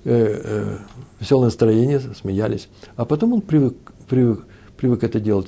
э, 0.05 0.41
э, 0.43 0.77
веселое 1.19 1.45
настроение, 1.45 1.99
смеялись. 1.99 2.69
А 2.95 3.03
потом 3.03 3.33
он 3.33 3.41
привык, 3.41 3.75
привык, 4.07 4.45
привык 4.77 5.03
это 5.03 5.19
делать 5.19 5.47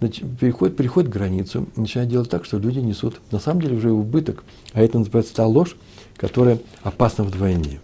переходит, 0.00 0.76
переходит 0.76 1.10
границу, 1.10 1.66
начинает 1.76 2.08
делать 2.10 2.30
так, 2.30 2.44
что 2.44 2.58
люди 2.58 2.78
несут 2.78 3.20
на 3.30 3.40
самом 3.40 3.62
деле 3.62 3.76
уже 3.76 3.90
убыток, 3.90 4.44
а 4.72 4.80
это 4.80 4.98
называется 4.98 5.34
та 5.34 5.46
ложь, 5.46 5.76
которая 6.18 6.58
опасна 6.82 7.24
вдвойне. 7.24 7.80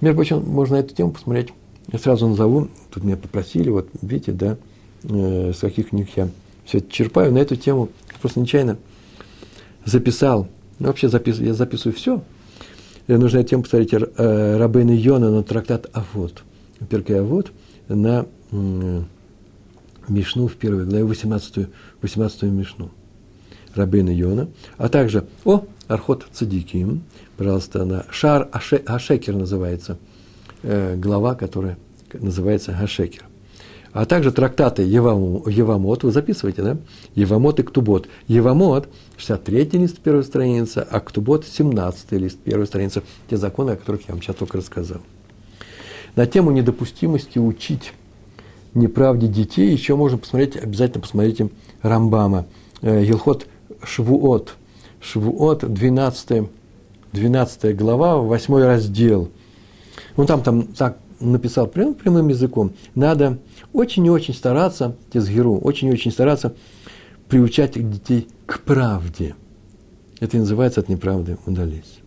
Между 0.00 0.16
прочим, 0.16 0.42
можно 0.44 0.76
эту 0.76 0.94
тему 0.94 1.12
посмотреть. 1.12 1.50
Я 1.92 1.98
сразу 1.98 2.26
назову, 2.26 2.68
тут 2.90 3.04
меня 3.04 3.16
попросили, 3.16 3.68
вот 3.68 3.88
видите, 4.00 4.32
да, 4.32 4.56
э, 5.04 5.52
с 5.54 5.58
каких 5.58 5.90
книг 5.90 6.08
я 6.16 6.28
все 6.64 6.78
это 6.78 6.90
черпаю. 6.90 7.32
На 7.32 7.38
эту 7.38 7.54
тему 7.54 7.90
просто 8.20 8.40
нечаянно 8.40 8.78
записал. 9.84 10.48
Ну, 10.78 10.88
вообще 10.88 11.08
запис, 11.08 11.38
я 11.38 11.54
записываю 11.54 11.94
все. 11.94 12.22
И 13.06 13.12
нужно 13.12 13.38
эту 13.38 13.50
тему 13.50 13.62
посмотреть 13.62 13.92
э, 13.92 14.56
Рабейна 14.56 14.92
Йона 14.92 15.30
на 15.30 15.42
трактат 15.42 15.90
Авод. 15.92 16.42
Перкей 16.88 17.20
Авод 17.20 17.52
на 17.88 18.26
э, 18.50 19.02
Мишну 20.08 20.48
в 20.48 20.54
первой 20.54 20.86
главе, 20.86 21.04
18, 21.04 21.68
18 22.00 22.42
Мишну. 22.44 22.90
Рабейна 23.74 24.10
Йона, 24.10 24.48
а 24.76 24.88
также, 24.88 25.26
о, 25.44 25.64
Архот 25.88 26.26
Цадиким, 26.32 27.02
пожалуйста, 27.36 27.84
на 27.84 28.06
Шар 28.10 28.48
Ашекер 28.52 29.34
называется, 29.34 29.98
э, 30.62 30.96
глава, 30.96 31.34
которая 31.34 31.78
называется 32.12 32.76
Ашекер. 32.76 33.24
А 33.92 34.06
также 34.06 34.32
трактаты 34.32 34.82
Евамот, 34.82 36.02
вы 36.02 36.12
записываете, 36.12 36.62
да? 36.62 36.78
Евамот 37.14 37.60
и 37.60 37.62
Ктубот. 37.62 38.08
Евамот, 38.26 38.88
63 39.18 39.78
лист 39.78 39.98
первой 39.98 40.24
страницы, 40.24 40.86
а 40.90 41.00
Ктубот, 41.00 41.46
17 41.46 42.12
лист 42.12 42.38
первой 42.38 42.66
страницы. 42.66 43.02
Те 43.28 43.36
законы, 43.36 43.72
о 43.72 43.76
которых 43.76 44.08
я 44.08 44.14
вам 44.14 44.22
сейчас 44.22 44.36
только 44.36 44.56
рассказал. 44.56 45.02
На 46.16 46.26
тему 46.26 46.52
недопустимости 46.52 47.38
учить 47.38 47.92
неправде 48.72 49.28
детей, 49.28 49.70
еще 49.70 49.94
можно 49.94 50.16
посмотреть, 50.16 50.56
обязательно 50.56 51.02
посмотрите 51.02 51.50
Рамбама. 51.82 52.46
Елхот 52.80 53.46
Швуот. 53.84 54.54
Швуот, 55.02 55.64
12, 55.64 56.48
12 57.12 57.76
глава, 57.76 58.18
8 58.18 58.56
раздел. 58.62 59.30
Ну, 60.16 60.26
там, 60.26 60.42
там 60.42 60.62
так 60.62 60.98
написал 61.20 61.66
прям, 61.66 61.94
прямым 61.94 62.28
языком, 62.28 62.72
надо 62.94 63.38
очень 63.72 64.06
и 64.06 64.10
очень 64.10 64.34
стараться, 64.34 64.96
Тезгеру, 65.10 65.58
очень 65.58 65.88
и 65.88 65.92
очень 65.92 66.10
стараться 66.10 66.54
приучать 67.28 67.72
детей 67.74 68.28
к 68.46 68.60
правде. 68.60 69.34
Это 70.20 70.36
и 70.36 70.40
называется 70.40 70.80
от 70.80 70.88
неправды 70.88 71.38
удались. 71.46 71.98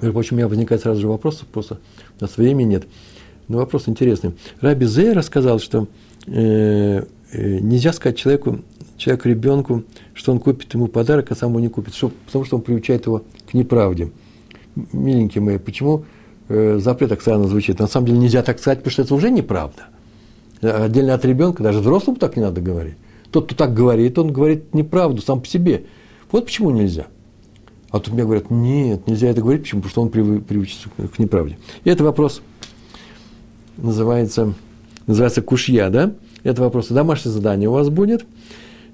Между 0.00 0.12
прочим, 0.12 0.36
у 0.36 0.38
меня 0.38 0.48
возникает 0.48 0.82
сразу 0.82 1.00
же 1.00 1.08
вопрос, 1.08 1.42
просто 1.52 1.78
у 2.18 2.24
нас 2.24 2.36
времени 2.36 2.70
нет. 2.70 2.86
Но 3.46 3.58
вопрос 3.58 3.88
интересный. 3.88 4.34
Раби 4.60 4.86
Зей 4.86 5.12
рассказал, 5.12 5.60
что 5.60 5.86
э, 6.26 7.04
э, 7.32 7.58
нельзя 7.60 7.92
сказать 7.92 8.16
человеку, 8.16 8.60
человеку, 8.96 9.28
ребенку, 9.28 9.84
что 10.12 10.32
он 10.32 10.38
купит 10.38 10.72
ему 10.74 10.86
подарок, 10.86 11.30
а 11.30 11.34
сам 11.34 11.50
его 11.50 11.60
не 11.60 11.68
купит, 11.68 11.94
что, 11.94 12.10
потому 12.26 12.44
что 12.44 12.56
он 12.56 12.62
приучает 12.62 13.06
его 13.06 13.22
к 13.50 13.54
неправде. 13.54 14.10
Миленькие 14.92 15.42
мои, 15.42 15.58
почему 15.58 16.04
э, 16.48 16.78
запрет 16.78 17.20
странно 17.20 17.48
звучит? 17.48 17.78
На 17.78 17.86
самом 17.86 18.06
деле 18.06 18.18
нельзя 18.18 18.42
так 18.42 18.58
сказать, 18.58 18.78
потому 18.78 18.92
что 18.92 19.02
это 19.02 19.14
уже 19.14 19.30
неправда. 19.30 19.84
Отдельно 20.60 21.14
от 21.14 21.24
ребенка, 21.24 21.62
даже 21.62 21.80
взрослому 21.80 22.18
так 22.18 22.36
не 22.36 22.42
надо 22.42 22.60
говорить. 22.60 22.94
Тот, 23.30 23.46
кто 23.46 23.54
так 23.54 23.74
говорит, 23.74 24.18
он 24.18 24.32
говорит 24.32 24.74
неправду 24.74 25.20
сам 25.20 25.40
по 25.40 25.46
себе. 25.46 25.84
Вот 26.30 26.46
почему 26.46 26.70
нельзя. 26.70 27.06
А 27.90 28.00
тут 28.00 28.14
мне 28.14 28.24
говорят, 28.24 28.50
нет, 28.50 29.06
нельзя 29.06 29.28
это 29.28 29.40
говорить, 29.40 29.62
почему? 29.62 29.82
Потому 29.82 30.08
что 30.08 30.20
он 30.20 30.40
приучится 30.40 30.88
к 30.90 31.18
неправде. 31.18 31.58
И 31.84 31.90
это 31.90 32.02
вопрос 32.02 32.42
называется, 33.76 34.54
называется 35.06 35.42
кушья, 35.42 35.90
да? 35.90 36.12
Это 36.42 36.62
вопрос, 36.62 36.88
домашнее 36.88 37.32
задание 37.32 37.68
у 37.68 37.72
вас 37.72 37.88
будет. 37.88 38.24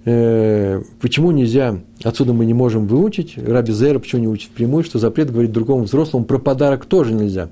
Э, 0.05 0.81
почему 1.01 1.31
нельзя, 1.31 1.81
отсюда 2.03 2.33
мы 2.33 2.47
не 2.47 2.55
можем 2.55 2.87
выучить, 2.87 3.37
Раби 3.37 3.73
Зера 3.73 3.99
почему 3.99 4.23
не 4.23 4.29
учит 4.29 4.51
впрямую, 4.51 4.83
что 4.83 4.99
запрет 4.99 5.31
говорить 5.31 5.53
другому 5.53 5.85
взрослому 5.85 6.25
про 6.25 6.39
подарок 6.39 6.87
тоже 6.87 7.13
нельзя. 7.13 7.51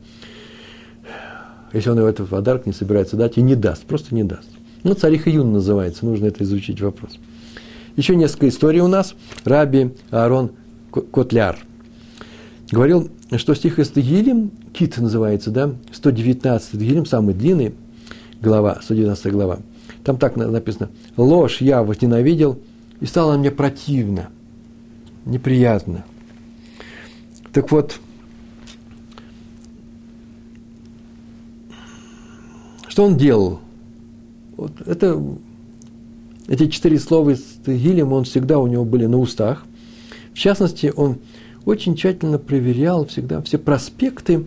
Если 1.73 1.91
он 1.91 1.99
его 1.99 2.09
этот 2.09 2.29
подарок 2.29 2.65
не 2.65 2.73
собирается 2.73 3.17
дать 3.17 3.37
и 3.37 3.43
не 3.43 3.55
даст, 3.55 3.83
просто 3.85 4.15
не 4.15 4.25
даст. 4.25 4.49
Ну, 4.83 4.95
царих 4.95 5.27
Юн 5.27 5.53
называется, 5.53 6.07
нужно 6.07 6.27
это 6.27 6.43
изучить 6.45 6.81
вопрос. 6.81 7.19
Еще 7.97 8.17
несколько 8.17 8.49
историй 8.49 8.81
у 8.81 8.89
нас. 8.89 9.15
Раби 9.45 9.91
Аарон 10.11 10.53
Котляр. 11.13 11.59
Говорил, 12.71 13.11
что 13.37 13.55
стих 13.55 13.79
из 13.79 13.91
Тегилем, 13.91 14.53
Кит 14.73 14.97
называется, 14.99 15.51
да, 15.51 15.75
119 15.93 16.73
Тегилем, 16.73 17.07
самый 17.07 17.35
длинный, 17.35 17.75
глава, 18.41 18.79
119 18.83 19.33
глава. 19.33 19.59
Там 20.09 20.17
так 20.17 20.37
написано, 20.37 20.89
ложь 21.19 21.61
я 21.61 21.83
возненавидел, 21.83 22.59
и 22.99 23.05
стало 23.05 23.37
мне 23.37 23.51
противно, 23.51 24.31
неприятно. 25.27 26.03
Так 27.53 27.71
вот, 27.71 28.01
что 32.87 33.05
он 33.05 33.19
делал? 33.19 33.61
Вот 34.57 34.73
это, 34.87 35.23
эти 36.47 36.69
четыре 36.69 36.99
слова 36.99 37.29
из 37.29 37.43
Тегилем, 37.67 38.15
он 38.15 38.25
всегда 38.25 38.59
у 38.59 38.67
него 38.67 38.87
были 38.87 39.05
на 39.05 39.19
устах– 39.19 39.67
в 40.33 40.41
частности, 40.41 40.91
он 40.95 41.19
очень 41.67 41.97
тщательно 41.97 42.39
проверял 42.39 43.05
всегда 43.05 43.43
все 43.43 43.59
проспекты 43.59 44.45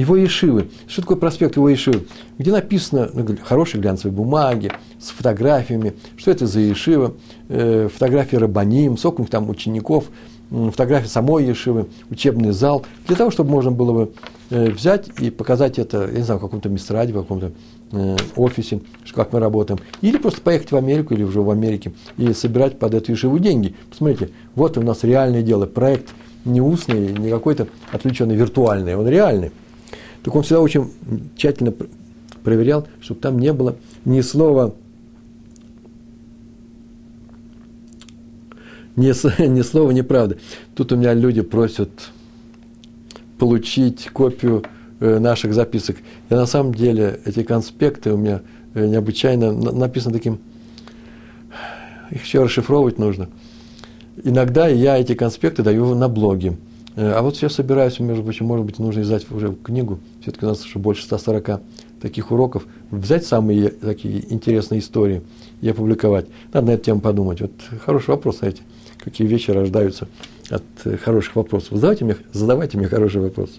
его 0.00 0.16
Ешивы. 0.16 0.68
Что 0.86 1.02
такое 1.02 1.16
проспект 1.16 1.56
его 1.56 1.68
Ешивы? 1.68 2.06
Где 2.38 2.52
написано 2.52 3.10
на 3.12 3.36
хорошей 3.36 3.80
глянцевой 3.80 4.12
бумаге, 4.12 4.72
с 5.00 5.10
фотографиями, 5.10 5.94
что 6.16 6.30
это 6.30 6.46
за 6.46 6.60
Ешива, 6.60 7.14
э, 7.48 7.88
фотографии 7.92 8.36
Рабаним, 8.36 8.96
сколько 8.96 9.20
у 9.20 9.22
них 9.22 9.30
там 9.30 9.48
учеников, 9.50 10.06
фотографии 10.50 11.08
самой 11.08 11.44
Ешивы, 11.44 11.88
учебный 12.10 12.52
зал, 12.52 12.84
для 13.06 13.16
того, 13.16 13.30
чтобы 13.30 13.50
можно 13.50 13.70
было 13.70 13.92
бы 13.92 14.12
э, 14.50 14.70
взять 14.70 15.08
и 15.20 15.30
показать 15.30 15.78
это, 15.78 16.06
я 16.06 16.18
не 16.18 16.22
знаю, 16.22 16.38
в 16.38 16.42
каком-то 16.42 16.68
мистраде, 16.68 17.12
в 17.12 17.16
каком-то 17.16 17.52
Э, 17.90 18.16
офисе, 18.36 18.80
как 19.14 19.32
мы 19.32 19.40
работаем, 19.40 19.80
или 20.02 20.18
просто 20.18 20.42
поехать 20.42 20.72
в 20.72 20.76
Америку 20.76 21.14
или 21.14 21.22
уже 21.22 21.40
в 21.40 21.48
Америке 21.48 21.92
и 22.18 22.34
собирать 22.34 22.78
под 22.78 22.92
эту 22.92 23.12
ешиву 23.12 23.38
деньги. 23.38 23.74
Посмотрите, 23.88 24.30
вот 24.54 24.76
у 24.76 24.82
нас 24.82 25.04
реальное 25.04 25.40
дело, 25.40 25.64
проект 25.64 26.10
не 26.44 26.60
устный, 26.60 27.14
не 27.14 27.30
какой-то 27.30 27.66
отвлеченный, 27.90 28.36
виртуальный, 28.36 28.94
он 28.94 29.08
реальный. 29.08 29.52
Так 30.22 30.34
он 30.34 30.42
всегда 30.42 30.60
очень 30.60 30.90
тщательно 31.36 31.72
проверял, 32.42 32.86
чтобы 33.00 33.20
там 33.20 33.38
не 33.38 33.52
было 33.52 33.76
ни 34.04 34.20
слова, 34.20 34.74
ни, 38.96 39.42
ни 39.46 39.62
слова 39.62 39.90
неправды. 39.90 40.38
Тут 40.74 40.92
у 40.92 40.96
меня 40.96 41.14
люди 41.14 41.42
просят 41.42 41.90
получить 43.38 44.10
копию 44.10 44.64
Э, 45.00 45.20
наших 45.20 45.54
записок. 45.54 45.96
И 46.28 46.34
на 46.34 46.46
самом 46.46 46.74
деле 46.74 47.20
эти 47.24 47.44
конспекты 47.44 48.12
у 48.12 48.16
меня 48.16 48.42
э, 48.74 48.84
необычайно 48.84 49.52
написаны 49.52 50.12
таким, 50.12 50.40
их 52.10 52.24
еще 52.24 52.42
расшифровывать 52.42 52.98
нужно. 52.98 53.28
Иногда 54.24 54.66
я 54.66 54.98
эти 54.98 55.14
конспекты 55.14 55.62
даю 55.62 55.94
на 55.94 56.08
блоге. 56.08 56.56
Э, 56.98 57.12
а 57.12 57.22
вот 57.22 57.36
я 57.36 57.48
собираюсь, 57.48 58.00
между 58.00 58.24
прочим, 58.24 58.46
может 58.46 58.66
быть, 58.66 58.80
нужно 58.80 59.02
издать 59.02 59.30
уже 59.30 59.54
книгу. 59.54 60.00
Все-таки 60.20 60.44
у 60.44 60.48
нас 60.48 60.64
уже 60.64 60.80
больше 60.80 61.04
140 61.04 61.60
таких 62.02 62.32
уроков. 62.32 62.66
Взять 62.90 63.24
самые 63.24 63.68
такие 63.68 64.32
интересные 64.32 64.80
истории 64.80 65.22
и 65.60 65.68
опубликовать. 65.68 66.26
Надо 66.52 66.66
на 66.66 66.70
эту 66.72 66.86
тему 66.86 67.00
подумать. 67.00 67.40
Вот 67.40 67.52
хороший 67.84 68.10
вопрос, 68.10 68.38
знаете, 68.38 68.62
какие 68.98 69.28
вещи 69.28 69.52
рождаются 69.52 70.08
от 70.50 70.64
хороших 71.04 71.36
вопросов. 71.36 71.74
Задавайте 71.74 72.04
мне, 72.04 72.16
задавайте 72.32 72.78
мне 72.78 72.88
хороший 72.88 73.20
вопрос. 73.20 73.50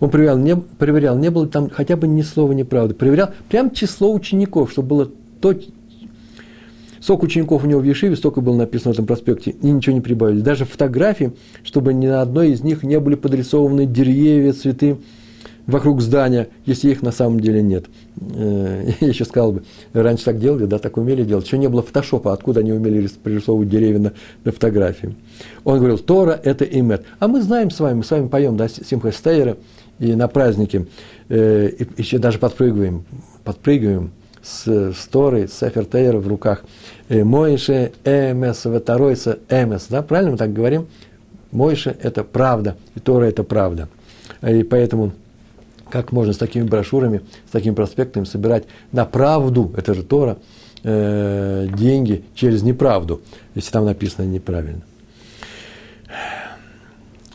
Он 0.00 0.10
проверял, 0.10 0.36
не, 0.36 0.56
проверял, 0.56 1.16
не 1.16 1.30
было 1.30 1.46
там 1.46 1.70
хотя 1.70 1.96
бы 1.96 2.08
ни 2.08 2.22
слова 2.22 2.50
неправды. 2.50 2.94
Проверял 2.94 3.30
прям 3.48 3.70
число 3.70 4.12
учеников, 4.12 4.72
чтобы 4.72 4.88
было 4.88 5.10
то, 5.40 5.54
Сколько 7.02 7.24
учеников 7.24 7.64
у 7.64 7.66
него 7.66 7.80
в 7.80 7.84
Ешиве, 7.84 8.16
столько 8.16 8.40
было 8.40 8.56
написано 8.56 8.92
в 8.92 8.94
этом 8.94 9.06
проспекте, 9.06 9.50
и 9.50 9.70
ничего 9.70 9.94
не 9.94 10.00
прибавили. 10.00 10.40
Даже 10.40 10.64
фотографии, 10.64 11.32
чтобы 11.64 11.92
ни 11.92 12.06
на 12.06 12.22
одной 12.22 12.52
из 12.52 12.62
них 12.62 12.82
не 12.84 12.98
были 13.00 13.16
подрисованы 13.16 13.86
деревья, 13.86 14.52
цветы 14.52 14.96
вокруг 15.66 16.00
здания, 16.00 16.48
если 16.64 16.90
их 16.90 17.02
на 17.02 17.12
самом 17.12 17.40
деле 17.40 17.62
нет. 17.62 17.86
Э, 18.20 18.90
я 19.00 19.08
еще 19.08 19.24
сказал 19.24 19.52
бы, 19.52 19.64
раньше 19.92 20.24
так 20.24 20.38
делали, 20.38 20.66
да, 20.66 20.78
так 20.78 20.96
умели 20.96 21.24
делать. 21.24 21.46
Еще 21.46 21.58
не 21.58 21.68
было 21.68 21.82
фотошопа, 21.82 22.32
откуда 22.32 22.60
они 22.60 22.72
умели 22.72 23.08
пририсовывать 23.22 23.68
деревья 23.68 23.98
на, 23.98 24.12
на 24.44 24.52
фотографии. 24.52 25.14
Он 25.64 25.78
говорил, 25.78 25.98
Тора– 25.98 26.40
это 26.44 26.64
имет. 26.64 27.04
А 27.18 27.26
мы 27.26 27.42
знаем 27.42 27.70
с 27.70 27.80
вами, 27.80 27.98
мы 27.98 28.04
с 28.04 28.10
вами 28.10 28.28
поем, 28.28 28.56
да, 28.56 28.68
Симха 28.68 29.12
Стейра– 29.12 29.56
и 30.02 30.14
на 30.14 30.26
празднике 30.26 30.86
э, 31.28 31.70
еще 31.96 32.18
даже 32.18 32.38
подпрыгиваем, 32.38 33.04
подпрыгиваем 33.44 34.10
с, 34.42 34.92
с 34.92 35.08
с 35.08 35.58
Сефер 35.58 35.84
Тейра 35.84 36.18
в 36.18 36.26
руках. 36.26 36.64
Э, 37.08 37.24
Моише 37.24 37.92
эмес, 38.04 38.64
ветаройса 38.64 39.38
эмес. 39.48 39.86
Да, 39.88 40.02
правильно 40.02 40.32
мы 40.32 40.38
так 40.38 40.52
говорим? 40.52 40.86
Моише– 41.52 41.96
это 42.02 42.24
правда, 42.24 42.76
и 42.94 43.00
Тора– 43.00 43.24
это 43.26 43.44
правда. 43.44 43.88
И 44.42 44.62
поэтому 44.62 45.12
как 45.90 46.10
можно 46.10 46.32
с 46.32 46.38
такими 46.38 46.64
брошюрами, 46.64 47.20
с 47.46 47.50
такими 47.50 47.74
проспектами 47.74 48.24
собирать 48.24 48.64
на 48.92 49.04
правду, 49.04 49.72
это 49.76 49.92
же 49.92 50.02
Тора, 50.02 50.38
э, 50.82 51.68
деньги 51.76 52.24
через 52.34 52.62
неправду, 52.62 53.20
если 53.54 53.70
там 53.70 53.84
написано 53.84 54.24
неправильно. 54.24 54.82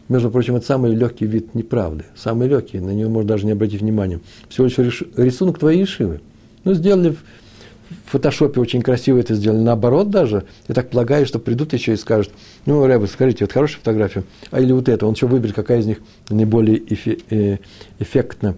Между 0.10 0.32
прочим, 0.32 0.56
это 0.56 0.66
самый 0.66 0.96
легкий 0.96 1.26
вид 1.26 1.54
неправды. 1.54 2.06
Самый 2.16 2.48
легкий, 2.48 2.80
на 2.80 2.92
него 2.92 3.10
можно 3.10 3.28
даже 3.28 3.46
не 3.46 3.52
обратить 3.52 3.82
внимания. 3.82 4.22
Всего 4.50 4.68
лишь 4.68 5.04
рисунок 5.16 5.60
твоей 5.60 5.86
шивы. 5.86 6.22
Ну, 6.68 6.74
сделали 6.74 7.12
в 7.12 8.12
фотошопе 8.12 8.60
очень 8.60 8.82
красиво 8.82 9.20
это 9.20 9.36
сделали. 9.36 9.62
Наоборот 9.62 10.10
даже, 10.10 10.44
я 10.68 10.76
так 10.76 10.90
полагаю, 10.90 11.26
что 11.26 11.40
придут 11.40 11.72
еще 11.72 11.94
и 11.94 11.96
скажут, 11.96 12.34
ну, 12.66 12.86
Рэбе, 12.86 13.08
скажите, 13.08 13.46
вот 13.46 13.54
хорошая 13.54 13.78
фотография, 13.78 14.24
а 14.52 14.60
или 14.60 14.74
вот 14.74 14.90
это, 14.90 15.06
он 15.08 15.14
еще 15.14 15.28
выберет, 15.28 15.56
какая 15.56 15.80
из 15.80 15.86
них 15.86 16.00
наиболее 16.30 16.84
э, 17.30 17.60
эффектно, 18.00 18.58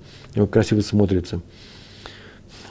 красиво 0.49 0.81
смотрится. 0.81 1.39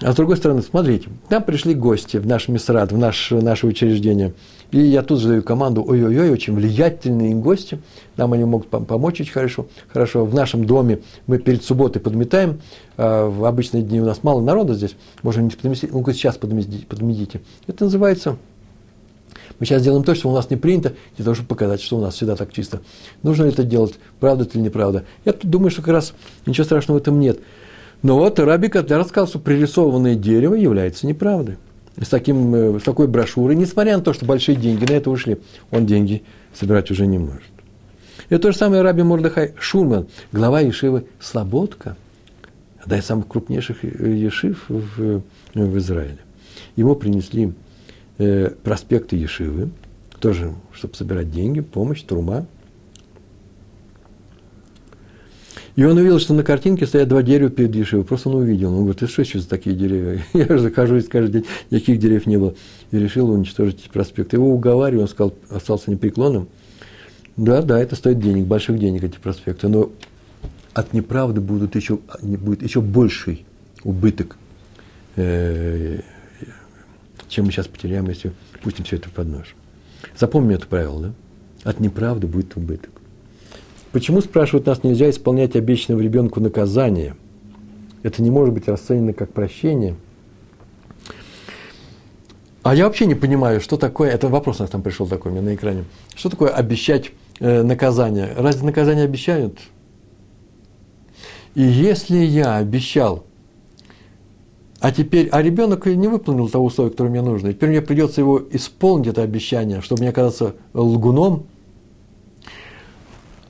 А 0.00 0.10
с 0.10 0.16
другой 0.16 0.38
стороны, 0.38 0.62
смотрите, 0.62 1.08
там 1.28 1.44
пришли 1.44 1.72
гости 1.72 2.16
в 2.16 2.26
наш 2.26 2.48
Мисрад, 2.48 2.90
в 2.90 2.98
наш, 2.98 3.30
наше 3.30 3.68
учреждение. 3.68 4.32
И 4.70 4.80
я 4.80 5.02
тут 5.02 5.20
же 5.20 5.28
даю 5.28 5.42
команду, 5.42 5.82
ой-ой-ой, 5.86 6.30
очень 6.30 6.54
влиятельные 6.54 7.34
гости, 7.34 7.80
нам 8.16 8.34
они 8.34 8.44
могут 8.44 8.68
помочь 8.68 9.20
очень 9.20 9.32
хорошо. 9.32 9.66
Хорошо, 9.88 10.26
в 10.26 10.34
нашем 10.34 10.66
доме 10.66 11.00
мы 11.26 11.38
перед 11.38 11.64
субботой 11.64 12.02
подметаем, 12.02 12.60
а 12.98 13.28
в 13.28 13.46
обычные 13.46 13.82
дни 13.82 14.00
у 14.00 14.04
нас 14.04 14.22
мало 14.22 14.42
народа 14.42 14.74
здесь, 14.74 14.94
можем 15.22 15.44
не 15.44 15.50
подметить, 15.50 15.92
ну, 15.92 16.04
сейчас 16.12 16.36
подметите. 16.36 17.40
Это 17.66 17.84
называется 17.84 18.36
мы 19.58 19.66
сейчас 19.66 19.82
делаем 19.82 20.04
то, 20.04 20.14
что 20.14 20.28
у 20.28 20.34
нас 20.34 20.50
не 20.50 20.56
принято, 20.56 20.94
для 21.16 21.24
того, 21.24 21.34
чтобы 21.34 21.48
показать, 21.48 21.80
что 21.80 21.96
у 21.96 22.00
нас 22.00 22.14
всегда 22.14 22.36
так 22.36 22.52
чисто. 22.52 22.80
Нужно 23.22 23.44
ли 23.44 23.50
это 23.50 23.64
делать, 23.64 23.94
правда 24.20 24.44
это 24.44 24.56
или 24.56 24.64
неправда? 24.64 25.04
Я 25.24 25.34
думаю, 25.42 25.70
что 25.70 25.82
как 25.82 25.94
раз 25.94 26.14
ничего 26.46 26.64
страшного 26.64 26.98
в 26.98 27.02
этом 27.02 27.18
нет. 27.18 27.40
Но 28.02 28.16
вот 28.16 28.38
Раби 28.38 28.68
Котляр 28.68 29.04
сказал, 29.04 29.26
что 29.26 29.40
пририсованное 29.40 30.14
дерево 30.14 30.54
является 30.54 31.06
неправдой. 31.06 31.56
С, 32.00 32.08
таким, 32.08 32.54
э, 32.54 32.80
с 32.80 32.82
такой 32.82 33.08
брошюрой, 33.08 33.56
несмотря 33.56 33.96
на 33.96 34.02
то, 34.02 34.12
что 34.12 34.24
большие 34.24 34.56
деньги 34.56 34.84
на 34.84 34.94
это 34.94 35.10
ушли, 35.10 35.38
он 35.70 35.86
деньги 35.86 36.22
собирать 36.54 36.90
уже 36.90 37.06
не 37.06 37.18
может. 37.18 37.42
Это 38.28 38.42
то 38.42 38.52
же 38.52 38.58
самое 38.58 38.82
Раби 38.82 39.02
Мордыхай 39.02 39.54
Шурман, 39.58 40.06
глава 40.32 40.60
Ешивы 40.60 41.06
Слободка, 41.18 41.96
одна 42.82 42.98
из 42.98 43.04
самых 43.04 43.26
крупнейших 43.26 43.82
Ешив 43.84 44.64
в, 44.68 45.22
в 45.54 45.78
Израиле. 45.78 46.18
Ему 46.76 46.94
принесли 46.94 47.52
э, 48.18 48.50
проспекты 48.62 49.16
Ешивы, 49.16 49.70
тоже, 50.20 50.54
чтобы 50.72 50.94
собирать 50.94 51.30
деньги, 51.30 51.60
помощь, 51.60 52.02
трума– 52.02 52.46
И 55.78 55.84
он 55.84 55.96
увидел, 55.96 56.18
что 56.18 56.34
на 56.34 56.42
картинке 56.42 56.88
стоят 56.88 57.06
два 57.06 57.22
дерева 57.22 57.50
перед 57.50 57.72
Ешивой. 57.72 58.04
Просто 58.04 58.30
он 58.30 58.34
увидел. 58.34 58.74
Он 58.74 58.80
говорит, 58.80 58.98
ты 58.98 59.06
что 59.06 59.38
за 59.38 59.48
такие 59.48 59.76
деревья? 59.76 60.24
Я 60.32 60.48
же 60.48 60.58
захожу 60.58 60.96
и 60.96 61.02
каждый 61.02 61.30
день, 61.30 61.44
никаких 61.70 62.00
деревьев 62.00 62.26
не 62.26 62.36
было. 62.36 62.54
И 62.90 62.98
решил 62.98 63.30
уничтожить 63.30 63.88
проспект. 63.92 64.32
Его 64.32 64.52
уговаривали, 64.52 65.02
он 65.02 65.08
сказал, 65.08 65.34
остался 65.48 65.92
непреклонным. 65.92 66.48
Да, 67.36 67.62
да, 67.62 67.78
это 67.78 67.94
стоит 67.94 68.18
денег, 68.18 68.46
больших 68.46 68.76
денег 68.76 69.04
эти 69.04 69.18
проспекты. 69.18 69.68
Но 69.68 69.92
от 70.74 70.94
неправды 70.94 71.40
будут 71.40 71.76
еще, 71.76 72.00
будет 72.22 72.64
еще 72.64 72.80
больший 72.80 73.46
убыток, 73.84 74.36
э, 75.14 76.00
чем 77.28 77.44
мы 77.44 77.52
сейчас 77.52 77.68
потеряем, 77.68 78.08
если 78.08 78.32
пустим 78.64 78.84
все 78.84 78.96
это 78.96 79.10
под 79.10 79.28
нож. 79.28 79.54
Запомни 80.18 80.56
это 80.56 80.66
правило, 80.66 81.00
да? 81.00 81.70
От 81.70 81.78
неправды 81.78 82.26
будет 82.26 82.56
убыток. 82.56 82.97
Почему, 83.92 84.20
спрашивают 84.20 84.66
нас, 84.66 84.84
нельзя 84.84 85.08
исполнять 85.08 85.56
обещанного 85.56 86.00
ребенку 86.00 86.40
наказание? 86.40 87.16
Это 88.02 88.22
не 88.22 88.30
может 88.30 88.54
быть 88.54 88.68
расценено 88.68 89.12
как 89.12 89.32
прощение. 89.32 89.96
А 92.62 92.74
я 92.74 92.84
вообще 92.84 93.06
не 93.06 93.14
понимаю, 93.14 93.62
что 93.62 93.78
такое, 93.78 94.10
это 94.10 94.28
вопрос 94.28 94.58
у 94.58 94.62
нас 94.62 94.70
там 94.70 94.82
пришел 94.82 95.06
такой 95.06 95.32
меня 95.32 95.40
на 95.40 95.54
экране, 95.54 95.84
что 96.14 96.28
такое 96.28 96.50
обещать 96.50 97.12
э, 97.40 97.62
наказание? 97.62 98.34
Разве 98.36 98.66
наказание 98.66 99.04
обещают? 99.04 99.58
И 101.54 101.62
если 101.62 102.18
я 102.18 102.56
обещал, 102.56 103.24
а 104.80 104.92
теперь, 104.92 105.28
а 105.32 105.40
ребенок 105.40 105.86
не 105.86 106.08
выполнил 106.08 106.48
того 106.50 106.66
условия, 106.66 106.90
которое 106.90 107.08
мне 107.08 107.22
нужно, 107.22 107.48
и 107.48 107.54
теперь 107.54 107.70
мне 107.70 107.80
придется 107.80 108.20
его 108.20 108.42
исполнить, 108.50 109.08
это 109.08 109.22
обещание, 109.22 109.80
чтобы 109.80 110.02
не 110.02 110.08
оказаться 110.08 110.56
лгуном– 110.74 111.46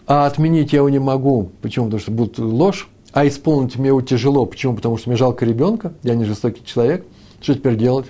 а 0.09 0.25
отменить 0.25 0.73
я 0.73 0.79
его 0.79 0.89
не 0.89 0.99
могу. 0.99 1.51
Почему? 1.61 1.85
Потому 1.85 2.01
что 2.01 2.11
будет 2.11 2.39
ложь. 2.39 2.89
А 3.13 3.29
исполнить 3.29 3.77
мне 3.77 3.89
его 3.89 4.01
тяжело. 4.01 4.47
Почему? 4.47 4.75
Потому 4.75 4.97
что 4.97 5.11
мне 5.11 5.19
жалко 5.19 5.45
ребенка. 5.45 5.93
Я 6.03 6.15
не 6.15 6.25
жестокий 6.25 6.65
человек. 6.65 7.05
Что 7.43 7.55
теперь 7.55 7.77
делать? 7.77 8.07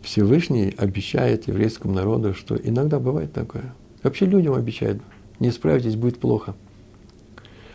Всевышний 0.00 0.74
обещает 0.76 1.48
еврейскому 1.48 1.92
народу, 1.92 2.32
что 2.32 2.56
иногда 2.56 2.98
бывает 2.98 3.34
такое. 3.34 3.74
Вообще 4.02 4.24
людям 4.24 4.54
обещает. 4.54 5.02
Не 5.38 5.50
исправитесь, 5.50 5.96
будет 5.96 6.18
плохо. 6.18 6.54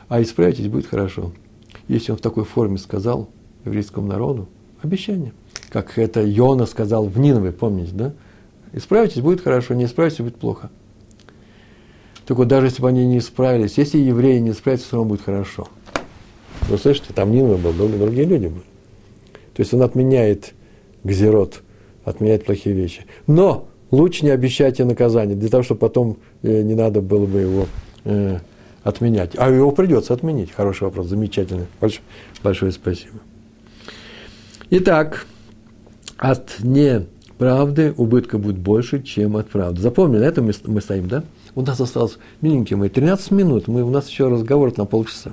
А 0.08 0.22
исправитесь, 0.22 0.68
будет 0.68 0.88
хорошо. 0.88 1.32
Если 1.88 2.12
он 2.12 2.18
в 2.18 2.22
такой 2.22 2.44
форме 2.44 2.80
сказал 2.80 3.30
еврейскому 3.66 4.08
народу, 4.08 4.50
обещание. 4.82 5.34
Как 5.70 6.00
это 6.00 6.24
Йона 6.24 6.66
сказал 6.66 7.06
в 7.06 7.20
Нинове, 7.20 7.52
помните, 7.52 7.92
да? 7.94 8.14
Исправитесь, 8.78 9.22
будет 9.22 9.42
хорошо, 9.42 9.74
не 9.74 9.86
исправитесь, 9.86 10.20
будет 10.20 10.38
плохо. 10.38 10.70
Так 12.28 12.38
вот, 12.38 12.48
даже 12.48 12.68
если 12.68 12.82
бы 12.82 12.90
они 12.90 13.08
не 13.08 13.18
исправились, 13.18 13.80
если 13.80 13.98
евреи 13.98 14.38
не 14.38 14.52
исправятся, 14.52 14.86
все 14.86 14.98
равно 14.98 15.10
будет 15.10 15.24
хорошо. 15.24 15.68
Вы 16.70 16.78
слышите, 16.78 17.12
там 17.12 17.32
Нинова 17.32 17.58
был, 17.58 17.74
другие 17.74 18.28
люди 18.28 18.48
были. 18.48 18.64
То 19.56 19.62
есть 19.62 19.74
он 19.74 19.82
отменяет 19.82 20.54
гзерот, 21.04 21.64
отменяет 22.06 22.46
плохие 22.46 22.76
вещи. 22.76 23.06
Но 23.26 23.68
лучше 23.90 24.26
не 24.26 24.30
обещайте 24.30 24.86
наказание, 24.86 25.36
для 25.36 25.50
того, 25.50 25.64
чтобы 25.64 25.80
потом 25.80 26.18
э, 26.44 26.62
не 26.62 26.76
надо 26.76 27.02
было 27.02 27.26
бы 27.26 27.40
его 27.40 27.66
э, 28.04 28.40
отменять. 28.84 29.32
А 29.38 29.50
его 29.50 29.72
придется 29.72 30.14
отменить. 30.14 30.52
Хороший 30.52 30.84
вопрос, 30.84 31.08
замечательный. 31.08 31.66
Большое, 31.82 32.04
большое 32.44 32.72
спасибо. 32.72 33.18
Итак, 34.70 35.26
от 36.18 36.60
не 36.60 37.08
правды 37.38 37.94
убытка 37.98 38.38
будет 38.38 38.58
больше, 38.58 39.02
чем 39.02 39.38
от 39.38 39.50
правды. 39.50 39.82
Запомнили, 39.82 40.20
на 40.20 40.24
этом 40.26 40.46
мы, 40.46 40.54
мы 40.66 40.82
стоим, 40.82 41.08
да? 41.08 41.24
У 41.56 41.62
нас 41.62 41.80
осталось, 41.80 42.18
миленькие 42.42 42.78
мои, 42.78 42.90
13 42.90 43.32
минут, 43.32 43.68
мы, 43.68 43.84
у 43.84 43.90
нас 43.90 44.10
еще 44.10 44.28
разговор 44.28 44.74
на 44.78 44.86
полчаса. 44.86 45.32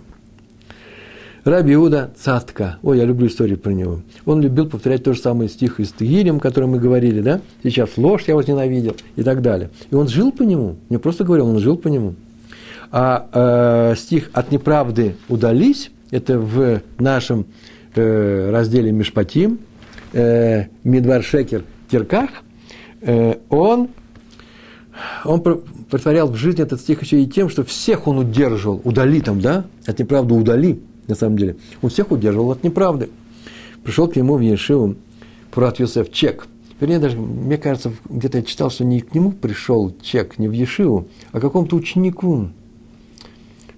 Раби 1.44 1.74
Иуда 1.74 2.10
Цатка. 2.18 2.78
Ой, 2.82 2.96
я 2.96 3.04
люблю 3.04 3.26
историю 3.26 3.58
про 3.58 3.70
него. 3.70 4.00
Он 4.24 4.40
любил 4.40 4.66
повторять 4.66 5.04
то 5.04 5.12
же 5.12 5.20
самое 5.20 5.50
стих 5.50 5.78
из 5.78 5.92
Тегилем, 5.92 6.36
о 6.36 6.40
котором 6.40 6.70
мы 6.70 6.78
говорили, 6.78 7.20
да? 7.20 7.42
Сейчас 7.62 7.98
ложь 7.98 8.24
я 8.26 8.34
возненавидел 8.34 8.96
и 9.16 9.22
так 9.22 9.42
далее. 9.42 9.68
И 9.90 9.94
он 9.94 10.08
жил 10.08 10.32
по 10.32 10.42
нему. 10.42 10.76
Не 10.88 10.98
просто 10.98 11.22
говорил, 11.22 11.48
он 11.48 11.58
жил 11.58 11.76
по 11.76 11.88
нему. 11.88 12.14
А 12.90 13.92
э, 13.92 13.96
стих 13.96 14.30
«От 14.32 14.52
неправды 14.52 15.16
удались»– 15.28 15.90
это 16.10 16.38
в 16.38 16.80
нашем 16.98 17.44
э, 17.94 18.50
разделе 18.50 18.90
Мишпатим, 18.92 19.58
э, 20.14 20.66
Мидвар 20.82 21.22
Шекер– 21.22 21.64
Кирках, 21.94 22.30
э, 23.02 23.36
он, 23.50 23.88
он 25.24 25.40
притворял 25.40 26.28
в 26.28 26.34
жизни 26.34 26.60
этот 26.60 26.80
стих 26.80 27.02
еще 27.02 27.22
и 27.22 27.26
тем, 27.28 27.48
что 27.48 27.62
всех 27.62 28.08
он 28.08 28.18
удерживал, 28.18 28.80
удали 28.82 29.20
там, 29.20 29.40
да, 29.40 29.66
от 29.86 30.00
неправды 30.00 30.34
удали, 30.34 30.80
на 31.06 31.14
самом 31.14 31.38
деле. 31.38 31.56
Он 31.82 31.90
всех 31.90 32.10
удерживал 32.10 32.50
от 32.50 32.64
неправды. 32.64 33.10
Пришел 33.84 34.08
к 34.08 34.16
нему 34.16 34.36
в 34.36 34.40
Ешиву 34.40 34.96
Пурат 35.52 35.78
Юсеф 35.78 36.10
чек. 36.10 36.48
Вернее, 36.80 36.98
даже, 36.98 37.16
мне 37.16 37.58
кажется, 37.58 37.92
где-то 38.08 38.38
я 38.38 38.44
читал, 38.44 38.70
что 38.70 38.84
не 38.84 39.00
к 39.00 39.14
нему 39.14 39.30
пришел 39.30 39.94
чек, 40.02 40.36
не 40.38 40.48
в 40.48 40.52
Ешиву, 40.52 41.06
а 41.30 41.38
к 41.38 41.42
какому-то 41.42 41.76
ученику. 41.76 42.48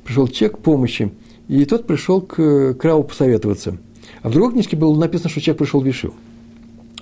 Пришел 0.04 0.26
чек 0.26 0.56
помощи, 0.56 1.12
и 1.48 1.66
тот 1.66 1.86
пришел 1.86 2.22
к, 2.22 2.72
к 2.72 2.82
Раву 2.82 3.02
посоветоваться. 3.04 3.76
А 4.22 4.30
в 4.30 4.32
другой 4.32 4.52
книжке 4.52 4.74
было 4.74 4.98
написано, 4.98 5.28
что 5.28 5.42
человек 5.42 5.58
пришел 5.58 5.80
в 5.82 5.84
Ешиву. 5.84 6.14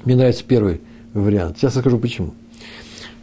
Мне 0.04 0.16
нравится 0.16 0.42
первый– 0.44 0.80
вариант. 1.14 1.58
Сейчас 1.58 1.76
я 1.76 1.80
скажу 1.80 1.98
почему. 1.98 2.34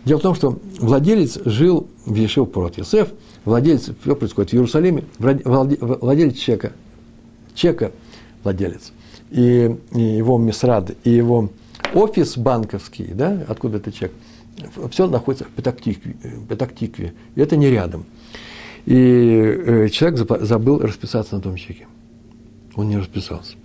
Дело 0.06 0.20
в 0.20 0.24
том, 0.24 0.36
что 0.36 0.60
владелец 0.80 1.40
жил 1.46 1.88
в 2.06 2.16
Ешев 2.16 2.52
Порот 2.52 2.78
Йосеф, 2.78 3.10
владелец, 3.46 3.92
все 4.02 4.16
происходит 4.16 4.52
в 4.52 4.54
Иерусалиме, 4.56 5.04
владелец 5.20 6.38
чека, 6.38 6.72
чека 7.54 7.92
владелец, 8.44 8.94
и, 9.30 9.76
и 9.94 10.02
его 10.02 10.40
мисрад, 10.40 10.92
и 11.04 11.12
его 11.12 11.50
офис 11.94 12.38
банковский, 12.38 13.12
да, 13.14 13.46
откуда 13.48 13.78
это 13.78 13.92
чек, 13.92 14.12
все 14.90 15.08
находится 15.08 15.46
в 15.46 15.50
Петактикве, 15.50 16.16
Петактикве 16.50 17.14
и 17.36 17.42
это 17.42 17.56
не 17.56 17.70
рядом. 17.70 18.06
И 18.86 18.96
э, 18.96 19.90
человек 19.90 20.28
забыл 20.42 20.80
расписаться 20.80 21.36
на 21.36 21.42
том 21.42 21.56
чеке. 21.56 21.88
Он 22.76 22.90
не 22.90 22.98
расписался. 22.98 23.56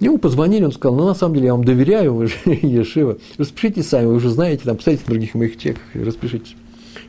Ему 0.00 0.18
позвонили, 0.18 0.64
он 0.64 0.72
сказал, 0.72 0.96
ну, 0.96 1.06
на 1.06 1.14
самом 1.14 1.34
деле, 1.34 1.46
я 1.46 1.54
вам 1.54 1.64
доверяю, 1.64 2.14
вы 2.14 2.28
же 2.28 2.34
Ешива, 2.44 3.18
распишитесь 3.36 3.88
сами, 3.88 4.06
вы 4.06 4.14
уже 4.14 4.30
знаете, 4.30 4.62
там, 4.64 4.76
посмотрите 4.76 5.04
в 5.04 5.08
других 5.08 5.34
моих 5.34 5.58
чеках, 5.58 5.82
распишитесь. 5.94 6.54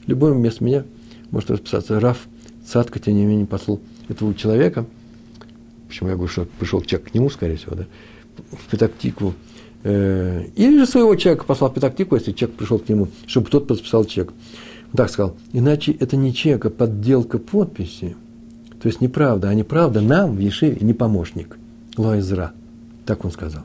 Любой 0.08 0.34
вместо 0.34 0.64
меня 0.64 0.86
может 1.30 1.52
расписаться. 1.52 2.00
Раф 2.00 2.28
Цатка, 2.66 3.00
тем 3.00 3.16
не 3.16 3.26
менее, 3.26 3.46
послал 3.46 3.80
этого 4.08 4.34
человека, 4.34 4.86
почему 5.88 6.10
я 6.10 6.16
говорю, 6.16 6.32
что 6.32 6.48
пришел 6.60 6.82
чек 6.82 7.12
к 7.12 7.14
нему, 7.14 7.30
скорее 7.30 7.58
всего, 7.58 7.76
да, 7.76 7.86
в 8.52 8.72
Петактикву, 8.72 9.36
э, 9.84 10.46
или 10.56 10.80
же 10.80 10.88
своего 10.88 11.16
человека 11.16 11.46
послал 11.46 11.70
в 11.70 11.76
Петактикву, 11.76 12.16
если 12.16 12.32
чек 12.32 12.52
пришел 12.54 12.80
к 12.80 12.90
нему, 12.90 13.10
чтобы 13.28 13.50
тот 13.50 13.68
подписал 13.68 14.06
чек. 14.06 14.30
Он 14.92 14.98
так 14.98 15.12
сказал, 15.12 15.36
иначе 15.54 15.92
это 15.92 16.18
не 16.18 16.34
чек, 16.34 16.66
а 16.66 16.70
подделка 16.72 17.38
подписи. 17.38 18.16
То 18.82 18.88
есть 18.88 19.02
неправда, 19.02 19.50
а 19.50 19.54
неправда 19.54 20.02
нам 20.02 20.36
в 20.36 20.40
Ешиве 20.40 20.78
не 20.82 20.94
помощник. 20.94 21.58
Лоизра. 21.98 22.54
Так 23.10 23.26
он 23.26 23.32
сказал. 23.32 23.64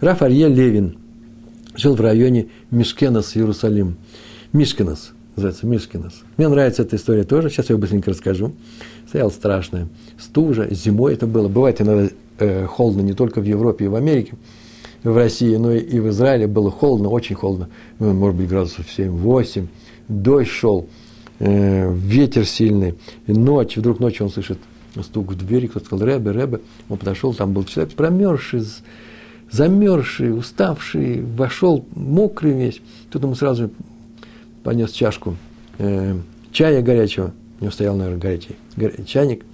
Раф 0.00 0.22
Арье 0.22 0.46
Левин 0.46 0.98
жил 1.74 1.96
в 1.96 2.00
районе 2.00 2.46
Мишкенос, 2.70 3.36
Иерусалим. 3.36 3.96
Мишкенос, 4.52 5.14
называется 5.34 5.66
Мишкенос. 5.66 6.22
Мне 6.36 6.46
нравится 6.46 6.82
эта 6.82 6.94
история 6.94 7.24
тоже, 7.24 7.50
сейчас 7.50 7.70
я 7.70 7.74
ее 7.74 7.80
быстренько 7.80 8.12
расскажу. 8.12 8.52
Стояла 9.08 9.30
страшная 9.30 9.88
стужа, 10.16 10.68
зимой 10.70 11.14
это 11.14 11.26
было. 11.26 11.48
Бывает 11.48 11.80
иногда 11.80 12.08
э, 12.38 12.66
холодно 12.66 13.00
не 13.00 13.14
только 13.14 13.40
в 13.40 13.44
Европе 13.44 13.86
и 13.86 13.88
в 13.88 13.96
Америке, 13.96 14.34
в 15.02 15.16
России, 15.16 15.56
но 15.56 15.72
и 15.72 15.98
в 15.98 16.08
Израиле 16.10 16.46
было 16.46 16.70
холодно, 16.70 17.08
очень 17.08 17.34
холодно, 17.34 17.70
ну, 17.98 18.12
может 18.12 18.36
быть, 18.36 18.48
градусов 18.48 18.86
7-8, 18.96 19.66
дождь 20.06 20.50
шел, 20.50 20.86
э, 21.40 21.92
ветер 21.92 22.46
сильный, 22.46 22.94
ночь, 23.26 23.76
вдруг 23.76 23.98
ночью 23.98 24.26
он 24.26 24.30
слышит 24.30 24.58
стук 25.02 25.32
в 25.32 25.36
двери, 25.36 25.66
кто-то 25.66 25.86
сказал, 25.86 26.06
Рэбе, 26.06 26.30
Рэбе. 26.30 26.60
Он 26.88 26.98
подошел, 26.98 27.34
там 27.34 27.52
был 27.52 27.64
человек 27.64 27.94
промерзший, 27.94 28.62
замерзший, 29.50 30.36
уставший, 30.36 31.22
вошел 31.22 31.84
мокрый 31.94 32.52
весь. 32.52 32.80
Тут 33.10 33.22
ему 33.22 33.34
сразу 33.34 33.70
понес 34.62 34.90
чашку 34.92 35.36
э, 35.78 36.16
чая 36.52 36.82
горячего. 36.82 37.32
У 37.60 37.64
него 37.64 37.72
стоял, 37.72 37.96
наверное, 37.96 38.20
горячий 38.20 38.56
чайник. 39.06 39.44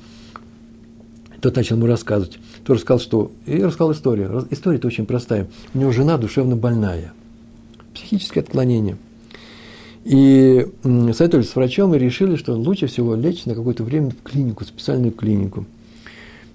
Тот 1.41 1.57
начал 1.57 1.77
ему 1.77 1.87
рассказывать. 1.87 2.39
Тот 2.65 2.77
рассказал, 2.77 3.01
что... 3.01 3.33
И 3.47 3.63
рассказал 3.63 3.93
историю. 3.93 4.47
История-то 4.51 4.87
очень 4.87 5.05
простая. 5.05 5.49
У 5.75 5.79
него 5.79 5.93
жена 5.93 6.17
душевно 6.17 6.57
больная. 6.57 7.13
Психическое 7.93 8.41
отклонение. 8.41 8.97
И 10.05 10.67
советовались 10.83 11.51
с 11.51 11.57
врачом 11.57 11.95
и 11.95 11.99
решили, 11.99 12.37
что 12.37 12.55
лучше 12.55 12.87
всего 12.87 13.15
лечь 13.15 13.47
на 13.47 13.55
какое-то 13.55 13.85
время 13.85 14.11
в 14.11 14.23
клинику, 14.23 14.65
специальную 14.65 15.13
клинику. 15.13 15.65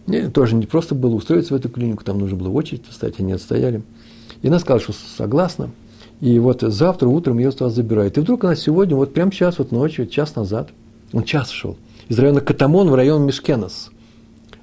И 0.07 0.27
тоже 0.27 0.55
не 0.55 0.65
просто 0.65 0.93
было 0.93 1.15
устроиться 1.15 1.53
в 1.53 1.57
эту 1.57 1.69
клинику, 1.69 2.03
там 2.03 2.19
нужно 2.19 2.37
было 2.37 2.49
очередь 2.49 2.83
стоять, 2.91 3.19
они 3.19 3.33
отстояли. 3.33 3.81
И 4.41 4.47
она 4.47 4.59
сказала, 4.59 4.81
что 4.81 4.93
согласна. 4.93 5.71
И 6.21 6.37
вот 6.37 6.61
завтра 6.61 7.07
утром 7.07 7.39
ее 7.39 7.51
туда 7.51 7.69
забирают. 7.69 8.17
И 8.17 8.21
вдруг 8.21 8.43
она 8.43 8.55
сегодня, 8.55 8.95
вот 8.95 9.13
прямо 9.13 9.31
сейчас, 9.31 9.57
вот 9.57 9.71
ночью, 9.71 10.05
час 10.07 10.35
назад, 10.35 10.69
он 11.11 11.23
час 11.23 11.49
шел, 11.49 11.75
из 12.07 12.19
района 12.19 12.41
Катамон 12.41 12.89
в 12.89 12.95
район 12.95 13.25
Мешкенос. 13.25 13.89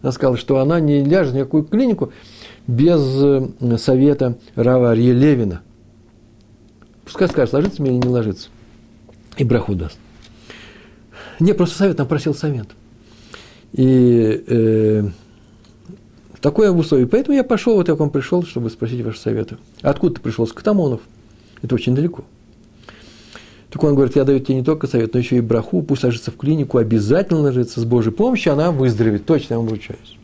Она 0.03 0.13
сказала, 0.13 0.37
что 0.37 0.59
она 0.59 0.79
не 0.79 1.03
ляжет 1.03 1.33
в 1.33 1.37
никакую 1.37 1.65
клинику 1.65 2.13
без 2.67 3.01
э, 3.01 3.79
совета 3.79 4.39
Рава 4.55 4.91
Арье 4.91 5.13
Левина. 5.13 5.63
Пускай 7.05 7.29
скажет, 7.29 7.55
ложится 7.55 7.83
мне 7.83 7.93
или 7.93 8.07
не 8.07 8.09
ложится. 8.09 8.49
И 9.37 9.45
браху 9.45 9.75
даст. 9.75 9.99
Не, 11.41 11.53
просто 11.53 11.77
совет, 11.77 11.97
там 11.97 12.07
просил 12.07 12.35
совет. 12.35 12.69
И 13.73 14.45
э, 14.47 15.09
такое 16.41 16.71
условие. 16.71 17.07
Поэтому 17.07 17.37
я 17.37 17.45
пошел, 17.45 17.75
вот 17.75 17.89
я 17.89 17.95
к 17.95 17.99
вам 17.99 18.11
пришел, 18.11 18.43
чтобы 18.45 18.71
спросить 18.71 19.05
ваши 19.05 19.21
советы. 19.21 19.59
Откуда 19.83 20.15
ты 20.15 20.21
пришел? 20.21 20.47
С 20.47 20.53
Катамонов. 20.53 21.01
Это 21.63 21.75
очень 21.75 21.95
далеко. 21.95 22.25
Так 23.71 23.83
он 23.85 23.95
говорит, 23.95 24.17
я 24.17 24.25
даю 24.25 24.41
тебе 24.41 24.55
не 24.55 24.65
только 24.65 24.87
совет, 24.87 25.13
но 25.13 25.19
еще 25.19 25.37
и 25.37 25.41
браху, 25.41 25.83
пусть 25.83 26.05
ложится 26.05 26.31
в 26.31 26.37
клинику, 26.37 26.79
обязательно 26.79 27.41
ложится 27.41 27.81
с 27.81 27.85
Божьей 27.85 28.13
помощью, 28.13 28.53
она 28.53 28.71
выздоровеет, 28.71 29.27
точно 29.27 29.55
я 29.55 29.59
вам 29.59 29.67
вручаюсь. 29.67 30.17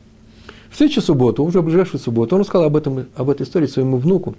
В 0.71 0.77
следующую 0.77 1.03
субботу, 1.03 1.45
уже 1.45 1.61
в 1.61 1.65
ближайшую 1.65 2.01
субботу, 2.01 2.35
он 2.35 2.41
рассказал 2.41 2.69
об, 2.69 2.77
этом, 2.77 3.07
об 3.15 3.29
этой 3.29 3.43
истории 3.43 3.67
своему 3.67 3.99
внуку, 3.99 4.37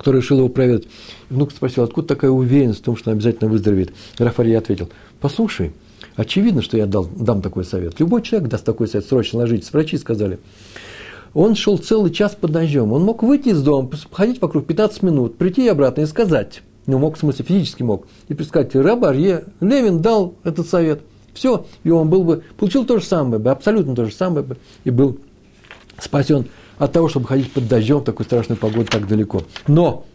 который 0.00 0.22
решил 0.22 0.38
его 0.38 0.48
проверить. 0.48 0.88
Внук 1.28 1.52
спросил, 1.52 1.82
откуда 1.82 2.08
такая 2.08 2.30
уверенность 2.30 2.80
в 2.80 2.82
том, 2.82 2.96
что 2.96 3.10
он 3.10 3.16
обязательно 3.16 3.50
выздоровеет. 3.50 3.92
Рафаэль 4.16 4.56
ответил, 4.56 4.88
послушай, 5.20 5.72
очевидно, 6.16 6.62
что 6.62 6.78
я 6.78 6.86
дал, 6.86 7.04
дам 7.04 7.42
такой 7.42 7.66
совет. 7.66 8.00
Любой 8.00 8.22
человек 8.22 8.48
даст 8.48 8.64
такой 8.64 8.88
совет, 8.88 9.06
срочно 9.06 9.40
ложитесь. 9.40 9.70
Врачи 9.70 9.98
сказали. 9.98 10.38
Он 11.34 11.54
шел 11.54 11.76
целый 11.76 12.10
час 12.12 12.34
под 12.34 12.50
дождем. 12.50 12.94
Он 12.94 13.02
мог 13.02 13.22
выйти 13.22 13.50
из 13.50 13.62
дома, 13.62 13.90
ходить 14.10 14.40
вокруг 14.40 14.66
15 14.66 15.02
минут, 15.02 15.36
прийти 15.36 15.68
обратно 15.68 16.00
и 16.00 16.06
сказать, 16.06 16.62
ну, 16.86 16.98
мог, 16.98 17.16
в 17.16 17.20
смысле, 17.20 17.44
физически 17.44 17.82
мог, 17.82 18.06
и 18.28 18.32
предсказать, 18.32 18.74
Раб 18.74 19.04
Арье 19.04 19.44
Левин 19.60 20.00
дал 20.00 20.34
этот 20.44 20.66
совет. 20.66 21.02
Все, 21.34 21.66
и 21.84 21.90
он 21.90 22.08
был 22.08 22.24
бы, 22.24 22.42
получил 22.56 22.86
то 22.86 22.98
же 22.98 23.04
самое 23.04 23.38
бы, 23.38 23.50
абсолютно 23.50 23.94
то 23.94 24.06
же 24.06 24.14
самое 24.14 24.46
бы, 24.46 24.56
и 24.84 24.90
был 24.90 25.18
спасен 25.98 26.46
от 26.80 26.92
того, 26.92 27.08
чтобы 27.08 27.26
ходить 27.26 27.52
под 27.52 27.68
дождем 27.68 27.98
в 27.98 28.04
такую 28.04 28.24
страшную 28.24 28.58
погоду 28.58 28.86
так 28.86 29.06
далеко. 29.06 29.42
Но 29.68 30.06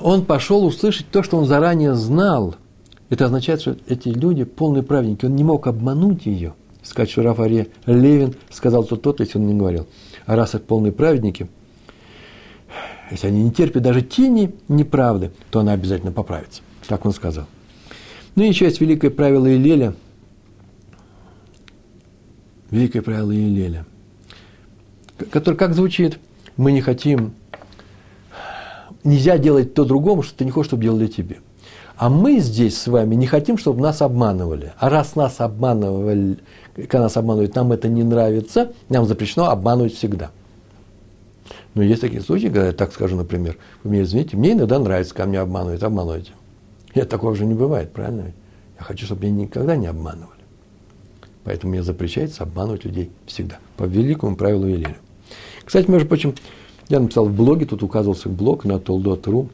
он 0.00 0.24
пошел 0.26 0.64
услышать 0.64 1.06
то, 1.10 1.22
что 1.22 1.38
он 1.38 1.46
заранее 1.46 1.94
знал. 1.94 2.56
Это 3.08 3.24
означает, 3.24 3.62
что 3.62 3.76
эти 3.88 4.10
люди 4.10 4.44
полные 4.44 4.82
праведники. 4.82 5.24
Он 5.24 5.34
не 5.34 5.44
мог 5.44 5.66
обмануть 5.66 6.26
ее. 6.26 6.52
Сказать, 6.82 7.10
что 7.10 7.22
Раф 7.22 7.38
Левин 7.86 8.34
сказал 8.50 8.84
то 8.84 8.96
то 8.96 9.14
если 9.18 9.38
он 9.38 9.46
не 9.46 9.54
говорил. 9.54 9.86
А 10.26 10.36
раз 10.36 10.50
это 10.54 10.64
полные 10.64 10.92
праведники, 10.92 11.48
если 13.10 13.28
они 13.28 13.42
не 13.42 13.50
терпят 13.50 13.82
даже 13.82 14.02
тени 14.02 14.54
неправды, 14.68 15.32
то 15.50 15.60
она 15.60 15.72
обязательно 15.72 16.12
поправится. 16.12 16.60
Так 16.86 17.06
он 17.06 17.12
сказал. 17.12 17.46
Ну 18.34 18.44
и 18.44 18.48
еще 18.48 18.66
есть 18.66 18.80
великое 18.82 19.08
правило 19.08 19.50
Илеля. 19.50 19.94
Великое 22.70 23.00
правило 23.00 23.32
Илеля. 23.32 23.86
Которое 25.30 25.56
как 25.56 25.74
звучит? 25.74 26.18
Мы 26.56 26.72
не 26.72 26.80
хотим, 26.80 27.32
нельзя 29.04 29.38
делать 29.38 29.74
то 29.74 29.84
другому, 29.84 30.22
что 30.22 30.38
ты 30.38 30.44
не 30.44 30.50
хочешь, 30.50 30.68
чтобы 30.68 30.82
делали 30.82 31.06
тебе. 31.06 31.38
А 31.96 32.08
мы 32.08 32.38
здесь 32.38 32.78
с 32.78 32.86
вами 32.86 33.16
не 33.16 33.26
хотим, 33.26 33.58
чтобы 33.58 33.80
нас 33.80 34.02
обманывали. 34.02 34.72
А 34.78 34.88
раз 34.88 35.16
нас 35.16 35.40
обманывали, 35.40 36.38
когда 36.74 37.02
нас 37.02 37.16
обманывают, 37.16 37.54
нам 37.56 37.72
это 37.72 37.88
не 37.88 38.04
нравится, 38.04 38.72
нам 38.88 39.04
запрещено 39.04 39.50
обманывать 39.50 39.94
всегда. 39.94 40.30
Но 41.74 41.82
есть 41.82 42.00
такие 42.00 42.22
случаи, 42.22 42.46
когда 42.46 42.66
я 42.66 42.72
так 42.72 42.92
скажу, 42.92 43.16
например, 43.16 43.56
вы 43.82 43.90
мне 43.90 44.02
извините, 44.02 44.36
мне 44.36 44.52
иногда 44.52 44.78
нравится, 44.78 45.12
когда 45.12 45.28
меня 45.28 45.40
обманывают, 45.42 45.82
обманывайте. 45.82 46.32
Нет, 46.94 47.08
такого 47.08 47.34
же 47.34 47.46
не 47.46 47.54
бывает, 47.54 47.92
правильно? 47.92 48.32
Я 48.78 48.84
хочу, 48.84 49.06
чтобы 49.06 49.26
меня 49.26 49.42
никогда 49.42 49.74
не 49.74 49.88
обманывали. 49.88 50.38
Поэтому 51.42 51.72
мне 51.72 51.82
запрещается 51.82 52.44
обманывать 52.44 52.84
людей 52.84 53.10
всегда. 53.26 53.58
По 53.76 53.84
великому 53.84 54.36
правилу 54.36 54.66
Велеля. 54.66 54.96
Кстати, 55.68 55.90
между 55.90 56.08
прочим, 56.08 56.34
я 56.88 56.98
написал 56.98 57.26
в 57.26 57.36
блоге, 57.36 57.66
тут 57.66 57.82
указывался 57.82 58.30
блог 58.30 58.64
на 58.64 58.78
Толдот.ру 58.78 59.50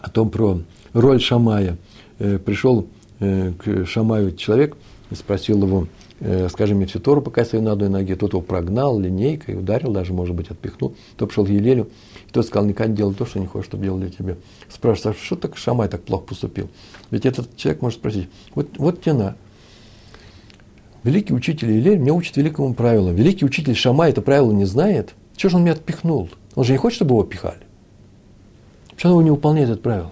о 0.00 0.08
том 0.08 0.30
про 0.30 0.60
роль 0.92 1.20
Шамая. 1.20 1.78
Э, 2.20 2.38
пришел 2.38 2.86
э, 3.18 3.52
к 3.58 3.86
Шамаю 3.86 4.36
человек 4.36 4.76
и 5.10 5.16
спросил 5.16 5.60
его, 5.64 5.88
э, 6.20 6.48
скажи 6.48 6.76
мне 6.76 6.86
всю 6.86 7.00
Тору, 7.00 7.22
пока 7.22 7.40
я 7.40 7.44
стою 7.44 7.64
на 7.64 7.72
одной 7.72 7.88
ноге. 7.88 8.14
Тот 8.14 8.34
его 8.34 8.40
прогнал 8.40 9.00
линейкой, 9.00 9.58
ударил, 9.58 9.90
даже, 9.90 10.12
может 10.12 10.36
быть, 10.36 10.48
отпихнул. 10.48 10.94
Тот 11.16 11.30
пришел 11.30 11.44
к 11.44 11.48
Елелю, 11.48 11.88
и 12.28 12.30
тот 12.30 12.46
сказал, 12.46 12.68
никогда 12.68 12.92
не 12.92 12.96
делай 12.96 13.14
то, 13.16 13.26
что 13.26 13.40
не 13.40 13.46
хочешь, 13.46 13.66
чтобы 13.66 13.82
делали 13.82 14.10
тебе. 14.10 14.36
Спрашивает, 14.68 15.16
а 15.16 15.24
что 15.24 15.34
так 15.34 15.56
Шамай 15.56 15.88
так 15.88 16.02
плохо 16.02 16.26
поступил? 16.26 16.68
Ведь 17.10 17.26
этот 17.26 17.56
человек 17.56 17.82
может 17.82 17.98
спросить, 17.98 18.28
вот, 18.54 18.68
вот 18.78 19.02
тебе 19.02 19.14
на. 19.14 19.36
Великий 21.06 21.34
учитель 21.34 21.70
Елель 21.70 21.98
меня 21.98 22.12
учит 22.14 22.36
великому 22.36 22.74
правилу. 22.74 23.12
Великий 23.12 23.44
учитель 23.44 23.76
Шамай 23.76 24.10
это 24.10 24.22
правило 24.22 24.50
не 24.50 24.64
знает. 24.64 25.14
Чего 25.36 25.50
же 25.50 25.56
он 25.56 25.62
меня 25.62 25.74
отпихнул? 25.74 26.28
Он 26.56 26.64
же 26.64 26.72
не 26.72 26.78
хочет, 26.78 26.96
чтобы 26.96 27.12
его 27.12 27.22
пихали. 27.22 27.60
Почему 28.90 29.14
он 29.14 29.24
не 29.24 29.30
выполняет 29.30 29.70
это 29.70 29.80
правило? 29.80 30.10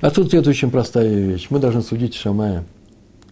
Отсюда 0.00 0.36
это 0.36 0.50
очень 0.50 0.70
простая 0.70 1.12
вещь. 1.12 1.48
Мы 1.50 1.58
должны 1.58 1.82
судить 1.82 2.14
Шамая 2.14 2.64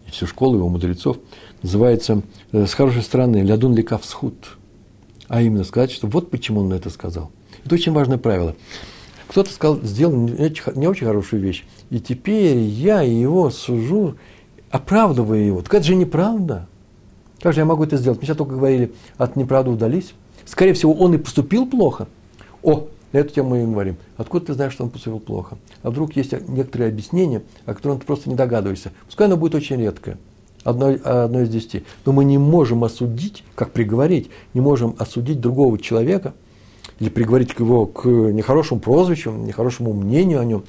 и 0.05 0.11
всю 0.11 0.27
школу 0.27 0.57
его 0.57 0.69
мудрецов. 0.69 1.19
Называется 1.63 2.23
э, 2.51 2.67
с 2.67 2.75
хорошей 2.75 3.03
стороны 3.03 3.37
«Лядун 3.37 3.77
ликав 3.77 4.05
схуд». 4.05 4.59
А 5.29 5.43
именно 5.43 5.63
сказать, 5.63 5.93
что 5.93 6.09
вот 6.09 6.33
почему 6.33 6.63
он 6.63 6.73
это 6.73 6.91
сказал. 6.91 7.31
Это 7.65 7.77
очень 7.77 7.93
важное 7.93 8.19
правило. 8.19 8.57
Кто-то 9.29 9.51
сказал, 9.51 9.81
сделал 9.83 10.17
не 10.17 10.89
очень 10.89 11.07
хорошую 11.07 11.41
вещь. 11.41 11.65
И 11.91 12.01
теперь 12.01 12.59
я 12.59 13.03
его 13.03 13.51
сужу, 13.51 14.17
оправдывая 14.75 15.39
его. 15.39 15.63
Так 15.63 15.75
это 15.75 15.85
же 15.85 15.95
неправда. 15.95 16.67
Как 17.41 17.53
же 17.53 17.61
я 17.61 17.65
могу 17.65 17.85
это 17.85 17.97
сделать? 17.97 18.19
Мы 18.21 18.27
сейчас 18.27 18.37
только 18.37 18.57
говорили, 18.57 18.93
от 19.19 19.37
неправды 19.37 19.71
удались. 19.71 20.15
Скорее 20.47 20.73
всего, 20.73 20.93
он 20.95 21.15
и 21.15 21.19
поступил 21.19 21.65
плохо. 21.65 22.09
О, 22.61 22.89
на 23.13 23.19
эту 23.19 23.33
тему 23.33 23.51
мы 23.51 23.63
и 23.63 23.67
говорим. 23.67 23.97
Откуда 24.17 24.47
ты 24.47 24.55
знаешь, 24.55 24.73
что 24.73 24.83
он 24.83 24.91
поступил 24.91 25.21
плохо? 25.21 25.59
А 25.85 25.91
вдруг 25.91 26.17
есть 26.17 26.33
некоторые 26.49 26.89
объяснения, 26.89 27.43
о 27.67 27.75
которых 27.75 28.01
ты 28.01 28.07
просто 28.07 28.29
не 28.29 28.35
догадываешься. 28.35 28.91
Пускай 29.07 29.29
оно 29.29 29.37
будет 29.37 29.55
очень 29.55 29.77
редкое. 29.77 30.19
Одно, 30.65 30.97
одно 31.05 31.43
из 31.43 31.51
десяти. 31.51 31.85
Но 32.05 32.11
мы 32.11 32.25
не 32.25 32.39
можем 32.39 32.83
осудить, 32.83 33.45
как 33.55 33.71
приговорить, 33.71 34.29
не 34.55 34.61
можем 34.61 34.97
осудить 34.99 35.41
другого 35.41 35.79
человека 35.79 36.35
или 36.99 37.11
приговорить 37.11 37.55
его 37.57 37.87
к 37.87 38.09
нехорошему 38.09 38.81
прозвищу, 38.81 39.31
нехорошему 39.31 39.93
мнению 39.93 40.41
о 40.41 40.45
нем, 40.45 40.65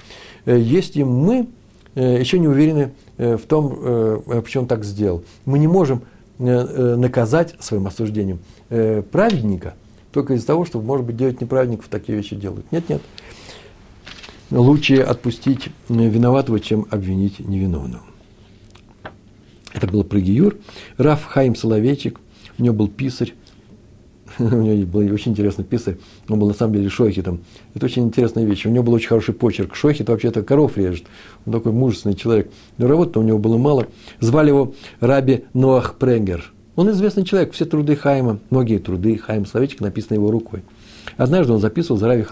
э, 0.45 0.59
если 0.59 1.01
мы 1.01 1.47
э, 1.95 2.19
еще 2.19 2.37
не 2.37 2.47
уверены 2.47 2.91
в 3.17 3.41
том, 3.47 4.21
почему 4.43 4.63
он 4.63 4.67
так 4.67 4.83
сделал. 4.83 5.23
Мы 5.45 5.59
не 5.59 5.67
можем 5.67 6.01
наказать 6.37 7.55
своим 7.59 7.87
осуждением 7.87 8.39
праведника– 8.69 9.75
только 10.15 10.35
из-за 10.35 10.47
того, 10.47 10.63
что, 10.63 10.79
может 10.79 11.05
быть, 11.05 11.17
девять 11.17 11.41
неправедников 11.41 11.89
такие 11.89 12.17
вещи 12.17 12.37
делают. 12.37 12.71
Нет, 12.71 12.87
нет. 12.87 13.01
Лучше 14.49 15.01
отпустить 15.01 15.67
виноватого, 15.89 16.61
чем 16.61 16.87
обвинить 16.89 17.39
невиновного. 17.39 18.05
Это 19.73 19.87
был 19.87 20.05
Прыгиюр. 20.05 20.55
Раф 20.95 21.25
Хаим 21.25 21.53
Соловейчик, 21.53 22.21
у 22.57 22.63
него 22.63 22.73
был 22.73 22.87
писарь, 22.87 23.33
у 24.39 24.61
него 24.61 24.85
был 24.87 25.13
очень 25.13 25.31
интересный 25.31 25.65
писарь, 25.65 25.97
он 26.29 26.39
был 26.39 26.47
на 26.47 26.53
самом 26.53 26.73
деле 26.73 26.89
шохитом. 26.89 27.41
Это 27.73 27.85
очень 27.85 28.03
интересная 28.03 28.45
вещь. 28.45 28.65
У 28.65 28.69
него 28.69 28.83
был 28.83 28.93
очень 28.93 29.09
хороший 29.09 29.33
почерк. 29.33 29.75
Шохит 29.75 30.09
вообще-то 30.09 30.43
коров 30.43 30.77
режет. 30.77 31.05
Он 31.45 31.53
такой 31.53 31.71
мужественный 31.71 32.15
человек. 32.15 32.51
Но 32.77 32.87
работы 32.87 33.19
у 33.19 33.23
него 33.23 33.37
было 33.37 33.57
мало. 33.57 33.87
Звали 34.19 34.49
его 34.49 34.73
Раби 34.99 35.45
Ноах 35.53 35.95
Пренгер– 35.95 36.51
он 36.75 36.91
известный 36.91 37.23
человек, 37.23 37.53
все 37.53 37.65
труды 37.65 37.95
Хайма, 37.95 38.39
многие 38.49 38.79
труды 38.79 39.17
Хайма 39.17 39.45
Словечек 39.45 39.79
написаны 39.79 40.15
его 40.15 40.29
рукой. 40.29 40.61
Однажды 41.17 41.53
он 41.53 41.59
записывал 41.59 41.97
за 41.97 42.07
Рави 42.07 42.25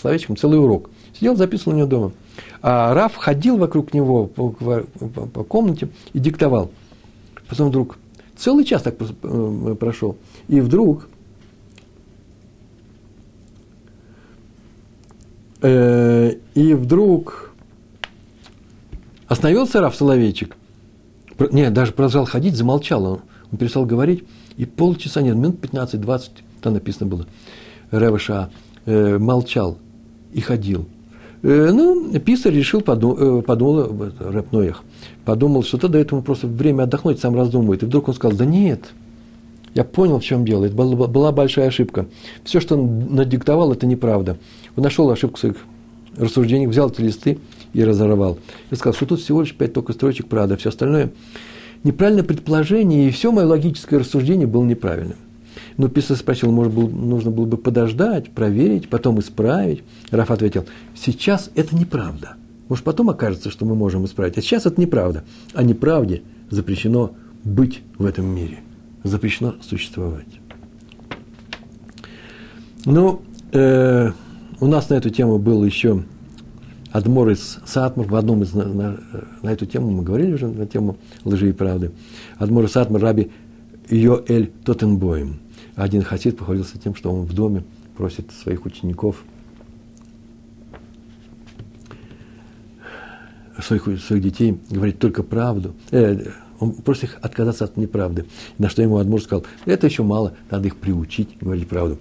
Словечком 0.00 0.36
целый 0.36 0.58
урок. 0.58 0.90
Сидел, 1.14 1.36
записывал 1.36 1.74
у 1.74 1.76
него 1.78 1.88
дома. 1.88 2.12
А 2.60 2.92
Раф 2.92 3.16
ходил 3.16 3.56
вокруг 3.56 3.94
него 3.94 4.26
по, 4.26 4.50
по, 4.50 4.82
по 4.82 5.44
комнате 5.44 5.88
и 6.12 6.18
диктовал. 6.18 6.70
Потом 7.48 7.68
вдруг, 7.68 7.96
целый 8.36 8.64
час 8.64 8.82
так 8.82 8.96
э, 9.00 9.76
прошел, 9.78 10.16
и 10.48 10.60
вдруг 10.60 11.08
и 15.62 16.74
вдруг 16.74 17.52
остановился 19.28 19.80
Раф 19.80 19.94
Соловейчик, 19.94 20.56
не, 21.50 21.70
даже 21.70 21.92
продолжал 21.92 22.26
ходить, 22.26 22.54
замолчал 22.54 23.04
он. 23.04 23.20
Он 23.52 23.58
перестал 23.58 23.84
говорить, 23.84 24.24
и 24.56 24.66
полчаса, 24.66 25.22
нет, 25.22 25.36
минут 25.36 25.56
15-20, 25.64 26.30
там 26.60 26.74
написано 26.74 27.06
было, 27.06 27.26
Ревыша 27.90 28.50
э, 28.86 29.18
молчал 29.18 29.78
и 30.32 30.40
ходил. 30.40 30.86
Э, 31.42 31.70
ну, 31.72 32.18
писарь 32.20 32.54
решил, 32.54 32.80
подумал, 32.80 33.42
подумал 33.42 34.12
Рэп 34.18 34.52
Ноях, 34.52 34.84
подумал, 35.24 35.62
что 35.62 35.78
то 35.78 35.88
дает 35.88 36.12
ему 36.12 36.22
просто 36.22 36.46
время 36.46 36.84
отдохнуть, 36.84 37.18
сам 37.18 37.34
раздумывает. 37.34 37.82
И 37.82 37.86
вдруг 37.86 38.08
он 38.08 38.14
сказал, 38.14 38.36
да 38.36 38.44
нет, 38.44 38.90
я 39.74 39.84
понял, 39.84 40.18
в 40.18 40.24
чем 40.24 40.44
дело. 40.44 40.64
Это 40.64 40.74
была, 40.74 41.06
была 41.06 41.32
большая 41.32 41.68
ошибка. 41.68 42.06
Все, 42.44 42.60
что 42.60 42.76
он 42.76 43.14
надиктовал, 43.14 43.72
это 43.72 43.86
неправда. 43.86 44.36
Он 44.76 44.82
нашел 44.84 45.10
ошибку 45.10 45.38
своих 45.38 45.56
рассуждениях, 46.16 46.70
взял 46.70 46.90
эти 46.90 47.00
листы 47.00 47.38
и 47.72 47.84
разорвал. 47.84 48.38
И 48.70 48.74
сказал, 48.74 48.94
что 48.94 49.06
тут 49.06 49.20
всего 49.20 49.42
лишь 49.42 49.54
пять 49.54 49.72
только 49.72 49.92
строчек 49.92 50.26
правда, 50.26 50.56
все 50.56 50.70
остальное 50.70 51.12
неправильное 51.84 52.24
предположение, 52.24 53.08
и 53.08 53.10
все 53.10 53.32
мое 53.32 53.46
логическое 53.46 53.98
рассуждение 53.98 54.46
было 54.46 54.64
неправильным. 54.64 55.16
Но 55.76 55.88
писатель 55.88 56.16
спросил, 56.16 56.52
может, 56.52 56.72
был, 56.72 56.88
нужно 56.88 57.30
было 57.30 57.46
бы 57.46 57.56
подождать, 57.56 58.30
проверить, 58.30 58.88
потом 58.88 59.18
исправить. 59.20 59.82
Раф 60.10 60.30
ответил, 60.30 60.66
сейчас 60.94 61.50
это 61.54 61.74
неправда. 61.74 62.34
Может, 62.68 62.84
потом 62.84 63.10
окажется, 63.10 63.50
что 63.50 63.64
мы 63.64 63.74
можем 63.74 64.04
исправить. 64.04 64.38
А 64.38 64.42
сейчас 64.42 64.66
это 64.66 64.80
неправда. 64.80 65.24
А 65.54 65.62
неправде 65.62 66.22
запрещено 66.50 67.12
быть 67.44 67.82
в 67.98 68.04
этом 68.04 68.26
мире. 68.26 68.60
Запрещено 69.02 69.54
существовать. 69.62 70.26
Ну, 72.84 73.22
э, 73.52 74.12
у 74.60 74.66
нас 74.66 74.90
на 74.90 74.94
эту 74.94 75.10
тему 75.10 75.38
был 75.38 75.64
еще 75.64 76.04
Адмор 76.92 77.30
из 77.30 77.58
Сатмар, 77.64 78.06
в 78.06 78.16
одном 78.16 78.42
из, 78.42 78.52
на, 78.52 78.64
на, 78.64 79.00
на 79.42 79.50
эту 79.50 79.64
тему 79.64 79.90
мы 79.90 80.02
говорили 80.02 80.34
уже, 80.34 80.48
на 80.48 80.66
тему 80.66 80.96
лжи 81.24 81.50
и 81.50 81.52
правды. 81.52 81.92
Адмор 82.36 82.64
из 82.64 82.72
Сатмар, 82.72 83.00
раби 83.00 83.30
Йоэль 83.88 84.50
Тоттенбоем. 84.64 85.40
Один 85.76 86.02
хасид 86.02 86.36
похвалился 86.36 86.78
тем, 86.78 86.94
что 86.94 87.12
он 87.12 87.26
в 87.26 87.32
доме 87.32 87.64
просит 87.96 88.32
своих 88.32 88.66
учеников, 88.66 89.24
своих, 93.62 93.84
своих 94.00 94.22
детей 94.22 94.58
говорить 94.68 94.98
только 94.98 95.22
правду. 95.22 95.74
Э, 95.90 96.18
он 96.60 96.72
просит 96.72 97.04
их 97.04 97.18
отказаться 97.22 97.64
от 97.64 97.76
неправды. 97.76 98.26
На 98.58 98.68
что 98.68 98.82
ему 98.82 98.98
Адмур 98.98 99.20
сказал, 99.20 99.44
это 99.64 99.86
еще 99.86 100.02
мало, 100.02 100.34
надо 100.50 100.68
их 100.68 100.76
приучить 100.76 101.38
говорить 101.40 101.68
правду. 101.68 101.98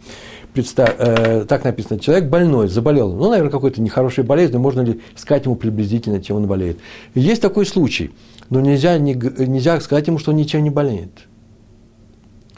Представь, 0.54 0.96
э, 1.00 1.46
так 1.46 1.64
написано, 1.64 2.00
человек 2.00 2.30
больной, 2.30 2.68
заболел, 2.68 3.12
ну, 3.14 3.30
наверное, 3.30 3.52
какой-то 3.52 3.82
нехорошей 3.82 4.24
болезнью, 4.24 4.60
можно 4.60 4.82
ли 4.82 5.02
сказать 5.16 5.46
ему 5.46 5.56
приблизительно, 5.56 6.22
чем 6.22 6.38
он 6.38 6.48
болеет. 6.48 6.78
Есть 7.16 7.42
такой 7.42 7.66
случай, 7.66 8.12
но 8.50 8.60
нельзя, 8.60 8.98
не, 8.98 9.14
нельзя 9.14 9.80
сказать 9.80 10.08
ему, 10.08 10.20
что 10.20 10.32
он 10.32 10.38
ничем 10.38 10.64
не 10.64 10.70
болеет. 10.70 11.28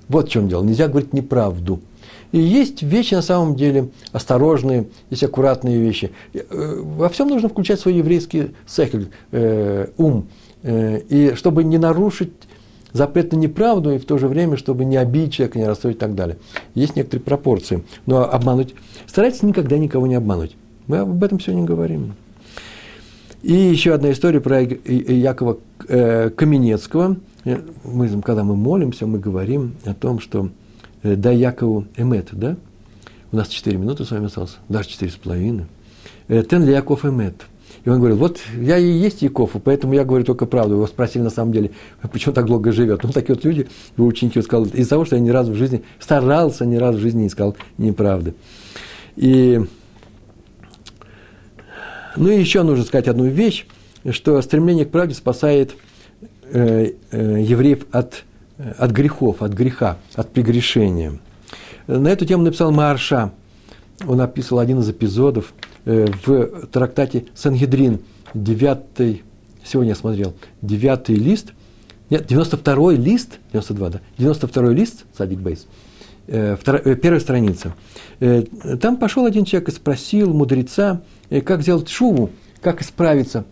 Вот 0.08 0.28
в 0.28 0.32
чем 0.32 0.50
дело, 0.50 0.64
нельзя 0.64 0.88
говорить 0.88 1.14
неправду. 1.14 1.82
И 2.32 2.40
есть 2.40 2.82
вещи 2.82 3.14
на 3.14 3.22
самом 3.22 3.56
деле 3.56 3.90
осторожные, 4.14 4.88
есть 5.10 5.24
аккуратные 5.24 5.80
вещи. 5.80 6.12
Э, 6.34 6.82
во 6.82 7.10
всем 7.10 7.28
нужно 7.28 7.50
включать 7.50 7.80
свой 7.80 7.96
еврейский 7.96 8.52
сехель, 8.66 9.12
э, 9.32 9.88
ум, 9.98 10.28
и 10.64 11.34
чтобы 11.36 11.64
не 11.64 11.78
нарушить 11.78 12.32
запрет 12.94 13.32
на 13.32 13.38
неправду, 13.38 13.92
и 13.92 13.98
в 13.98 14.06
то 14.06 14.18
же 14.18 14.28
время, 14.28 14.58
чтобы 14.58 14.86
не 14.86 14.98
обидеть 14.98 15.34
человека, 15.34 15.60
не 15.60 15.68
расстроить 15.68 15.98
и 15.98 16.00
так 16.00 16.16
далее. 16.16 16.38
Есть 16.76 16.96
некоторые 16.96 17.24
пропорции. 17.24 17.84
Но 18.06 18.30
обмануть... 18.30 18.76
Старайтесь 19.08 19.44
никогда 19.44 19.78
никого 19.78 20.08
не 20.08 20.16
обмануть. 20.16 20.56
Мы 20.88 21.00
об 21.00 21.24
этом 21.24 21.40
сегодня 21.40 21.64
говорим. 21.64 22.14
И 23.44 23.54
еще 23.54 23.94
одна 23.94 24.12
история 24.12 24.40
про 24.40 24.62
Якова 24.62 25.58
э, 25.88 26.30
Каменецкого. 26.30 27.18
Э, 27.46 27.58
мы, 27.84 28.22
когда 28.22 28.44
мы 28.44 28.56
молимся, 28.56 29.08
мы 29.08 29.20
говорим 29.20 29.76
о 29.86 29.94
том, 29.94 30.20
что 30.20 30.50
да 31.02 31.32
Якову 31.32 31.86
эмет, 31.98 32.30
да? 32.32 32.58
У 33.32 33.38
нас 33.38 33.48
4 33.48 33.78
минуты 33.78 34.06
с 34.06 34.12
вами 34.12 34.26
осталось, 34.26 34.58
даже 34.70 34.90
четыре 34.90 35.12
с 35.12 35.16
половиной. 35.16 35.66
Тен 36.28 36.66
ли 36.66 36.74
Яков 36.74 37.06
эмет– 37.06 37.36
и 37.84 37.90
он 37.90 37.98
говорил, 37.98 38.18
вот 38.18 38.40
я 38.56 38.78
и 38.78 38.86
есть 38.86 39.22
Яков, 39.22 39.52
поэтому 39.64 39.94
я 39.94 40.04
говорю 40.04 40.24
только 40.24 40.46
правду. 40.46 40.76
Его 40.76 40.88
спросили 40.88 41.24
на 41.24 41.30
самом 41.30 41.52
деле, 41.52 41.72
почему 42.12 42.34
так 42.34 42.46
долго 42.46 42.72
живет. 42.72 43.04
Ну, 43.04 43.12
такие 43.12 43.36
вот 43.36 43.44
люди, 43.44 43.68
его 43.98 44.08
ученики, 44.08 44.40
он 44.40 44.44
сказал, 44.44 44.66
из-за 44.66 44.90
того, 44.90 45.06
что 45.06 45.16
я 45.16 45.22
ни 45.22 45.30
разу 45.30 45.52
в 45.52 45.56
жизни, 45.56 45.84
старался 46.00 46.66
ни 46.66 46.76
разу 46.76 47.00
в 47.00 47.02
жизни 47.02 47.24
не 47.24 47.30
сказал 47.30 47.56
неправды. 47.78 48.34
И, 49.16 49.62
ну 52.16 52.30
и 52.30 52.40
еще 52.40 52.64
нужно 52.64 52.86
сказать 52.86 53.08
одну 53.08 53.26
вещь, 53.26 53.66
что 54.10 54.42
стремление 54.42 54.86
к 54.86 54.92
правде 54.92 55.16
спасает 55.16 55.76
э, 56.44 56.94
э, 57.12 57.38
евреев 57.42 57.86
от, 57.92 58.24
от 58.78 58.92
грехов, 58.92 59.42
от 59.42 59.54
греха, 59.54 59.98
от 60.16 60.32
прегрешения. 60.32 61.20
На 61.88 62.08
эту 62.10 62.26
тему 62.26 62.44
написал 62.44 62.72
Марша. 62.72 63.32
Он 64.08 64.22
описывал 64.22 64.60
один 64.60 64.80
из 64.80 64.90
эпизодов– 64.90 65.54
в 65.86 66.68
трактате 66.68 67.26
Сангедрин, 67.34 68.00
9, 68.34 69.22
сегодня 69.64 69.92
я 69.92 69.96
смотрел, 69.96 70.34
9 70.62 71.10
лист, 71.10 71.54
нет, 72.10 72.26
92 72.28 72.94
лист, 72.94 73.40
92, 73.54 73.90
да, 73.90 74.02
92 74.18 74.70
лист, 74.70 75.06
Садик 75.18 75.40
Бейс, 75.40 75.66
э, 76.28 76.58
э, 76.66 76.96
первая 76.96 77.20
страница. 77.20 77.74
Там 78.82 78.98
пошел 78.98 79.26
один 79.26 79.46
человек 79.46 79.70
и 79.70 79.72
спросил 79.72 80.34
мудреца, 80.34 81.02
как 81.46 81.62
сделать 81.62 81.90
шуву, 81.90 82.30
как 82.62 82.82
исправиться. 82.82 83.46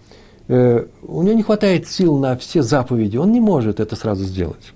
У 0.47 1.23
него 1.23 1.33
не 1.33 1.43
хватает 1.43 1.87
сил 1.87 2.17
на 2.17 2.35
все 2.37 2.61
заповеди, 2.61 3.17
он 3.17 3.31
не 3.31 3.39
может 3.39 3.79
это 3.79 3.95
сразу 3.95 4.23
сделать. 4.23 4.73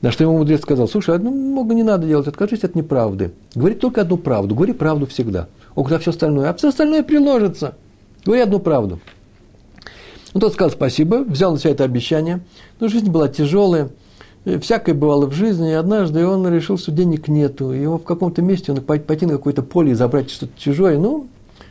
На 0.00 0.10
что 0.12 0.24
ему 0.24 0.38
мудрец 0.38 0.62
сказал, 0.62 0.88
слушай, 0.88 1.18
много 1.18 1.74
не 1.74 1.82
надо 1.82 2.06
делать, 2.06 2.28
откажись 2.28 2.64
от 2.64 2.74
неправды. 2.74 3.32
Говори 3.54 3.74
только 3.74 4.02
одну 4.02 4.16
правду, 4.16 4.54
говори 4.54 4.72
правду 4.72 5.06
всегда 5.06 5.48
а 5.78 5.84
куда 5.84 5.98
все 6.00 6.10
остальное? 6.10 6.50
А 6.50 6.54
все 6.54 6.68
остальное 6.68 7.04
приложится. 7.04 7.76
Говори 8.24 8.42
одну 8.42 8.58
правду. 8.58 8.98
Он 10.34 10.40
тот 10.40 10.52
сказал 10.52 10.72
спасибо, 10.72 11.22
взял 11.22 11.52
на 11.52 11.58
себя 11.58 11.70
это 11.70 11.84
обещание. 11.84 12.40
Но 12.80 12.88
жизнь 12.88 13.08
была 13.08 13.28
тяжелая, 13.28 13.90
всякое 14.60 14.94
бывало 14.94 15.26
в 15.26 15.32
жизни, 15.34 15.70
и 15.70 15.74
однажды 15.74 16.26
он 16.26 16.52
решил, 16.52 16.78
что 16.78 16.90
денег 16.90 17.28
нету. 17.28 17.72
И 17.72 17.80
его 17.80 17.98
в 17.98 18.02
каком-то 18.02 18.42
месте 18.42 18.72
он 18.72 18.82
пойти 18.82 19.24
на 19.24 19.34
какое-то 19.34 19.62
поле 19.62 19.92
и 19.92 19.94
забрать 19.94 20.30
что-то 20.30 20.52
чужое. 20.58 20.98
Ну, 20.98 21.28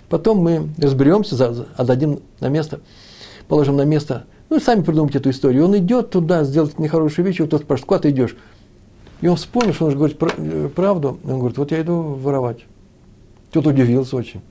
потом 0.08 0.38
мы 0.38 0.70
разберемся, 0.78 1.68
отдадим 1.76 2.22
на 2.39 2.47
место, 2.47 2.80
положим 3.49 3.76
на 3.76 3.84
место. 3.84 4.24
Ну, 4.49 4.62
сами 4.62 4.84
придумайте 4.84 5.18
эту 5.18 5.32
историю. 5.32 5.66
Он 5.66 5.78
идет 5.78 6.12
туда 6.12 6.45
сделать 6.45 6.80
нехорошую 6.80 7.26
вещь, 7.26 7.39
и 7.39 7.41
вот 7.41 7.51
тот 7.51 7.64
спрашивает, 7.64 7.88
куда 7.88 7.99
ты 7.99 8.10
идешь? 8.12 8.38
И 9.20 9.28
он 9.28 9.36
вспомнил, 9.36 9.74
что 9.74 9.86
он 9.86 9.91
же 9.91 9.97
говорит 9.97 10.18
э, 10.22 10.70
правду. 10.74 11.20
Он 11.26 11.39
говорит, 11.39 11.58
вот 11.58 11.72
я 11.72 11.82
иду 11.82 12.01
воровать. 12.01 12.60
Тот 13.58 13.66
удивился 13.66 14.16
очень. 14.16 14.41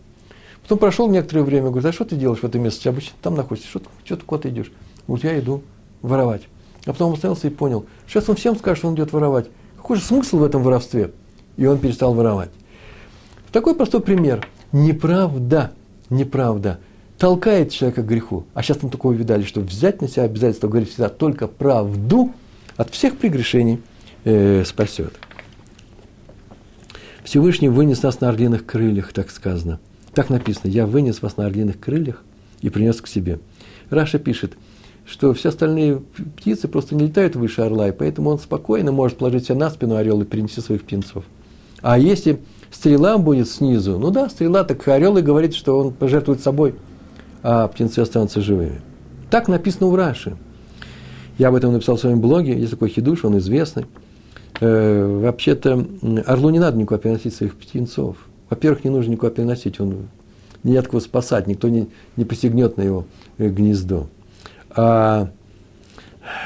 Потом 0.62 0.78
прошел 0.78 1.08
некоторое 1.08 1.44
время, 1.44 1.68
говорит, 1.68 1.86
а 1.86 1.92
что 1.92 2.04
ты 2.04 2.16
делаешь 2.16 2.40
в 2.40 2.44
этом 2.44 2.60
месте? 2.60 2.88
Обычно 2.88 3.12
там 3.22 3.36
находишься, 3.36 3.68
что, 3.68 3.82
что 4.04 4.16
ты 4.16 4.24
куда-то 4.24 4.48
идешь? 4.48 4.72
Говорит, 5.06 5.24
я 5.24 5.38
иду 5.38 5.62
воровать. 6.02 6.42
А 6.86 6.92
потом 6.92 7.10
он 7.10 7.14
остановился 7.14 7.46
и 7.46 7.50
понял, 7.50 7.86
сейчас 8.08 8.28
он 8.28 8.34
всем 8.34 8.56
скажет, 8.56 8.78
что 8.78 8.88
он 8.88 8.96
идет 8.96 9.12
воровать. 9.12 9.46
Какой 9.76 9.98
же 9.98 10.02
смысл 10.02 10.38
в 10.38 10.42
этом 10.42 10.64
воровстве? 10.64 11.12
И 11.56 11.64
он 11.66 11.78
перестал 11.78 12.14
воровать. 12.14 12.50
Такой 13.52 13.76
простой 13.76 14.00
пример. 14.00 14.44
Неправда, 14.72 15.70
неправда 16.10 16.80
толкает 17.16 17.70
человека 17.70 18.02
к 18.02 18.06
греху. 18.06 18.44
А 18.54 18.64
сейчас 18.64 18.82
мы 18.82 18.90
такое 18.90 19.16
видали, 19.16 19.44
что 19.44 19.60
взять 19.60 20.02
на 20.02 20.08
себя 20.08 20.24
обязательство 20.24 20.66
говорить 20.66 20.88
всегда 20.88 21.10
только 21.10 21.46
правду 21.46 22.32
от 22.76 22.90
всех 22.90 23.18
прегрешений 23.18 23.80
э, 24.24 24.64
спасет. 24.66 25.14
Всевышний 27.26 27.68
вынес 27.68 28.04
нас 28.04 28.20
на 28.20 28.28
орлиных 28.28 28.64
крыльях, 28.64 29.12
так 29.12 29.32
сказано. 29.32 29.80
Так 30.14 30.30
написано, 30.30 30.70
я 30.70 30.86
вынес 30.86 31.22
вас 31.22 31.36
на 31.36 31.46
орлиных 31.46 31.80
крыльях 31.80 32.22
и 32.60 32.70
принес 32.70 33.00
к 33.00 33.08
себе. 33.08 33.40
Раша 33.90 34.20
пишет, 34.20 34.52
что 35.04 35.34
все 35.34 35.48
остальные 35.48 36.02
птицы 36.36 36.68
просто 36.68 36.94
не 36.94 37.08
летают 37.08 37.34
выше 37.34 37.62
орла, 37.62 37.88
и 37.88 37.92
поэтому 37.92 38.30
он 38.30 38.38
спокойно 38.38 38.92
может 38.92 39.18
положить 39.18 39.46
себя 39.46 39.56
на 39.56 39.70
спину 39.70 39.96
орел 39.96 40.22
и 40.22 40.24
принести 40.24 40.60
своих 40.60 40.84
птенцов. 40.84 41.24
А 41.82 41.98
если 41.98 42.38
стрела 42.70 43.18
будет 43.18 43.48
снизу, 43.48 43.98
ну 43.98 44.12
да, 44.12 44.28
стрела, 44.28 44.62
так 44.62 44.86
орел 44.86 45.16
и 45.16 45.22
говорит, 45.22 45.56
что 45.56 45.80
он 45.80 45.92
пожертвует 45.92 46.40
собой, 46.40 46.76
а 47.42 47.66
птенцы 47.66 47.98
останутся 47.98 48.40
живыми. 48.40 48.80
Так 49.30 49.48
написано 49.48 49.88
у 49.88 49.96
Раши. 49.96 50.36
Я 51.38 51.48
об 51.48 51.56
этом 51.56 51.72
написал 51.72 51.96
в 51.96 52.00
своем 52.00 52.20
блоге, 52.20 52.56
есть 52.56 52.70
такой 52.70 52.88
хидуш, 52.88 53.24
он 53.24 53.36
известный– 53.38 53.86
э, 54.60 55.20
вообще-то 55.22 55.86
орлу 56.26 56.50
не 56.50 56.58
надо 56.58 56.78
никуда 56.78 56.98
переносить 56.98 57.34
своих 57.34 57.56
птенцов. 57.56 58.16
Во-первых, 58.48 58.84
не 58.84 58.90
нужно 58.90 59.12
никуда 59.12 59.30
переносить, 59.30 59.80
он 59.80 60.08
не 60.62 60.76
от 60.76 60.88
кого 60.88 61.00
спасать, 61.00 61.46
никто 61.46 61.68
не, 61.68 61.88
не 62.16 62.24
посягнет 62.24 62.76
на 62.76 62.82
его 62.82 63.06
э, 63.38 63.48
гнездо. 63.48 64.08
А 64.70 65.30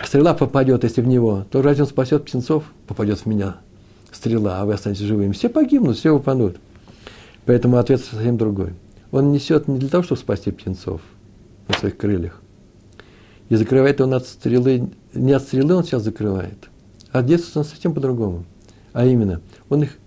стрела 0.05 0.35
попадет, 0.35 0.85
если 0.85 1.01
в 1.01 1.07
него, 1.07 1.45
то 1.51 1.63
разве 1.63 1.85
он 1.85 1.89
спасет 1.89 2.25
птенцов? 2.25 2.65
Попадет 2.87 3.19
в 3.19 3.27
меня 3.27 3.57
стрела, 4.13 4.61
а 4.61 4.65
вы 4.65 4.75
останетесь 4.75 5.05
живыми. 5.05 5.33
Все 5.33 5.49
погибнут, 5.49 5.97
все 5.97 6.11
упадут. 6.11 6.57
Поэтому 7.47 7.79
ответ 7.79 8.05
совсем 8.05 8.37
другой. 8.37 8.75
Он 9.11 9.33
несет 9.33 9.67
не 9.69 9.79
для 9.79 9.89
того, 9.89 10.05
чтобы 10.05 10.21
спасти 10.21 10.51
птенцов 10.51 11.01
на 11.69 11.75
своих 11.75 11.97
крыльях. 11.97 12.41
И 13.49 13.57
закрывает 13.57 14.01
он 14.01 14.15
от 14.15 14.27
стрелы, 14.27 14.91
не 15.13 15.33
от 15.33 15.43
стрелы 15.43 15.75
он 15.75 15.85
сейчас 15.85 16.03
закрывает, 16.03 16.70
а 17.13 17.23
действует 17.23 17.57
он 17.59 17.65
совсем 17.65 17.95
по-другому. 17.95 18.45
А 18.93 19.05
именно, 19.07 19.41
он 19.69 19.83
их 19.83 19.99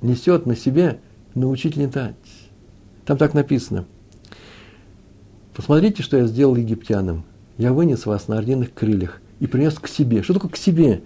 несет 0.00 0.46
на 0.46 0.56
себе 0.56 1.00
научить 1.34 1.76
летать. 1.76 2.16
Там 3.04 3.16
так 3.16 3.34
написано. 3.34 3.86
Посмотрите, 5.54 6.02
что 6.02 6.16
я 6.16 6.26
сделал 6.26 6.56
египтянам. 6.56 7.24
Я 7.58 7.72
вынес 7.72 8.06
вас 8.06 8.28
на 8.28 8.38
орденных 8.38 8.72
крыльях 8.72 9.20
и 9.40 9.46
принес 9.46 9.74
к 9.74 9.88
себе. 9.88 10.22
Что 10.22 10.34
такое 10.34 10.50
к 10.50 10.56
себе? 10.56 11.02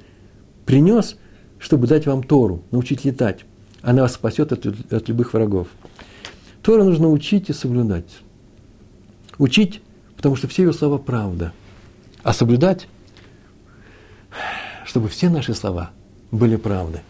Принес, 0.65 1.17
чтобы 1.59 1.87
дать 1.87 2.07
вам 2.07 2.23
Тору, 2.23 2.63
научить 2.71 3.05
летать. 3.05 3.45
Она 3.83 4.03
вас 4.03 4.15
спасет 4.15 4.53
от, 4.53 4.67
от 4.67 5.09
любых 5.09 5.33
врагов. 5.33 5.69
Тору 6.63 6.85
нужно 6.85 7.09
учить 7.09 7.51
и 7.51 7.53
соблюдать. 7.53 8.19
Учить, 9.39 9.83
потому 10.17 10.37
что 10.37 10.49
все 10.49 10.65
ее 10.65 10.73
слова 10.73 10.99
правда. 10.99 11.53
А 12.23 12.33
соблюдать, 12.33 12.89
чтобы 14.97 15.11
все 15.11 15.29
наши 15.29 15.53
слова 15.53 15.91
были 16.31 16.57
правды. 16.57 17.01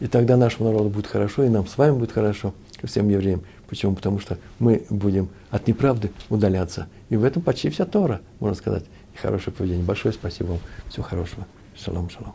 И 0.00 0.08
тогда 0.08 0.36
нашему 0.36 0.68
народу 0.68 0.90
будет 0.90 1.06
хорошо, 1.06 1.44
и 1.44 1.48
нам 1.48 1.68
с 1.68 1.78
вами 1.78 1.96
будет 1.96 2.10
хорошо, 2.10 2.54
всем 2.82 3.08
евреям. 3.08 3.42
Почему? 3.68 3.94
Потому 3.94 4.18
что 4.18 4.36
мы 4.58 4.84
будем 4.90 5.28
от 5.50 5.68
неправды 5.68 6.10
удаляться. 6.28 6.88
И 7.08 7.14
в 7.14 7.22
этом 7.22 7.42
почти 7.42 7.70
вся 7.70 7.84
Тора, 7.84 8.20
можно 8.40 8.56
сказать, 8.56 8.82
и 9.14 9.16
хорошее 9.16 9.54
поведение. 9.54 9.84
Большое 9.84 10.12
спасибо 10.12 10.48
вам. 10.48 10.60
Всего 10.88 11.04
хорошего. 11.04 11.46
Шалом, 11.76 12.10
шалом. 12.10 12.34